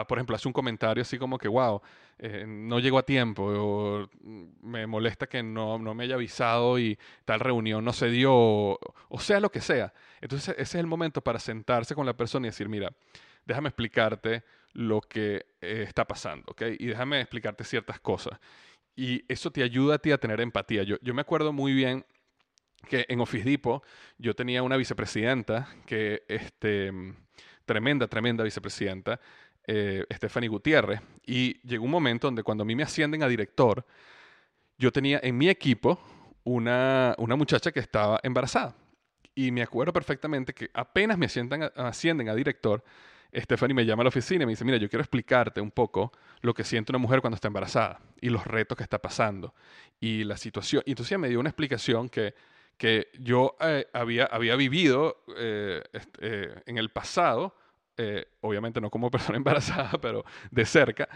por 0.07 0.17
ejemplo, 0.17 0.35
hace 0.35 0.47
un 0.47 0.53
comentario 0.53 1.01
así 1.01 1.17
como 1.17 1.37
que, 1.37 1.47
wow, 1.47 1.81
eh, 2.19 2.45
no 2.47 2.79
llegó 2.79 2.99
a 2.99 3.03
tiempo 3.03 3.43
o 3.43 4.09
me 4.61 4.85
molesta 4.85 5.27
que 5.27 5.41
no, 5.41 5.79
no, 5.79 5.95
me 5.95 6.03
haya 6.03 6.15
avisado 6.15 6.77
y 6.77 6.97
tal 7.25 7.39
reunión 7.39 7.83
no 7.83 7.91
se 7.91 8.09
dio 8.09 8.33
o, 8.33 9.19
sea 9.19 9.39
lo 9.39 9.51
que 9.51 9.61
sea. 9.61 9.91
Entonces 10.21 10.49
ese 10.49 10.61
es 10.61 10.75
el 10.75 10.87
momento 10.87 11.21
para 11.21 11.39
sentarse 11.39 11.95
con 11.95 12.05
la 12.05 12.15
persona 12.15 12.47
y 12.47 12.49
decir, 12.49 12.69
mira, 12.69 12.93
déjame 13.45 13.69
explicarte 13.69 14.43
lo 14.73 15.01
que 15.01 15.45
eh, 15.61 15.85
está 15.87 16.05
pasando, 16.05 16.51
¿ok? 16.51 16.63
Y 16.79 16.87
déjame 16.87 17.21
explicarte 17.21 17.63
ciertas 17.63 17.99
cosas 17.99 18.39
y 18.95 19.23
eso 19.27 19.51
te 19.51 19.63
ayuda 19.63 19.95
a 19.95 19.97
ti 19.99 20.11
a 20.11 20.17
tener 20.17 20.39
empatía. 20.41 20.83
Yo, 20.83 21.13
me 21.13 21.21
acuerdo 21.21 21.51
muy 21.51 21.73
bien 21.73 22.05
que 22.87 23.05
en 23.09 23.19
Office 23.19 23.43
Depot 23.43 23.83
yo 24.17 24.35
tenía 24.35 24.63
una 24.63 24.77
vicepresidenta 24.77 25.67
que, 25.85 26.23
este, 26.27 26.91
tremenda, 27.65 28.07
tremenda 28.07 28.43
vicepresidenta, 28.43 29.19
eh, 29.67 30.05
Stephanie 30.13 30.49
Gutiérrez, 30.49 31.01
y 31.25 31.59
llegó 31.67 31.85
un 31.85 31.91
momento 31.91 32.27
donde 32.27 32.43
cuando 32.43 32.61
a 32.61 32.65
mí 32.65 32.75
me 32.75 32.83
ascienden 32.83 33.23
a 33.23 33.27
director, 33.27 33.85
yo 34.77 34.91
tenía 34.91 35.19
en 35.23 35.37
mi 35.37 35.49
equipo 35.49 35.99
una, 36.43 37.15
una 37.17 37.35
muchacha 37.35 37.71
que 37.71 37.79
estaba 37.79 38.19
embarazada. 38.23 38.75
Y 39.33 39.51
me 39.51 39.63
acuerdo 39.63 39.91
perfectamente 39.91 40.53
que 40.53 40.69
apenas 40.73 41.17
me 41.17 41.25
ascienden 41.25 42.29
a 42.29 42.35
director, 42.35 42.83
Stephanie 43.41 43.73
me 43.73 43.85
llama 43.85 44.01
a 44.01 44.05
la 44.05 44.09
oficina 44.09 44.43
y 44.43 44.45
me 44.45 44.53
dice, 44.53 44.65
mira, 44.65 44.77
yo 44.77 44.89
quiero 44.89 45.01
explicarte 45.01 45.61
un 45.61 45.71
poco 45.71 46.11
lo 46.41 46.53
que 46.53 46.63
siente 46.63 46.91
una 46.91 46.99
mujer 46.99 47.21
cuando 47.21 47.35
está 47.35 47.47
embarazada 47.47 47.99
y 48.21 48.29
los 48.29 48.45
retos 48.45 48.77
que 48.77 48.83
está 48.83 48.99
pasando 48.99 49.53
y 49.99 50.23
la 50.23 50.37
situación. 50.37 50.83
Y 50.85 50.91
entonces 50.91 51.11
ella 51.11 51.19
me 51.19 51.29
dio 51.29 51.39
una 51.39 51.49
explicación 51.49 52.09
que, 52.09 52.33
que 52.77 53.09
yo 53.19 53.55
eh, 53.59 53.87
había, 53.93 54.25
había 54.25 54.55
vivido 54.55 55.23
eh, 55.37 55.81
eh, 56.19 56.61
en 56.65 56.77
el 56.77 56.89
pasado, 56.89 57.55
obviamente 58.41 58.81
no 58.81 58.89
como 58.89 59.09
persona 59.09 59.37
embarazada, 59.37 59.91
pero 60.01 60.25
de 60.51 60.65
cerca, 60.65 61.07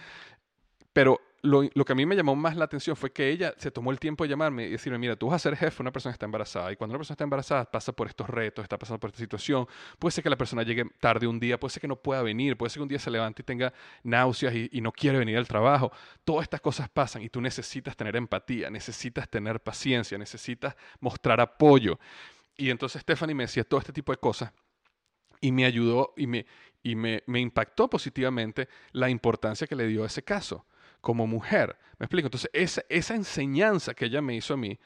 pero 0.94 1.20
lo, 1.42 1.70
que 1.70 1.92
a 1.94 1.96
mí 1.96 2.06
me 2.06 2.16
llamó 2.16 2.36
más 2.36 2.56
la 2.56 2.66
atención 2.66 2.96
fue 2.96 3.12
que 3.12 3.30
ella 3.30 3.54
se 3.58 3.72
tomó 3.72 3.92
el 3.92 4.00
tiempo 4.00 4.24
de 4.24 4.30
llamarme 4.30 4.68
y 4.68 4.72
decirme, 4.72 4.98
mira, 4.98 5.16
tú 5.16 5.28
vas 5.28 5.36
a 5.36 5.40
ser 5.40 5.56
jefe 5.56 5.82
una 5.82 5.92
persona 5.92 6.12
está 6.12 6.26
embarazada 6.26 6.72
y 6.72 6.76
cuando 6.76 6.94
una 6.94 7.00
persona 7.00 7.14
está 7.14 7.24
embarazada 7.24 7.66
pasa 7.66 7.94
por 7.94 8.08
estos 8.08 8.30
retos, 8.30 8.64
está 8.64 8.78
pasando 8.78 9.00
por 9.00 9.10
esta 9.10 9.20
situación, 9.20 9.68
puede 10.00 10.12
ser 10.12 10.24
que 10.24 10.30
la 10.30 10.38
persona 10.38 10.64
llegue 10.64 10.86
tarde 11.00 11.28
un 11.28 11.40
día, 11.40 11.60
puede 11.60 11.72
ser 11.72 11.82
que 11.82 11.88
no 11.88 11.96
pueda 11.96 12.22
venir, 12.22 12.58
puede 12.58 12.70
ser 12.70 12.80
que 12.80 12.84
un 12.84 12.90
día 12.90 13.00
se 13.00 13.10
levante 13.12 13.42
y 13.42 13.46
tenga 13.46 13.74
náuseas 14.04 14.54
y, 14.54 14.70
y 14.72 14.82
no 14.82 14.92
quiere 14.92 15.18
venir 15.18 15.38
al 15.38 15.48
trabajo. 15.48 15.92
Todas 16.24 16.44
estas 16.44 16.62
cosas 16.62 16.90
pasan 16.90 17.22
y 17.22 17.30
tú 17.30 17.42
necesitas 17.42 17.96
tener 17.96 18.16
empatía, 18.16 18.70
necesitas 18.70 19.30
tener 19.30 19.62
paciencia, 19.62 20.18
necesitas 20.18 20.76
mostrar 21.00 21.40
apoyo. 21.40 22.00
Y 22.58 22.70
entonces 22.70 23.02
Stephanie 23.02 23.36
me 23.36 23.44
decía 23.44 23.64
todo 23.64 23.80
este 23.80 23.94
tipo 23.94 24.12
de 24.12 24.18
cosas 24.18 24.52
y 25.40 25.52
me 25.52 25.64
ayudó 25.66 26.14
y 26.18 26.28
me, 26.28 26.46
y 26.84 26.96
me, 26.96 27.24
me 27.28 27.40
impactó 27.40 27.90
positivamente 27.90 28.68
la 28.92 29.10
importancia 29.10 29.68
que 29.68 29.76
le 29.76 29.88
dio 29.88 30.04
a 30.04 30.08
ese 30.08 30.24
caso 30.24 30.66
como 31.02 31.28
mujer. 31.28 31.78
¿Me 31.98 32.06
explico? 32.06 32.28
Entonces, 32.28 32.50
esa, 32.54 32.84
esa 32.90 33.16
enseñanza 33.16 33.94
que 33.94 34.06
ella 34.06 34.22
me 34.22 34.36
hizo 34.36 34.54
a 34.54 34.58
mí 34.58 34.80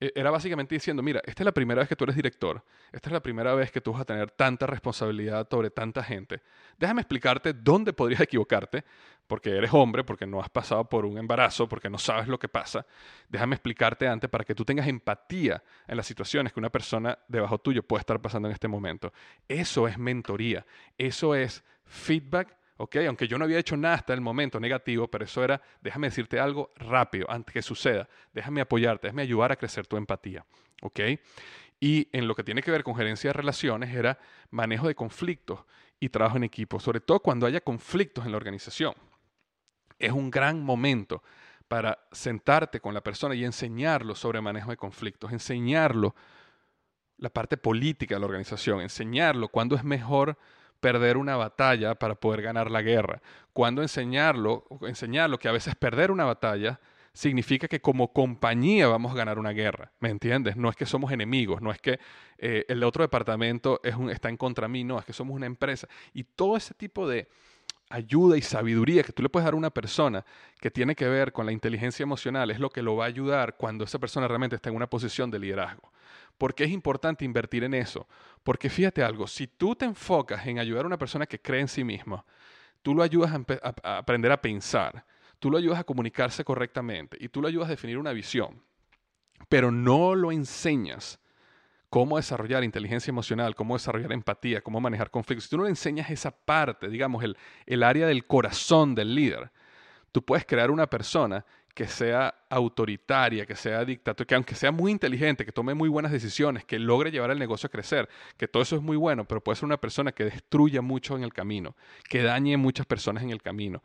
e, 0.00 0.12
era 0.14 0.30
básicamente 0.30 0.74
diciendo, 0.74 1.02
mira, 1.02 1.20
esta 1.24 1.42
es 1.42 1.44
la 1.44 1.52
primera 1.52 1.80
vez 1.80 1.88
que 1.88 1.96
tú 1.96 2.04
eres 2.04 2.16
director, 2.16 2.62
esta 2.92 3.08
es 3.08 3.12
la 3.12 3.22
primera 3.22 3.54
vez 3.54 3.70
que 3.70 3.80
tú 3.80 3.92
vas 3.92 4.02
a 4.02 4.04
tener 4.04 4.30
tanta 4.30 4.66
responsabilidad 4.66 5.46
sobre 5.50 5.70
tanta 5.70 6.02
gente. 6.02 6.40
Déjame 6.78 7.00
explicarte 7.00 7.52
dónde 7.52 7.92
podrías 7.92 8.20
equivocarte, 8.20 8.84
porque 9.26 9.50
eres 9.50 9.72
hombre, 9.72 10.04
porque 10.04 10.26
no 10.26 10.40
has 10.40 10.50
pasado 10.50 10.88
por 10.88 11.06
un 11.06 11.16
embarazo, 11.16 11.68
porque 11.68 11.88
no 11.88 11.98
sabes 11.98 12.28
lo 12.28 12.38
que 12.38 12.48
pasa. 12.48 12.84
Déjame 13.28 13.54
explicarte 13.54 14.06
antes 14.06 14.28
para 14.28 14.44
que 14.44 14.54
tú 14.54 14.64
tengas 14.64 14.86
empatía 14.86 15.62
en 15.86 15.96
las 15.96 16.06
situaciones 16.06 16.52
que 16.52 16.60
una 16.60 16.70
persona 16.70 17.18
debajo 17.28 17.58
tuyo 17.58 17.82
puede 17.82 18.00
estar 18.00 18.20
pasando 18.20 18.48
en 18.48 18.52
este 18.52 18.68
momento. 18.68 19.12
Eso 19.48 19.88
es 19.88 19.96
mentoría, 19.96 20.66
eso 20.98 21.34
es 21.34 21.64
feedback 21.84 22.56
aunque 22.76 23.28
yo 23.28 23.38
no 23.38 23.44
había 23.44 23.58
hecho 23.58 23.76
nada 23.76 23.94
hasta 23.94 24.14
el 24.14 24.20
momento 24.20 24.58
negativo, 24.58 25.08
pero 25.08 25.24
eso 25.24 25.42
era, 25.44 25.60
déjame 25.80 26.08
decirte 26.08 26.40
algo 26.40 26.70
rápido 26.76 27.30
antes 27.30 27.52
que 27.52 27.62
suceda, 27.62 28.08
déjame 28.32 28.60
apoyarte, 28.60 29.06
déjame 29.06 29.22
ayudar 29.22 29.52
a 29.52 29.56
crecer 29.56 29.86
tu 29.86 29.96
empatía, 29.96 30.44
¿ok? 30.82 31.00
Y 31.80 32.08
en 32.12 32.26
lo 32.26 32.34
que 32.34 32.44
tiene 32.44 32.62
que 32.62 32.70
ver 32.70 32.82
con 32.82 32.96
gerencia 32.96 33.28
de 33.28 33.34
relaciones 33.34 33.94
era 33.94 34.18
manejo 34.50 34.88
de 34.88 34.94
conflictos 34.94 35.64
y 36.00 36.08
trabajo 36.08 36.36
en 36.36 36.44
equipo, 36.44 36.80
sobre 36.80 37.00
todo 37.00 37.20
cuando 37.20 37.46
haya 37.46 37.60
conflictos 37.60 38.24
en 38.24 38.32
la 38.32 38.36
organización. 38.36 38.94
Es 39.98 40.12
un 40.12 40.30
gran 40.30 40.62
momento 40.62 41.22
para 41.68 42.06
sentarte 42.12 42.80
con 42.80 42.94
la 42.94 43.02
persona 43.02 43.34
y 43.34 43.44
enseñarlo 43.44 44.14
sobre 44.14 44.40
manejo 44.40 44.70
de 44.70 44.76
conflictos, 44.76 45.32
enseñarlo 45.32 46.14
la 47.16 47.30
parte 47.30 47.56
política 47.56 48.16
de 48.16 48.20
la 48.20 48.26
organización, 48.26 48.80
enseñarlo 48.80 49.48
cuándo 49.48 49.76
es 49.76 49.84
mejor 49.84 50.36
perder 50.84 51.16
una 51.16 51.34
batalla 51.38 51.94
para 51.94 52.14
poder 52.14 52.42
ganar 52.42 52.70
la 52.70 52.82
guerra. 52.82 53.22
Cuando 53.54 53.80
enseñarlo, 53.80 54.66
enseñarlo 54.82 55.38
que 55.38 55.48
a 55.48 55.52
veces 55.52 55.74
perder 55.74 56.10
una 56.10 56.26
batalla 56.26 56.78
significa 57.14 57.68
que 57.68 57.80
como 57.80 58.12
compañía 58.12 58.86
vamos 58.86 59.12
a 59.12 59.14
ganar 59.14 59.38
una 59.38 59.52
guerra, 59.52 59.92
¿me 60.00 60.10
entiendes? 60.10 60.56
No 60.56 60.68
es 60.68 60.76
que 60.76 60.84
somos 60.84 61.10
enemigos, 61.10 61.62
no 61.62 61.70
es 61.70 61.80
que 61.80 61.98
eh, 62.36 62.66
el 62.68 62.84
otro 62.84 63.02
departamento 63.02 63.80
está 63.82 64.28
en 64.28 64.36
contra 64.36 64.68
mí, 64.68 64.84
no, 64.84 64.98
es 64.98 65.06
que 65.06 65.14
somos 65.14 65.34
una 65.34 65.46
empresa. 65.46 65.88
Y 66.12 66.24
todo 66.24 66.54
ese 66.54 66.74
tipo 66.74 67.08
de 67.08 67.28
ayuda 67.88 68.36
y 68.36 68.42
sabiduría 68.42 69.02
que 69.04 69.12
tú 69.14 69.22
le 69.22 69.30
puedes 69.30 69.46
dar 69.46 69.54
a 69.54 69.56
una 69.56 69.70
persona 69.70 70.22
que 70.60 70.70
tiene 70.70 70.94
que 70.94 71.08
ver 71.08 71.32
con 71.32 71.46
la 71.46 71.52
inteligencia 71.52 72.02
emocional 72.02 72.50
es 72.50 72.60
lo 72.60 72.68
que 72.68 72.82
lo 72.82 72.96
va 72.96 73.04
a 73.04 73.08
ayudar 73.08 73.56
cuando 73.56 73.84
esa 73.84 73.98
persona 73.98 74.28
realmente 74.28 74.56
está 74.56 74.68
en 74.68 74.76
una 74.76 74.90
posición 74.90 75.30
de 75.30 75.38
liderazgo. 75.38 75.93
¿Por 76.38 76.54
qué 76.54 76.64
es 76.64 76.70
importante 76.70 77.24
invertir 77.24 77.64
en 77.64 77.74
eso? 77.74 78.08
Porque 78.42 78.68
fíjate 78.68 79.02
algo, 79.02 79.26
si 79.26 79.46
tú 79.46 79.74
te 79.76 79.84
enfocas 79.84 80.46
en 80.46 80.58
ayudar 80.58 80.84
a 80.84 80.88
una 80.88 80.98
persona 80.98 81.26
que 81.26 81.40
cree 81.40 81.60
en 81.60 81.68
sí 81.68 81.84
misma, 81.84 82.24
tú 82.82 82.94
lo 82.94 83.02
ayudas 83.02 83.32
a, 83.32 83.98
aprender 83.98 84.32
a 84.32 84.40
pensar, 84.40 85.04
tú 85.38 85.50
lo 85.50 85.58
ayudas 85.58 85.78
a 85.78 85.84
comunicarse 85.84 86.44
correctamente 86.44 87.16
y 87.20 87.28
tú 87.28 87.40
lo 87.40 87.48
ayudas 87.48 87.68
a 87.68 87.72
definir 87.72 87.98
una 87.98 88.12
visión, 88.12 88.62
pero 89.48 89.70
no 89.70 90.14
lo 90.14 90.32
enseñas 90.32 91.20
cómo 91.88 92.16
desarrollar 92.16 92.64
inteligencia 92.64 93.12
emocional, 93.12 93.54
cómo 93.54 93.76
desarrollar 93.76 94.12
empatía, 94.12 94.60
cómo 94.60 94.80
manejar 94.80 95.10
conflictos. 95.10 95.44
Si 95.44 95.50
tú 95.50 95.58
no 95.58 95.64
le 95.64 95.70
enseñas 95.70 96.10
esa 96.10 96.32
parte, 96.32 96.88
digamos, 96.88 97.22
el, 97.22 97.36
el 97.66 97.84
área 97.84 98.08
del 98.08 98.26
corazón 98.26 98.96
del 98.96 99.14
líder, 99.14 99.52
tú 100.10 100.24
puedes 100.24 100.44
crear 100.44 100.72
una 100.72 100.88
persona 100.88 101.46
que 101.74 101.88
sea 101.88 102.34
autoritaria, 102.48 103.44
que 103.46 103.56
sea 103.56 103.84
dictatorial, 103.84 104.26
que 104.26 104.34
aunque 104.36 104.54
sea 104.54 104.70
muy 104.70 104.92
inteligente, 104.92 105.44
que 105.44 105.52
tome 105.52 105.74
muy 105.74 105.88
buenas 105.88 106.12
decisiones, 106.12 106.64
que 106.64 106.78
logre 106.78 107.10
llevar 107.10 107.32
el 107.32 107.38
negocio 107.38 107.66
a 107.66 107.70
crecer, 107.70 108.08
que 108.36 108.46
todo 108.46 108.62
eso 108.62 108.76
es 108.76 108.82
muy 108.82 108.96
bueno, 108.96 109.24
pero 109.24 109.42
puede 109.42 109.56
ser 109.56 109.64
una 109.64 109.80
persona 109.80 110.12
que 110.12 110.24
destruya 110.24 110.82
mucho 110.82 111.16
en 111.16 111.24
el 111.24 111.32
camino, 111.32 111.74
que 112.08 112.22
dañe 112.22 112.56
muchas 112.56 112.86
personas 112.86 113.24
en 113.24 113.30
el 113.30 113.42
camino. 113.42 113.82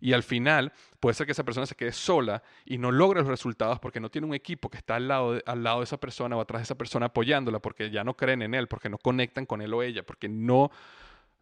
Y 0.00 0.12
al 0.12 0.22
final 0.22 0.72
puede 0.98 1.14
ser 1.14 1.26
que 1.26 1.32
esa 1.32 1.44
persona 1.44 1.66
se 1.66 1.74
quede 1.74 1.92
sola 1.92 2.42
y 2.64 2.78
no 2.78 2.90
logre 2.90 3.20
los 3.20 3.28
resultados 3.28 3.78
porque 3.80 4.00
no 4.00 4.10
tiene 4.10 4.26
un 4.26 4.34
equipo 4.34 4.70
que 4.70 4.78
está 4.78 4.96
al 4.96 5.08
lado, 5.08 5.34
de, 5.34 5.42
al 5.46 5.62
lado 5.62 5.80
de 5.80 5.84
esa 5.84 5.98
persona 5.98 6.36
o 6.36 6.40
atrás 6.40 6.60
de 6.60 6.64
esa 6.64 6.74
persona 6.76 7.06
apoyándola 7.06 7.58
porque 7.58 7.90
ya 7.90 8.02
no 8.04 8.16
creen 8.16 8.42
en 8.42 8.54
él, 8.54 8.66
porque 8.66 8.88
no 8.88 8.98
conectan 8.98 9.44
con 9.44 9.60
él 9.60 9.72
o 9.74 9.82
ella, 9.82 10.02
porque 10.02 10.28
no 10.28 10.70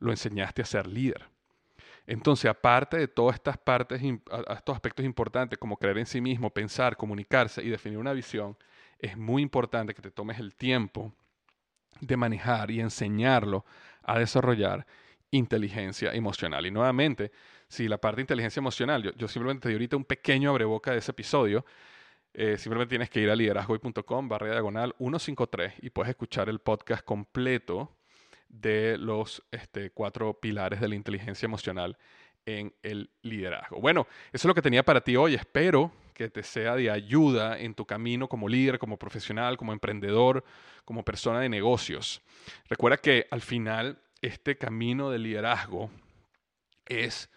lo 0.01 0.11
enseñaste 0.11 0.63
a 0.63 0.65
ser 0.65 0.87
líder. 0.89 1.29
Entonces, 2.09 2.51
aparte 2.51 2.97
de 2.97 3.07
todas 3.07 3.35
estas 3.35 3.59
partes, 3.59 4.01
estos 4.03 4.75
aspectos 4.75 5.05
importantes 5.05 5.59
como 5.59 5.77
creer 5.77 5.99
en 5.99 6.07
sí 6.07 6.23
mismo, 6.23 6.49
pensar, 6.49 6.97
comunicarse 6.97 7.63
y 7.63 7.69
definir 7.69 7.99
una 7.99 8.15
visión, 8.15 8.57
es 8.99 9.15
muy 9.15 9.43
importante 9.43 9.93
que 9.93 10.01
te 10.01 10.11
tomes 10.11 10.39
el 10.39 10.55
tiempo 10.55 11.13
de 12.01 12.17
manejar 12.17 12.71
y 12.71 12.81
enseñarlo 12.81 13.67
a 14.03 14.19
desarrollar 14.19 14.87
inteligencia 15.31 16.15
emocional. 16.15 16.65
Y 16.65 16.71
nuevamente, 16.71 17.31
si 17.69 17.89
la 17.89 17.99
parte 17.99 18.17
de 18.17 18.23
inteligencia 18.23 18.61
emocional, 18.61 19.13
yo, 19.15 19.29
simplemente 19.29 19.65
te 19.65 19.69
di 19.69 19.75
ahorita 19.75 19.99
un 19.99 20.05
pequeño 20.05 20.49
abreboca 20.49 20.93
de 20.93 20.99
ese 21.01 21.11
episodio, 21.11 21.67
eh, 22.33 22.57
simplemente 22.57 22.89
tienes 22.89 23.11
que 23.11 23.21
ir 23.21 23.29
a 23.29 23.37
liderazgoy.com 23.37 24.29
barra 24.31 24.53
diagonal 24.53 24.95
153 24.97 25.75
y 25.83 25.91
puedes 25.91 26.09
escuchar 26.09 26.49
el 26.49 26.61
podcast 26.61 27.05
completo 27.05 27.98
de 28.49 28.97
los 28.99 29.43
este, 29.51 29.91
cuatro 29.91 30.35
pilares 30.41 30.81
de 30.81 30.89
la 30.89 30.95
inteligencia 30.95 31.47
emocional 31.47 31.97
en 32.47 32.75
el 32.83 33.11
liderazgo. 33.23 33.81
Bueno, 33.81 34.07
eso 34.33 34.33
es 34.33 34.45
lo 34.47 34.55
que 34.55 34.63
tenía 34.63 34.83
para 34.83 35.03
ti 35.03 35.17
hoy. 35.17 35.35
Espero 35.35 35.93
que 36.15 36.29
te 36.29 36.43
sea 36.43 36.75
de 36.75 36.91
ayuda 36.91 37.59
en 37.59 37.75
tu 37.75 37.85
camino 37.85 38.29
como 38.29 38.49
líder, 38.49 38.79
como 38.79 38.99
profesional, 38.99 39.57
como 39.57 39.73
emprendedor, 39.73 40.45
como 40.85 41.05
persona 41.05 41.41
de 41.41 41.49
negocios. 41.49 42.23
Recuerda 42.69 42.97
que 42.97 43.27
al 43.31 43.43
final 43.43 44.01
este 44.23 44.57
camino 44.57 45.11
de 45.11 45.19
liderazgo 45.19 45.91
es 46.87 47.31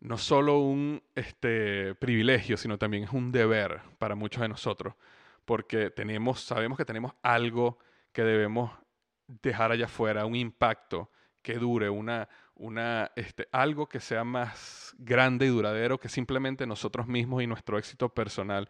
no 0.00 0.18
solo 0.18 0.58
un 0.58 1.02
este, 1.14 1.94
privilegio, 1.94 2.56
sino 2.56 2.76
también 2.76 3.04
es 3.04 3.10
un 3.12 3.30
deber 3.30 3.80
para 3.98 4.16
muchos 4.16 4.42
de 4.42 4.48
nosotros, 4.48 4.94
porque 5.44 5.90
tenemos, 5.90 6.40
sabemos 6.40 6.76
que 6.76 6.84
tenemos 6.84 7.12
algo 7.22 7.78
que 8.12 8.22
debemos 8.22 8.72
dejar 9.42 9.72
allá 9.72 9.86
afuera, 9.86 10.26
un 10.26 10.36
impacto 10.36 11.10
que 11.42 11.54
dure, 11.54 11.90
una, 11.90 12.28
una, 12.54 13.10
este, 13.16 13.48
algo 13.52 13.88
que 13.88 14.00
sea 14.00 14.24
más 14.24 14.94
grande 14.98 15.46
y 15.46 15.48
duradero 15.48 15.98
que 15.98 16.08
simplemente 16.08 16.66
nosotros 16.66 17.06
mismos 17.06 17.42
y 17.42 17.46
nuestro 17.46 17.78
éxito 17.78 18.08
personal. 18.08 18.68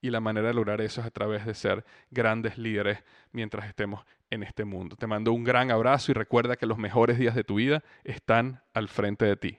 Y 0.00 0.10
la 0.10 0.20
manera 0.20 0.48
de 0.48 0.54
lograr 0.54 0.80
eso 0.80 1.00
es 1.00 1.06
a 1.06 1.10
través 1.10 1.46
de 1.46 1.54
ser 1.54 1.84
grandes 2.10 2.58
líderes 2.58 3.04
mientras 3.30 3.66
estemos 3.66 4.04
en 4.30 4.42
este 4.42 4.64
mundo. 4.64 4.96
Te 4.96 5.06
mando 5.06 5.32
un 5.32 5.44
gran 5.44 5.70
abrazo 5.70 6.10
y 6.10 6.14
recuerda 6.14 6.56
que 6.56 6.66
los 6.66 6.78
mejores 6.78 7.18
días 7.18 7.34
de 7.34 7.44
tu 7.44 7.56
vida 7.56 7.84
están 8.02 8.62
al 8.74 8.88
frente 8.88 9.26
de 9.26 9.36
ti. 9.36 9.58